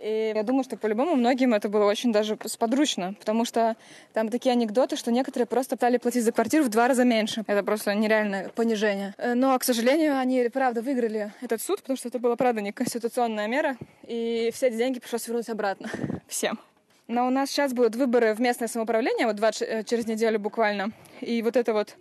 И 0.01 0.31
я 0.33 0.43
думаю, 0.43 0.63
что 0.63 0.77
по-любому 0.77 1.15
многим 1.15 1.53
это 1.53 1.67
было 1.67 1.83
очень 1.83 2.13
даже 2.13 2.37
сподручно, 2.45 3.15
потому 3.19 3.43
что 3.43 3.75
там 4.13 4.29
такие 4.29 4.53
анекдоты, 4.53 4.95
что 4.95 5.11
некоторые 5.11 5.45
просто 5.45 5.75
стали 5.75 5.97
платить 5.97 6.23
за 6.23 6.31
квартиру 6.31 6.63
в 6.63 6.69
два 6.69 6.87
раза 6.87 7.03
меньше. 7.03 7.43
Это 7.47 7.63
просто 7.63 7.93
нереальное 7.95 8.47
понижение. 8.49 9.13
Э, 9.17 9.33
но, 9.33 9.57
к 9.59 9.63
сожалению, 9.63 10.17
они, 10.17 10.47
правда, 10.53 10.81
выиграли 10.81 11.33
этот 11.41 11.61
суд, 11.61 11.81
потому 11.81 11.97
что 11.97 12.07
это 12.07 12.19
была, 12.19 12.37
правда, 12.37 12.61
неконституционная 12.61 13.47
мера, 13.47 13.75
и 14.07 14.51
все 14.53 14.67
эти 14.67 14.77
деньги 14.77 14.99
пришлось 14.99 15.27
вернуть 15.27 15.49
обратно 15.49 15.89
всем. 16.27 16.59
Но 17.07 17.27
у 17.27 17.29
нас 17.29 17.49
сейчас 17.49 17.73
будут 17.73 17.95
выборы 17.95 18.33
в 18.33 18.39
местное 18.39 18.69
самоуправление, 18.69 19.27
вот 19.27 19.35
20, 19.35 19.61
э, 19.67 19.83
через 19.83 20.07
неделю 20.07 20.39
буквально. 20.39 20.91
И 21.19 21.41
вот 21.41 21.57
это 21.57 21.73
вот 21.73 21.97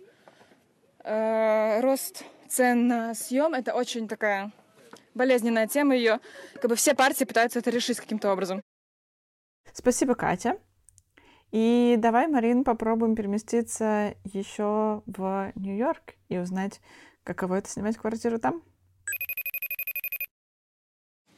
э, 1.03 1.81
рост 1.81 2.23
цен 2.49 2.87
на 2.87 3.13
съем 3.13 3.53
это 3.53 3.73
очень 3.73 4.07
такая 4.07 4.51
болезненная 5.13 5.67
тема 5.67 5.95
ее. 5.95 6.19
Как 6.55 6.69
бы 6.69 6.75
все 6.75 6.93
партии 6.95 7.25
пытаются 7.25 7.59
это 7.59 7.69
решить 7.69 7.99
каким-то 7.99 8.31
образом. 8.31 8.61
Спасибо, 9.73 10.15
Катя. 10.15 10.57
И 11.51 11.95
давай, 11.97 12.27
Марин, 12.27 12.63
попробуем 12.63 13.15
переместиться 13.15 14.15
еще 14.23 15.01
в 15.05 15.51
Нью-Йорк 15.55 16.13
и 16.27 16.37
узнать, 16.37 16.79
каково 17.23 17.55
это 17.55 17.69
снимать 17.69 17.97
квартиру 17.97 18.39
там. 18.39 18.61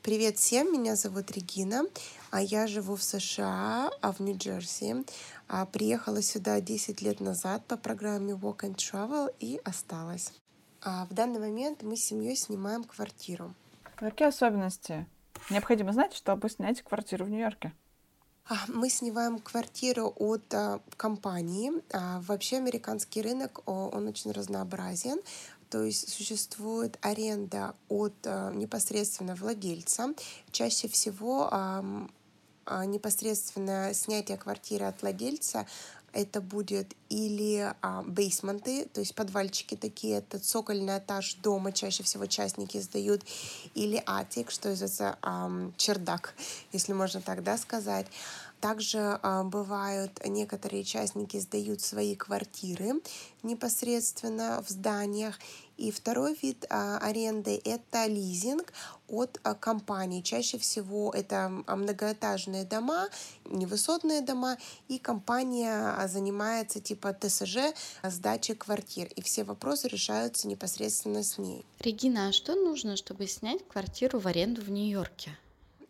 Привет 0.02 0.38
всем, 0.38 0.74
меня 0.74 0.96
зовут 0.96 1.32
Регина, 1.32 1.84
а 2.32 2.42
я 2.42 2.66
живу 2.68 2.96
в 2.96 3.04
США, 3.04 3.92
а 4.02 4.12
в 4.12 4.20
Нью-Джерси. 4.20 5.06
А 5.48 5.66
приехала 5.66 6.22
сюда 6.22 6.60
10 6.60 7.02
лет 7.02 7.20
назад 7.20 7.66
по 7.68 7.78
программе 7.78 8.34
Walk 8.34 8.62
and 8.62 8.76
Travel 8.76 9.34
и 9.40 9.62
осталась. 9.64 10.34
А 10.82 11.06
в 11.06 11.14
данный 11.14 11.40
момент 11.40 11.84
мы 11.84 11.96
с 11.96 12.04
семьей 12.04 12.36
снимаем 12.36 12.84
квартиру. 12.84 13.54
Какие 13.96 14.30
особенности 14.30 15.06
необходимо 15.52 15.94
знать, 15.94 16.14
чтобы 16.14 16.50
снять 16.50 16.82
квартиру 16.82 17.26
в 17.26 17.30
Нью-Йорке? 17.30 17.72
А, 18.46 18.56
мы 18.68 18.90
снимаем 18.90 19.38
квартиру 19.38 20.12
от 20.16 20.52
а, 20.54 20.82
компании. 20.98 21.72
А, 21.94 22.22
вообще 22.22 22.58
американский 22.58 23.22
рынок, 23.22 23.62
он 23.68 24.08
очень 24.08 24.32
разнообразен. 24.32 25.20
То 25.70 25.84
есть 25.84 26.10
существует 26.10 26.98
аренда 27.02 27.76
от 27.88 28.26
непосредственно 28.26 29.36
владельца. 29.36 30.14
Чаще 30.52 30.90
всего 30.90 31.50
непосредственно 32.68 33.94
снятие 33.94 34.38
квартиры 34.38 34.86
от 34.86 35.02
владельца 35.02 35.66
это 36.14 36.42
будет 36.42 36.94
или 37.10 37.74
а, 37.82 38.04
бейсменты, 38.04 38.86
то 38.86 39.00
есть 39.00 39.16
подвальчики 39.16 39.76
такие, 39.76 40.18
это 40.18 40.40
цокольный 40.40 40.98
этаж 40.98 41.36
дома, 41.36 41.72
чаще 41.72 42.04
всего 42.04 42.26
частники 42.26 42.80
сдают, 42.80 43.24
или 43.76 44.02
атик, 44.06 44.52
что 44.52 44.70
называется 44.70 45.18
а, 45.22 45.50
чердак, 45.78 46.34
если 46.72 46.94
можно 46.94 47.22
так 47.22 47.44
да, 47.44 47.58
сказать. 47.58 48.08
Также 48.60 49.20
а, 49.24 49.44
бывают 49.44 50.20
некоторые 50.26 50.84
частники 50.84 51.40
сдают 51.40 51.82
свои 51.82 52.16
квартиры 52.16 53.02
непосредственно 53.42 54.64
в 54.64 54.70
зданиях, 54.70 55.40
И 55.82 55.90
второй 55.90 56.36
вид 56.36 56.68
а, 56.70 57.00
аренды– 57.00 57.60
это 57.66 58.06
лизинг 58.06 58.72
от 59.08 59.40
а, 59.42 59.56
компании. 59.56 60.22
Чаще 60.22 60.60
всего 60.60 61.12
это 61.12 61.50
многоэтажные 61.66 62.66
дома, 62.66 63.10
невысотные 63.46 64.22
дома, 64.22 64.60
и 64.90 65.00
компания 65.00 66.08
занимается 66.08 66.80
типа 66.80 67.18
ТСЖ, 67.20 67.74
сдачи 68.04 68.54
квартир. 68.54 69.08
И 69.16 69.24
все 69.24 69.44
вопросы 69.44 69.88
решаются 69.88 70.48
непосредственно 70.48 71.24
с 71.24 71.40
ней. 71.40 71.66
Регина, 71.80 72.28
а 72.28 72.32
что 72.32 72.54
нужно, 72.54 72.96
чтобы 72.96 73.26
снять 73.26 73.68
квартиру 73.68 74.20
в 74.20 74.28
аренду 74.28 74.62
в 74.62 74.70
Нью-Йорке? 74.70 75.36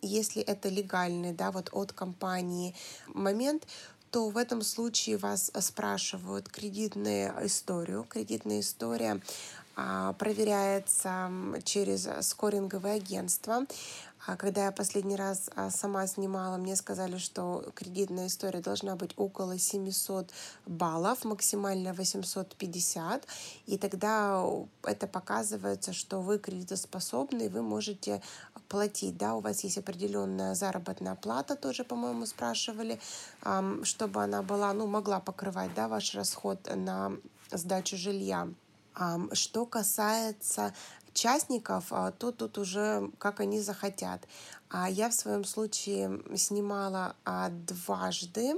Если 0.01 0.41
это 0.41 0.69
легальный, 0.69 1.33
да, 1.33 1.51
вот 1.51 1.67
от 1.73 1.91
компании 1.91 2.73
момент, 3.07 3.67
то 4.11 4.29
в 4.29 4.37
этом 4.37 4.61
случае 4.61 5.17
вас 5.17 5.51
спрашивают 5.59 6.49
кредитную 6.49 7.33
историю. 7.45 8.05
Кредитная 8.09 8.59
история 8.59 9.13
а, 9.13 9.60
проверяется 10.17 11.31
через 11.63 12.07
скоринговое 12.21 12.95
агентство. 12.95 13.65
А 14.27 14.35
когда 14.37 14.65
я 14.65 14.71
последний 14.71 15.15
раз 15.15 15.49
а, 15.55 15.71
сама 15.71 16.05
снимала, 16.05 16.57
мне 16.57 16.75
сказали, 16.75 17.17
что 17.17 17.65
кредитная 17.73 18.27
история 18.27 18.59
должна 18.59 18.95
быть 18.95 19.13
около 19.17 19.57
700 19.57 20.31
баллов, 20.67 21.25
максимально 21.25 21.93
850. 21.93 23.25
И 23.65 23.77
тогда 23.79 24.45
это 24.83 25.07
показывается, 25.07 25.91
что 25.91 26.21
вы 26.21 26.37
кредитоспособны, 26.37 27.49
вы 27.49 27.63
можете 27.63 28.21
платить. 28.67 29.17
Да, 29.17 29.33
у 29.33 29.39
вас 29.39 29.63
есть 29.63 29.79
определенная 29.79 30.53
заработная 30.53 31.15
плата, 31.15 31.55
тоже, 31.55 31.83
по-моему, 31.83 32.27
спрашивали, 32.27 32.99
чтобы 33.83 34.23
она 34.23 34.43
была, 34.43 34.71
ну, 34.73 34.85
могла 34.85 35.19
покрывать 35.19 35.73
да, 35.73 35.87
ваш 35.87 36.13
расход 36.13 36.69
на 36.75 37.13
сдачу 37.51 37.97
жилья. 37.97 38.47
Что 39.33 39.65
касается 39.65 40.73
частников, 41.13 41.87
а, 41.91 42.11
то 42.11 42.31
тут 42.31 42.57
уже 42.57 43.09
как 43.17 43.39
они 43.39 43.59
захотят. 43.59 44.27
А 44.69 44.89
я 44.89 45.09
в 45.09 45.13
своем 45.13 45.43
случае 45.43 46.21
снимала 46.35 47.15
а, 47.25 47.49
дважды. 47.49 48.55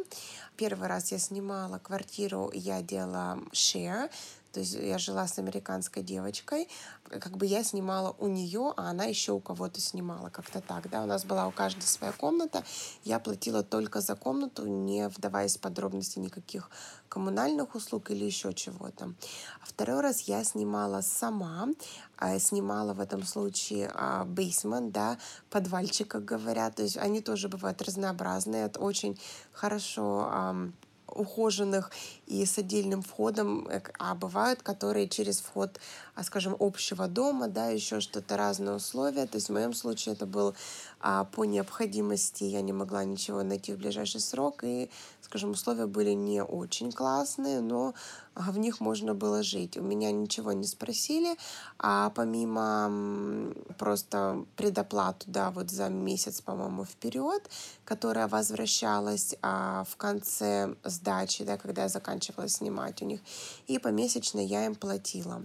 Первый 0.55 0.87
раз 0.87 1.11
я 1.11 1.17
снимала 1.17 1.79
квартиру, 1.79 2.51
я 2.53 2.81
делала 2.81 3.39
share, 3.51 4.11
то 4.53 4.59
есть 4.59 4.75
я 4.75 4.99
жила 4.99 5.27
с 5.27 5.39
американской 5.39 6.03
девочкой, 6.03 6.69
как 7.09 7.37
бы 7.37 7.47
я 7.47 7.63
снимала 7.63 8.15
у 8.19 8.27
нее, 8.27 8.71
а 8.77 8.91
она 8.91 9.05
еще 9.05 9.31
у 9.31 9.39
кого-то 9.39 9.81
снимала, 9.81 10.29
как-то 10.29 10.61
так, 10.61 10.89
да, 10.91 11.01
у 11.01 11.07
нас 11.07 11.25
была 11.25 11.47
у 11.47 11.51
каждой 11.51 11.83
своя 11.83 12.13
комната, 12.13 12.63
я 13.03 13.19
платила 13.19 13.63
только 13.63 13.99
за 13.99 14.15
комнату, 14.15 14.67
не 14.67 15.09
вдаваясь 15.09 15.57
в 15.57 15.59
подробности 15.59 16.19
никаких 16.19 16.69
коммунальных 17.09 17.73
услуг 17.73 18.11
или 18.11 18.25
еще 18.25 18.53
чего-то. 18.53 19.13
А 19.61 19.65
второй 19.65 20.01
раз 20.01 20.21
я 20.21 20.43
снимала 20.43 21.01
сама, 21.01 21.69
а, 22.17 22.37
снимала 22.37 22.93
в 22.93 22.99
этом 22.99 23.23
случае 23.23 23.91
бейсмент, 24.27 24.91
да, 24.91 25.17
подвальчик, 25.49 26.07
как 26.07 26.25
говорят, 26.25 26.75
то 26.75 26.83
есть 26.83 26.97
они 26.97 27.21
тоже 27.21 27.49
бывают 27.49 27.81
разнообразные, 27.81 28.65
это 28.65 28.79
очень 28.79 29.19
хорошо 29.51 30.71
ухоженных 31.13 31.91
и 32.27 32.45
с 32.45 32.57
отдельным 32.57 33.01
входом, 33.01 33.69
а 33.99 34.15
бывают, 34.15 34.61
которые 34.61 35.07
через 35.07 35.39
вход, 35.39 35.79
а, 36.15 36.23
скажем, 36.23 36.55
общего 36.59 37.07
дома, 37.07 37.47
да, 37.47 37.67
еще 37.67 37.99
что-то 37.99 38.37
разные 38.37 38.75
условия. 38.75 39.25
То 39.25 39.37
есть 39.37 39.49
в 39.49 39.53
моем 39.53 39.73
случае 39.73 40.13
это 40.13 40.25
был 40.25 40.53
а, 40.99 41.23
по 41.25 41.43
необходимости, 41.43 42.43
я 42.43 42.61
не 42.61 42.73
могла 42.73 43.03
ничего 43.03 43.41
найти 43.43 43.73
в 43.73 43.77
ближайший 43.77 44.21
срок, 44.21 44.63
и, 44.63 44.89
скажем, 45.21 45.51
условия 45.51 45.87
были 45.87 46.11
не 46.11 46.43
очень 46.43 46.91
классные, 46.91 47.61
но 47.61 47.95
а, 48.35 48.51
в 48.51 48.57
них 48.57 48.79
можно 48.79 49.13
было 49.15 49.41
жить. 49.41 49.75
У 49.75 49.81
меня 49.81 50.11
ничего 50.11 50.53
не 50.53 50.65
спросили, 50.65 51.35
а 51.79 52.11
помимо 52.11 53.53
просто 53.77 54.45
предоплату, 54.55 55.25
да, 55.27 55.49
вот 55.49 55.71
за 55.71 55.89
месяц, 55.89 56.41
по-моему, 56.41 56.85
вперед, 56.85 57.49
которая 57.85 58.27
возвращалась 58.27 59.35
а, 59.41 59.83
в 59.89 59.97
конце 59.97 60.75
сдачи, 60.83 61.43
да, 61.43 61.57
когда 61.57 61.83
я 61.83 61.89
заканчивала 61.89 62.47
снимать 62.47 63.01
у 63.01 63.05
них, 63.05 63.19
и 63.67 63.79
помесячно 63.79 64.39
я 64.39 64.65
им 64.65 64.75
платила. 64.75 65.43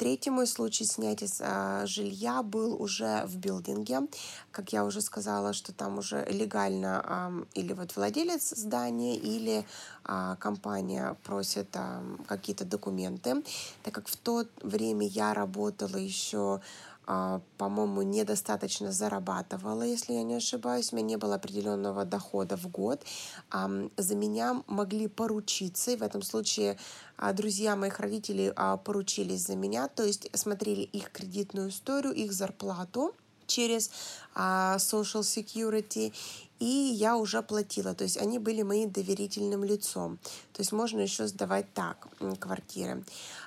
Третий 0.00 0.30
мой 0.30 0.46
случай 0.46 0.86
снятия 0.86 1.28
а, 1.40 1.84
жилья 1.84 2.42
был 2.42 2.82
уже 2.82 3.22
в 3.26 3.36
билдинге. 3.36 4.08
Как 4.50 4.72
я 4.72 4.86
уже 4.86 5.02
сказала, 5.02 5.52
что 5.52 5.74
там 5.74 5.98
уже 5.98 6.24
легально 6.24 7.02
а, 7.04 7.32
или 7.52 7.74
вот 7.74 7.94
владелец 7.96 8.54
здания, 8.56 9.18
или 9.18 9.66
а, 10.04 10.36
компания 10.36 11.18
просит 11.24 11.68
а, 11.74 12.02
какие-то 12.26 12.64
документы. 12.64 13.42
Так 13.82 13.92
как 13.92 14.08
в 14.08 14.16
то 14.16 14.46
время 14.62 15.06
я 15.06 15.34
работала 15.34 15.98
еще 15.98 16.62
по-моему, 17.06 18.02
недостаточно 18.02 18.92
зарабатывала, 18.92 19.82
если 19.82 20.12
я 20.12 20.22
не 20.22 20.34
ошибаюсь. 20.34 20.92
У 20.92 20.96
меня 20.96 21.06
не 21.06 21.16
было 21.16 21.34
определенного 21.34 22.04
дохода 22.04 22.56
в 22.56 22.68
год. 22.68 23.04
За 23.50 24.14
меня 24.14 24.62
могли 24.66 25.08
поручиться, 25.08 25.90
и 25.90 25.96
в 25.96 26.02
этом 26.02 26.22
случае 26.22 26.78
а, 27.16 27.32
друзья 27.32 27.74
моих 27.74 27.98
родителей 28.00 28.52
а, 28.54 28.76
поручились 28.76 29.46
за 29.46 29.56
меня, 29.56 29.88
то 29.88 30.04
есть 30.04 30.28
смотрели 30.34 30.82
их 30.82 31.10
кредитную 31.10 31.70
историю, 31.70 32.14
их 32.14 32.32
зарплату 32.32 33.14
через 33.46 33.90
Social 34.34 35.22
Security, 35.22 36.14
и 36.60 36.64
я 36.64 37.16
уже 37.16 37.42
платила, 37.42 37.94
то 37.94 38.04
есть 38.04 38.16
они 38.16 38.38
были 38.38 38.62
моим 38.62 38.90
доверительным 38.90 39.64
лицом. 39.64 40.18
То 40.60 40.62
есть 40.62 40.72
можно 40.72 41.00
еще 41.00 41.26
сдавать 41.26 41.72
так 41.72 42.06
квартиры. 42.38 43.02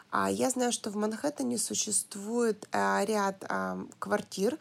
А 0.09 0.31
я 0.31 0.49
знаю, 0.49 0.71
что 0.71 0.89
в 0.89 0.95
Манхэттене 0.95 1.59
существует 1.59 2.67
а, 2.71 3.03
ряд 3.05 3.43
а, 3.49 3.85
квартир, 3.99 4.57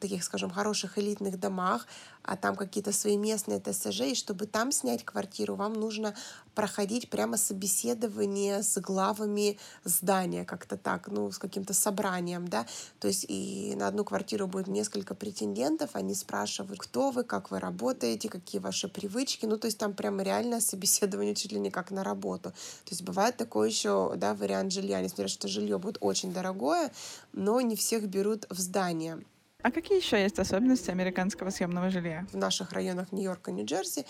таких, 0.00 0.22
скажем, 0.22 0.50
хороших 0.50 0.98
элитных 0.98 1.40
домах, 1.40 1.88
а 2.26 2.36
там 2.36 2.56
какие-то 2.56 2.92
свои 2.92 3.16
местные 3.16 3.60
ТСЖ, 3.60 4.00
и 4.00 4.14
чтобы 4.16 4.46
там 4.46 4.72
снять 4.72 5.04
квартиру, 5.04 5.54
вам 5.54 5.74
нужно 5.74 6.14
проходить 6.56 7.08
прямо 7.08 7.36
собеседование 7.36 8.64
с 8.64 8.80
главами 8.80 9.58
здания, 9.84 10.44
как-то 10.44 10.76
так, 10.76 11.06
ну, 11.06 11.30
с 11.30 11.38
каким-то 11.38 11.72
собранием, 11.72 12.48
да, 12.48 12.66
то 12.98 13.06
есть 13.06 13.26
и 13.28 13.74
на 13.76 13.86
одну 13.86 14.04
квартиру 14.04 14.48
будет 14.48 14.66
несколько 14.66 15.14
претендентов, 15.14 15.90
они 15.92 16.16
спрашивают, 16.16 16.80
кто 16.80 17.10
вы, 17.12 17.22
как 17.22 17.52
вы 17.52 17.60
работаете, 17.60 18.28
какие 18.28 18.60
ваши 18.60 18.88
привычки, 18.88 19.46
ну, 19.46 19.56
то 19.56 19.66
есть 19.66 19.78
там 19.78 19.94
прямо 19.94 20.24
реальное 20.24 20.60
собеседование 20.60 21.36
чуть 21.36 21.52
ли 21.52 21.60
не 21.60 21.70
как 21.70 21.92
на 21.96 22.04
работу. 22.04 22.50
То 22.50 22.90
есть 22.90 23.02
бывает 23.02 23.36
такой 23.36 23.70
еще, 23.70 24.12
да, 24.16 24.34
вариант 24.34 24.72
жилья, 24.72 25.00
несмотря 25.00 25.28
что 25.28 25.48
жилье 25.48 25.78
будет 25.78 25.98
очень 26.00 26.32
дорогое, 26.32 26.92
но 27.32 27.60
не 27.60 27.74
всех 27.74 28.06
берут 28.06 28.46
в 28.50 28.58
здание. 28.58 29.18
А 29.62 29.70
какие 29.70 29.98
еще 29.98 30.22
есть 30.22 30.38
особенности 30.38 30.90
американского 30.90 31.50
съемного 31.50 31.90
жилья? 31.90 32.26
В 32.32 32.36
наших 32.36 32.72
районах 32.72 33.10
Нью-Йорка, 33.10 33.50
Нью-Джерси 33.50 34.06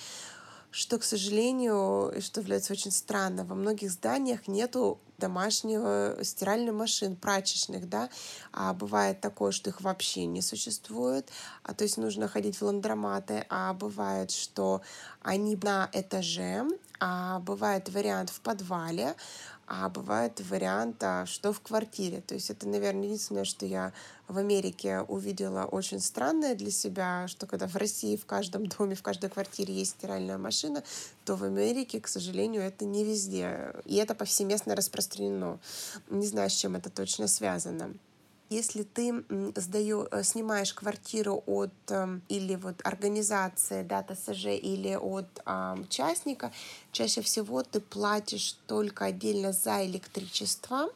что, 0.77 0.99
к 0.99 1.05
сожалению, 1.05 2.13
что 2.21 2.41
является 2.41 2.75
очень 2.75 2.91
странно, 2.91 3.45
во 3.45 3.55
многих 3.55 3.91
зданиях 3.91 4.47
нету 4.47 5.01
домашнего 5.17 6.19
стиральных 6.23 6.75
машин, 6.75 7.17
прачечных, 7.17 7.89
да, 7.89 8.11
а 8.53 8.75
бывает 8.75 9.23
такое, 9.23 9.53
что 9.53 9.71
их 9.71 9.81
вообще 9.81 10.27
не 10.27 10.43
существует, 10.43 11.31
а 11.63 11.73
то 11.73 11.85
есть 11.85 11.97
нужно 11.97 12.29
ходить 12.29 12.57
в 12.57 12.63
ландроматы, 12.63 13.47
а 13.49 13.73
бывает, 13.73 14.31
что 14.31 14.83
они 15.23 15.57
на 15.63 15.89
этаже, 15.95 16.67
а 17.01 17.41
бывает 17.41 17.89
вариант 17.89 18.31
в 18.31 18.41
подвале, 18.41 19.15
а 19.67 19.89
бывает 19.89 20.41
вариант, 20.49 21.03
а, 21.03 21.27
что 21.27 21.53
в 21.53 21.61
квартире. 21.61 22.21
То 22.21 22.35
есть 22.35 22.51
это, 22.51 22.69
наверное, 22.69 23.05
единственное, 23.05 23.45
что 23.45 23.67
я 23.67 23.93
в 24.29 24.39
Америке 24.39 25.01
увидела 25.01 25.65
очень 25.65 26.01
странное 26.01 26.55
для 26.55 26.71
себя, 26.71 27.27
что 27.29 27.47
когда 27.47 27.67
в 27.67 27.77
России 27.77 28.17
в 28.17 28.27
каждом 28.27 28.67
доме, 28.67 28.95
в 28.95 29.03
каждой 29.03 29.29
квартире 29.29 29.75
есть 29.75 29.93
стиральная 29.93 30.39
машина, 30.39 30.85
то 31.25 31.35
в 31.35 31.43
Америке, 31.43 32.01
к 32.01 32.09
сожалению, 32.09 32.63
это 32.63 32.85
не 32.85 33.05
везде. 33.05 33.75
И 33.85 33.97
это 33.97 34.15
повсеместно 34.15 34.77
распространено. 34.77 35.59
Не 36.11 36.27
знаю, 36.27 36.49
с 36.49 36.55
чем 36.55 36.77
это 36.77 36.91
точно 36.91 37.27
связано. 37.27 37.93
Если 38.49 38.85
ты 38.85 39.25
сдаю, 39.57 40.07
э, 40.11 40.23
снимаешь 40.23 40.73
квартиру 40.73 41.43
от 41.47 41.73
эм, 41.89 42.23
или 42.29 42.55
вот 42.55 42.77
организации 42.85 43.83
дата 43.83 44.15
СЖ 44.15 44.47
или 44.47 44.95
от 44.95 45.27
а, 45.45 45.77
частника, 45.89 46.53
чаще 46.93 47.23
всего 47.23 47.65
ты 47.65 47.81
платишь 47.81 48.57
только 48.69 49.07
отдельно 49.07 49.53
за 49.53 49.85
электричество 49.85 50.91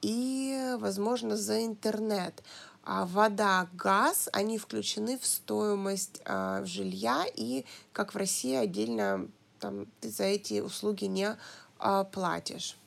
и, 0.00 0.76
возможно, 0.78 1.36
за 1.36 1.64
интернет. 1.64 2.42
А 2.84 3.04
вода, 3.04 3.68
газ, 3.74 4.28
они 4.32 4.56
включены 4.56 5.18
в 5.18 5.26
стоимость 5.26 6.22
а, 6.24 6.64
жилья, 6.64 7.26
и, 7.34 7.66
как 7.92 8.14
в 8.14 8.16
России, 8.16 8.54
отдельно 8.54 9.28
там, 9.58 9.86
ты 10.00 10.08
за 10.08 10.24
эти 10.24 10.60
услуги 10.60 11.04
не 11.04 11.36
а, 11.78 12.04
платишь. 12.04 12.78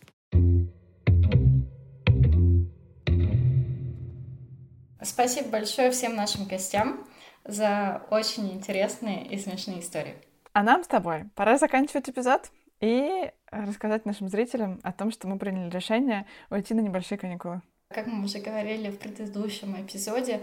Спасибо 5.01 5.49
большое 5.49 5.91
всем 5.91 6.15
нашим 6.15 6.45
гостям 6.45 7.05
за 7.45 8.03
очень 8.09 8.51
интересные 8.51 9.25
и 9.25 9.37
смешные 9.37 9.79
истории. 9.79 10.15
А 10.53 10.63
нам 10.63 10.83
с 10.83 10.87
тобой 10.87 11.29
пора 11.35 11.57
заканчивать 11.57 12.09
эпизод 12.09 12.51
и 12.81 13.31
рассказать 13.49 14.05
нашим 14.05 14.27
зрителям 14.29 14.79
о 14.83 14.91
том, 14.91 15.11
что 15.11 15.27
мы 15.27 15.37
приняли 15.37 15.69
решение 15.69 16.25
уйти 16.49 16.73
на 16.73 16.81
небольшие 16.81 17.17
каникулы. 17.17 17.61
Как 17.89 18.07
мы 18.07 18.23
уже 18.25 18.39
говорили 18.39 18.89
в 18.89 18.99
предыдущем 18.99 19.81
эпизоде, 19.81 20.41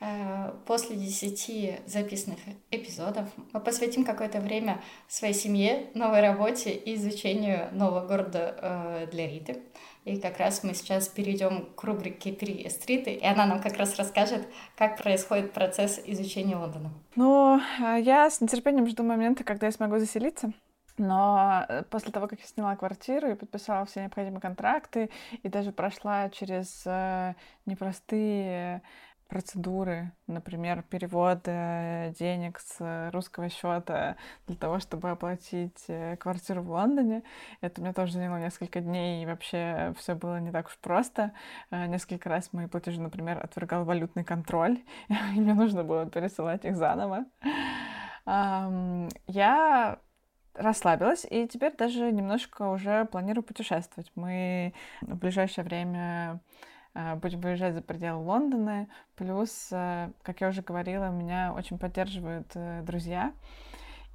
э, 0.00 0.54
после 0.66 0.96
10 0.96 1.80
записанных 1.86 2.38
эпизодов 2.70 3.28
мы 3.52 3.60
посвятим 3.60 4.04
какое-то 4.04 4.40
время 4.40 4.80
своей 5.08 5.34
семье, 5.34 5.86
новой 5.94 6.20
работе 6.20 6.72
и 6.72 6.94
изучению 6.94 7.68
нового 7.72 8.06
города 8.06 8.56
э, 8.60 9.06
для 9.10 9.26
Риты. 9.28 9.62
И 10.04 10.20
как 10.20 10.38
раз 10.38 10.62
мы 10.62 10.74
сейчас 10.74 11.08
перейдем 11.08 11.66
к 11.74 11.82
рубрике 11.82 12.30
«Переезд 12.30 12.84
Риты», 12.86 13.14
и 13.14 13.24
она 13.24 13.46
нам 13.46 13.62
как 13.62 13.78
раз 13.78 13.96
расскажет, 13.96 14.46
как 14.76 15.02
происходит 15.02 15.52
процесс 15.52 15.98
изучения 16.04 16.56
Лондона. 16.56 16.90
Ну, 17.16 17.58
э, 17.80 18.00
я 18.00 18.28
с 18.28 18.42
нетерпением 18.42 18.86
жду 18.86 19.02
момента, 19.02 19.44
когда 19.44 19.66
я 19.66 19.72
смогу 19.72 19.98
заселиться. 19.98 20.52
Но 20.98 21.64
э, 21.68 21.82
после 21.84 22.12
того, 22.12 22.28
как 22.28 22.38
я 22.40 22.46
сняла 22.46 22.76
квартиру 22.76 23.30
и 23.30 23.34
подписала 23.34 23.86
все 23.86 24.02
необходимые 24.02 24.42
контракты, 24.42 25.08
и 25.42 25.48
даже 25.48 25.72
прошла 25.72 26.28
через 26.28 26.82
э, 26.84 27.34
непростые 27.64 28.82
процедуры, 29.34 30.12
например, 30.28 30.84
перевод 30.88 31.42
денег 31.42 32.60
с 32.60 33.10
русского 33.12 33.48
счета 33.48 34.14
для 34.46 34.54
того, 34.54 34.78
чтобы 34.78 35.10
оплатить 35.10 35.86
э, 35.88 36.16
квартиру 36.18 36.62
в 36.62 36.70
Лондоне. 36.70 37.24
Это 37.60 37.80
мне 37.80 37.92
тоже 37.92 38.12
заняло 38.12 38.36
несколько 38.36 38.80
дней, 38.80 39.24
и 39.24 39.26
вообще 39.26 39.92
все 39.98 40.14
было 40.14 40.38
не 40.38 40.52
так 40.52 40.68
уж 40.68 40.78
просто. 40.78 41.32
Э, 41.72 41.86
несколько 41.86 42.28
раз 42.28 42.52
мои 42.52 42.68
платежи, 42.68 43.00
например, 43.00 43.40
отвергал 43.42 43.84
валютный 43.84 44.22
контроль, 44.22 44.78
и 45.08 45.40
мне 45.40 45.54
нужно 45.54 45.82
было 45.82 46.06
пересылать 46.06 46.64
их 46.64 46.76
заново. 46.76 47.24
Я 49.26 49.98
расслабилась, 50.54 51.26
и 51.28 51.48
теперь 51.48 51.74
даже 51.76 52.12
немножко 52.12 52.70
уже 52.70 53.04
планирую 53.06 53.42
путешествовать. 53.42 54.12
Мы 54.14 54.74
в 55.00 55.16
ближайшее 55.16 55.64
время 55.64 56.40
будем 57.16 57.40
выезжать 57.40 57.74
за 57.74 57.82
пределы 57.82 58.22
Лондона. 58.22 58.88
Плюс, 59.16 59.68
э, 59.72 60.10
как 60.22 60.40
я 60.40 60.48
уже 60.48 60.62
говорила, 60.62 61.10
меня 61.10 61.52
очень 61.52 61.78
поддерживают 61.78 62.50
э, 62.54 62.82
друзья. 62.82 63.32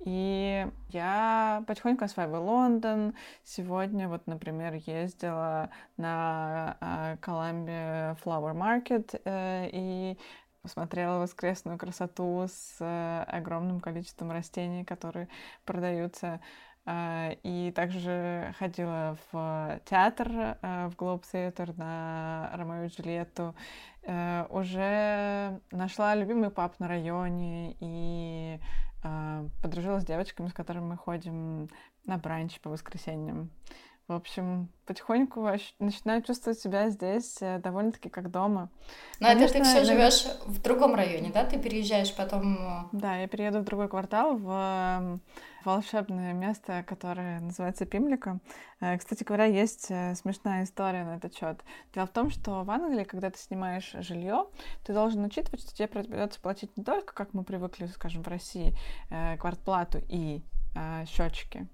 И 0.05 0.65
я 0.89 1.63
потихоньку 1.67 2.05
осваиваю 2.05 2.43
Лондон. 2.43 3.15
Сегодня, 3.43 4.07
вот, 4.07 4.27
например, 4.27 4.75
ездила 4.75 5.69
на 5.97 6.77
Columbia 7.21 8.17
Flower 8.23 8.53
Market 8.53 9.19
и 9.25 10.17
посмотрела 10.61 11.19
воскресную 11.19 11.77
красоту 11.77 12.45
с 12.47 12.77
э, 12.79 13.23
огромным 13.27 13.79
количеством 13.79 14.31
растений, 14.31 14.83
которые 14.83 15.27
продаются. 15.65 16.41
Э, 16.89 17.35
и 17.43 17.71
также 17.71 18.55
ходила 18.57 19.15
в 19.31 19.79
театр, 19.85 20.57
э, 20.61 20.87
в 20.87 20.95
Глоб 20.95 21.23
Theater 21.31 21.77
на 21.77 22.49
Ромео 22.53 22.85
и 22.85 22.87
Джульетту. 22.87 23.55
Уже 24.49 25.59
нашла 25.71 26.15
любимый 26.15 26.49
пап 26.49 26.79
на 26.79 26.87
районе 26.87 27.75
и 27.79 28.59
подружилась 29.61 30.03
с 30.03 30.05
девочками, 30.07 30.47
с 30.47 30.53
которыми 30.53 30.85
мы 30.85 30.97
ходим 30.97 31.69
на 32.05 32.17
бранч 32.17 32.59
по 32.59 32.71
воскресеньям. 32.71 33.51
В 34.09 34.13
общем, 34.13 34.69
потихоньку 34.87 35.47
начинаю 35.77 36.23
чувствовать 36.23 36.59
себя 36.59 36.89
здесь 36.89 37.37
э, 37.41 37.59
довольно-таки 37.59 38.09
как 38.09 38.31
дома. 38.31 38.71
Но 39.19 39.27
Конечно, 39.27 39.57
это 39.57 39.59
ты 39.59 39.63
все 39.63 39.85
живешь 39.85 40.25
в 40.47 40.59
другом 40.63 40.95
районе, 40.95 41.29
да? 41.31 41.45
Ты 41.45 41.59
переезжаешь 41.59 42.15
потом... 42.15 42.57
Э, 42.57 42.83
да, 42.91 43.17
я 43.17 43.27
перееду 43.27 43.59
в 43.59 43.65
другой 43.65 43.87
квартал, 43.87 44.35
в 44.35 44.49
эм, 44.49 45.21
волшебное 45.63 46.33
место, 46.33 46.83
которое 46.87 47.39
называется 47.39 47.85
Пимлика. 47.85 48.39
Э, 48.79 48.97
кстати 48.97 49.23
говоря, 49.23 49.45
есть 49.45 49.85
смешная 50.15 50.63
история 50.63 51.03
на 51.03 51.17
этот 51.17 51.35
счет. 51.35 51.59
Дело 51.93 52.07
в 52.07 52.11
том, 52.11 52.31
что 52.31 52.63
в 52.63 52.71
Англии, 52.71 53.03
когда 53.03 53.29
ты 53.29 53.37
снимаешь 53.37 53.91
жилье, 53.99 54.47
ты 54.87 54.93
должен 54.93 55.23
учитывать, 55.23 55.61
что 55.61 55.75
тебе 55.75 55.87
придется 55.87 56.41
платить 56.41 56.75
не 56.77 56.83
только, 56.83 57.13
как 57.13 57.35
мы 57.35 57.43
привыкли, 57.43 57.85
скажем, 57.85 58.23
в 58.23 58.27
России, 58.27 58.75
квартплату 59.37 59.99
и 60.09 60.41
счетчики, 61.05 61.67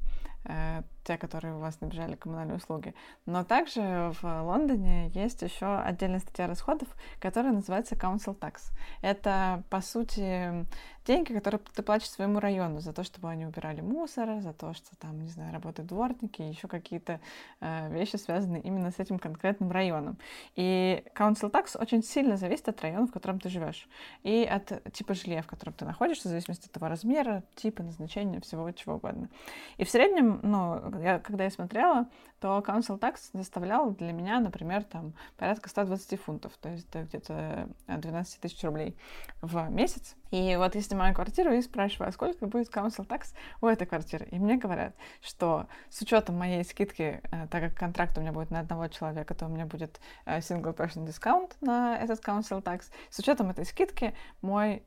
те, 1.06 1.18
которые 1.18 1.56
у 1.56 1.60
вас 1.60 1.80
набежали 1.82 2.16
коммунальные 2.16 2.58
услуги. 2.58 2.94
Но 3.26 3.44
также 3.44 4.12
в 4.22 4.24
Лондоне 4.24 5.10
есть 5.10 5.42
еще 5.42 5.78
отдельная 5.78 6.20
статья 6.20 6.48
расходов, 6.48 6.88
которая 7.20 7.54
называется 7.54 7.96
Council 7.96 8.38
Tax. 8.38 8.72
Это, 9.02 9.64
по 9.70 9.82
сути, 9.82 10.66
деньги, 11.06 11.34
которые 11.34 11.62
ты 11.74 11.84
платишь 11.84 12.10
своему 12.10 12.40
району 12.40 12.80
за 12.80 12.92
то, 12.92 13.04
чтобы 13.04 13.30
они 13.30 13.46
убирали 13.46 13.82
мусор, 13.82 14.42
за 14.42 14.54
то, 14.54 14.74
что 14.74 14.96
там, 14.98 15.22
не 15.22 15.30
знаю, 15.30 15.54
работают 15.54 15.88
дворники, 15.88 16.42
еще 16.42 16.68
какие-то 16.68 17.20
э, 17.62 17.94
вещи, 17.94 18.16
связанные 18.16 18.62
именно 18.62 18.92
с 18.92 19.00
этим 19.00 19.20
конкретным 19.20 19.72
районом. 19.72 20.18
И 20.56 21.04
Council 21.16 21.52
Tax 21.52 21.80
очень 21.80 22.04
сильно 22.04 22.38
зависит 22.38 22.68
от 22.70 22.82
района, 22.82 23.08
в 23.08 23.12
котором 23.12 23.40
ты 23.40 23.50
живешь, 23.50 23.88
и 24.24 24.44
от 24.44 24.92
типа 24.94 25.14
жилья, 25.14 25.42
в 25.44 25.48
котором 25.48 25.74
ты 25.74 25.86
находишься, 25.86 26.28
в 26.28 26.32
зависимости 26.32 26.66
от 26.66 26.72
того 26.72 26.88
размера, 26.88 27.44
типа, 27.56 27.84
назначения, 27.84 28.42
всего 28.42 28.72
чего 28.72 28.96
угодно. 28.96 29.30
И 29.78 29.84
в 29.84 29.90
среднем, 29.90 30.40
ну, 30.42 30.95
я, 31.00 31.20
когда 31.20 31.46
я 31.46 31.50
смотрела, 31.50 32.08
то 32.40 32.64
Council 32.66 33.00
Tax 33.00 33.18
заставлял 33.34 33.92
для 33.92 34.12
меня, 34.12 34.40
например, 34.40 34.84
там 34.84 35.14
порядка 35.38 35.70
120 35.70 36.20
фунтов, 36.20 36.54
то 36.62 36.70
есть 36.70 36.94
где-то 36.94 37.70
12 37.88 38.40
тысяч 38.40 38.64
рублей 38.64 38.98
в 39.42 39.70
месяц. 39.70 40.16
И 40.32 40.56
вот 40.58 40.76
я 40.76 40.82
снимаю 40.82 41.16
квартиру 41.16 41.54
и 41.54 41.62
спрашиваю, 41.62 42.10
а 42.10 42.12
сколько 42.12 42.46
будет 42.46 42.70
Council 42.70 43.08
Tax 43.08 43.34
у 43.62 43.68
этой 43.68 43.88
квартиры? 43.88 44.28
И 44.32 44.40
мне 44.40 44.58
говорят, 44.58 44.96
что 45.22 45.68
с 45.90 46.02
учетом 46.02 46.38
моей 46.38 46.64
скидки, 46.64 47.22
э, 47.32 47.48
так 47.50 47.64
как 47.64 47.76
контракт 47.76 48.18
у 48.18 48.22
меня 48.22 48.32
будет 48.32 48.52
на 48.52 48.60
одного 48.60 48.88
человека, 48.88 49.34
то 49.34 49.46
у 49.46 49.50
меня 49.50 49.66
будет 49.66 50.00
э, 50.26 50.40
single 50.40 50.76
person 50.76 51.06
discount 51.06 51.54
на 51.62 51.98
этот 51.98 52.20
Council 52.24 52.62
Tax. 52.62 52.92
С 53.10 53.20
учетом 53.20 53.50
этой 53.50 53.66
скидки 53.66 54.14
мой 54.42 54.84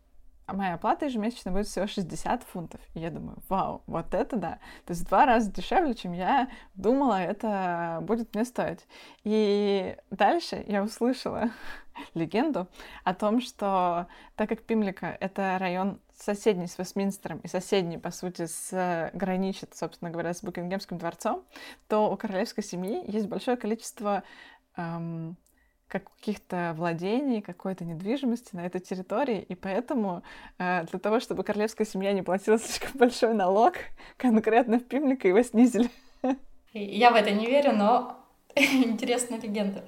а 0.48 0.54
моя 0.54 0.74
оплата 0.74 1.04
ежемесячно 1.04 1.52
будет 1.52 1.66
всего 1.66 1.86
60 1.86 2.42
фунтов. 2.42 2.80
И 2.94 3.00
я 3.00 3.10
думаю, 3.10 3.36
вау, 3.50 3.82
вот 3.86 4.14
это 4.14 4.36
да. 4.36 4.58
То 4.86 4.92
есть 4.92 5.02
в 5.02 5.06
два 5.06 5.26
раза 5.26 5.52
дешевле, 5.52 5.94
чем 5.94 6.12
я 6.12 6.48
думала, 6.74 7.20
это 7.20 7.98
будет 8.00 8.34
мне 8.34 8.46
стоить. 8.46 8.86
И 9.24 9.94
дальше 10.10 10.64
я 10.66 10.82
услышала 10.82 11.50
легенду 12.14 12.66
о 13.04 13.12
том, 13.12 13.42
что 13.42 14.06
так 14.36 14.48
как 14.48 14.62
Пимлика— 14.62 15.14
это 15.20 15.58
район 15.60 16.00
соседний 16.18 16.66
с 16.66 16.78
Вестминстером 16.78 17.40
и 17.40 17.46
соседний, 17.46 17.98
по 17.98 18.10
сути, 18.10 18.46
с 18.46 19.10
граничит, 19.12 19.76
собственно 19.76 20.10
говоря, 20.10 20.32
с 20.32 20.42
Букингемским 20.42 20.96
дворцом, 20.96 21.44
то 21.88 22.10
у 22.10 22.16
королевской 22.16 22.64
семьи 22.64 23.04
есть 23.06 23.28
большое 23.28 23.58
количество 23.58 24.22
эм, 24.78 25.36
каких-то 25.88 26.74
владений, 26.76 27.40
какой-то 27.40 27.84
недвижимости 27.84 28.54
на 28.54 28.66
этой 28.66 28.80
территории, 28.80 29.44
и 29.48 29.54
поэтому 29.54 30.22
э, 30.58 30.84
для 30.84 30.98
того, 30.98 31.18
чтобы 31.18 31.42
королевская 31.42 31.86
семья 31.86 32.12
не 32.12 32.22
платила 32.22 32.58
слишком 32.58 32.92
большой 32.98 33.34
налог, 33.34 33.74
конкретно 34.16 34.78
в 34.78 34.84
Пимлика 34.84 35.26
его 35.26 35.42
снизили. 35.42 35.90
Я 36.74 37.10
в 37.10 37.14
это 37.14 37.30
не 37.30 37.46
верю, 37.46 37.72
но 37.72 38.18
интересная 38.54 39.40
легенда. 39.40 39.84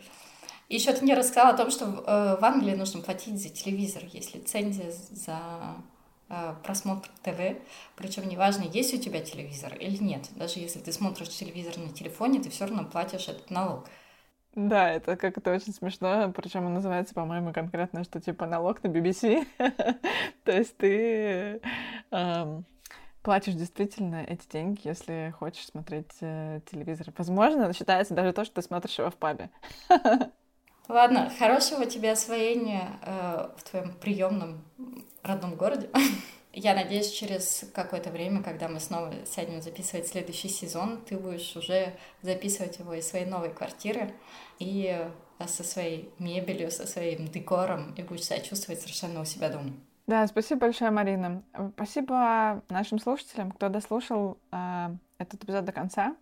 Еще 0.69 0.93
ты 0.93 1.03
мне 1.03 1.15
рассказала 1.15 1.51
о 1.51 1.57
том, 1.57 1.71
что 1.71 1.85
э, 1.85 2.41
в 2.41 2.45
Англии 2.45 2.75
нужно 2.75 3.03
платить 3.03 3.41
за 3.43 3.49
телевизор, 3.49 4.05
есть 4.13 4.35
лицензия 4.35 4.93
за 5.11 5.41
э, 6.29 6.55
просмотр 6.63 7.11
ТВ, 7.23 7.59
причем 7.97 8.29
неважно, 8.29 8.63
есть 8.63 8.95
у 8.95 8.97
тебя 8.97 9.21
телевизор 9.21 9.75
или 9.75 9.97
нет. 10.03 10.29
Даже 10.37 10.61
если 10.61 10.79
ты 10.79 10.93
смотришь 10.93 11.29
телевизор 11.29 11.77
на 11.77 11.93
телефоне, 11.93 12.41
ты 12.41 12.51
все 12.51 12.67
равно 12.67 12.85
платишь 12.85 13.29
этот 13.29 13.51
налог. 13.51 13.87
Да, 14.55 14.91
это 14.91 15.17
как-то 15.17 15.53
очень 15.53 15.73
смешно, 15.73 16.33
причем 16.35 16.67
он 16.67 16.75
называется, 16.75 17.15
по-моему, 17.15 17.53
конкретно, 17.53 18.03
что 18.03 18.21
типа 18.21 18.47
налог 18.47 18.83
на 18.83 18.89
BBC. 18.89 19.47
То 20.45 20.53
есть 20.53 20.77
ты 20.77 21.61
эм, 22.11 22.65
платишь 23.23 23.55
действительно 23.55 24.25
эти 24.25 24.49
деньги, 24.49 24.81
если 24.85 25.33
хочешь 25.39 25.67
смотреть 25.67 26.11
э, 26.21 26.61
телевизор. 26.71 27.13
Возможно, 27.17 27.73
считается 27.73 28.15
даже 28.15 28.33
то, 28.33 28.45
что 28.45 28.57
ты 28.57 28.63
смотришь 28.63 28.99
его 28.99 29.11
в 29.11 29.17
пабе. 29.17 29.51
Ладно, 30.89 31.31
хорошего 31.39 31.87
тебе 31.87 32.11
освоения 32.11 32.99
э, 33.03 33.51
в 33.57 33.63
твоем 33.63 33.95
приемном 33.95 34.65
родном 35.23 35.55
городе. 35.55 35.91
Я 36.53 36.75
надеюсь, 36.75 37.11
через 37.11 37.65
какое-то 37.75 38.11
время, 38.11 38.43
когда 38.43 38.69
мы 38.69 38.81
снова 38.81 39.13
сядем 39.25 39.63
записывать 39.63 40.09
следующий 40.09 40.49
сезон, 40.49 41.01
ты 41.09 41.17
будешь 41.17 41.55
уже 41.57 41.95
записывать 42.23 42.79
его 42.79 42.95
из 42.95 43.09
своей 43.09 43.27
новой 43.27 43.51
квартиры 43.51 44.13
и 44.59 45.09
э, 45.39 45.47
со 45.47 45.63
своей 45.63 46.11
мебелью, 46.19 46.73
со 46.73 46.89
своим 46.89 47.29
декором, 47.29 47.95
и 47.97 48.03
будешь 48.03 48.25
себя 48.25 48.41
чувствовать 48.41 48.81
совершенно 48.81 49.21
у 49.21 49.25
себя 49.25 49.49
дома. 49.49 49.73
Да, 50.09 50.27
спасибо 50.27 50.63
большое, 50.63 50.91
Марина. 50.91 51.45
Спасибо 51.77 52.65
нашим 52.69 52.99
слушателям, 52.99 53.53
кто 53.53 53.69
дослушал 53.69 54.39
э, 54.51 54.89
этот 55.19 55.45
эпизод 55.45 55.65
до 55.65 55.71
конца. 55.71 56.17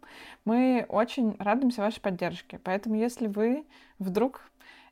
Мы 0.45 0.85
очень 0.91 1.37
радуемся 1.39 1.81
вашей 1.81 2.03
поддержке. 2.03 2.61
Поэтому, 2.63 2.97
если 2.97 3.29
вы 3.29 3.65
вдруг 3.99 4.43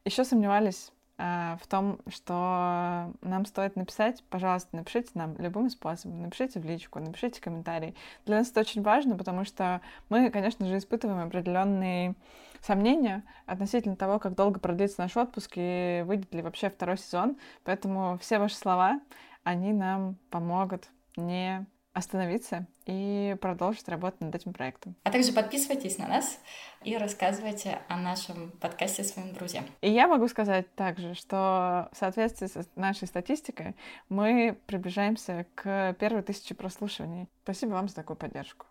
еще 0.06 0.24
сомневались 0.24 0.92
э, 0.92 0.95
в 1.18 1.60
том, 1.68 1.98
что 2.08 3.12
нам 3.22 3.46
стоит 3.46 3.76
написать, 3.76 4.22
пожалуйста, 4.28 4.76
напишите 4.76 5.10
нам 5.14 5.34
любым 5.38 5.70
способом, 5.70 6.22
напишите 6.22 6.60
в 6.60 6.64
личку, 6.64 6.98
напишите 6.98 7.40
комментарий. 7.40 7.96
Для 8.26 8.38
нас 8.38 8.50
это 8.50 8.60
очень 8.60 8.82
важно, 8.82 9.16
потому 9.16 9.44
что 9.44 9.80
мы, 10.10 10.30
конечно 10.30 10.66
же, 10.66 10.76
испытываем 10.76 11.26
определенные 11.26 12.14
сомнения 12.60 13.22
относительно 13.46 13.96
того, 13.96 14.18
как 14.18 14.34
долго 14.34 14.60
продлится 14.60 15.00
наш 15.00 15.16
отпуск 15.16 15.52
и 15.56 16.04
выйдет 16.06 16.34
ли 16.34 16.42
вообще 16.42 16.68
второй 16.68 16.98
сезон. 16.98 17.36
Поэтому 17.64 18.18
все 18.18 18.38
ваши 18.38 18.56
слова, 18.56 19.00
они 19.42 19.72
нам 19.72 20.16
помогут 20.30 20.88
не 21.16 21.66
остановиться 21.96 22.66
и 22.84 23.36
продолжить 23.40 23.88
работать 23.88 24.20
над 24.20 24.34
этим 24.34 24.52
проектом. 24.52 24.94
А 25.02 25.10
также 25.10 25.32
подписывайтесь 25.32 25.96
на 25.96 26.06
нас 26.06 26.38
и 26.84 26.94
рассказывайте 26.98 27.78
о 27.88 27.96
нашем 27.96 28.50
подкасте 28.60 29.02
своим 29.02 29.32
друзьям. 29.32 29.64
И 29.80 29.90
я 29.90 30.06
могу 30.06 30.28
сказать 30.28 30.72
также, 30.74 31.14
что 31.14 31.88
в 31.92 31.96
соответствии 31.96 32.48
с 32.48 32.68
нашей 32.76 33.08
статистикой 33.08 33.74
мы 34.10 34.58
приближаемся 34.66 35.46
к 35.54 35.96
первой 35.98 36.22
тысяче 36.22 36.54
прослушиваний. 36.54 37.28
Спасибо 37.44 37.70
вам 37.70 37.88
за 37.88 37.94
такую 37.94 38.18
поддержку. 38.18 38.66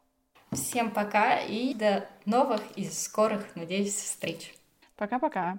Всем 0.52 0.92
пока 0.92 1.40
и 1.40 1.74
до 1.74 2.08
новых 2.26 2.62
и 2.76 2.86
скорых, 2.86 3.56
надеюсь, 3.56 3.96
встреч. 3.96 4.54
Пока-пока. 4.98 5.58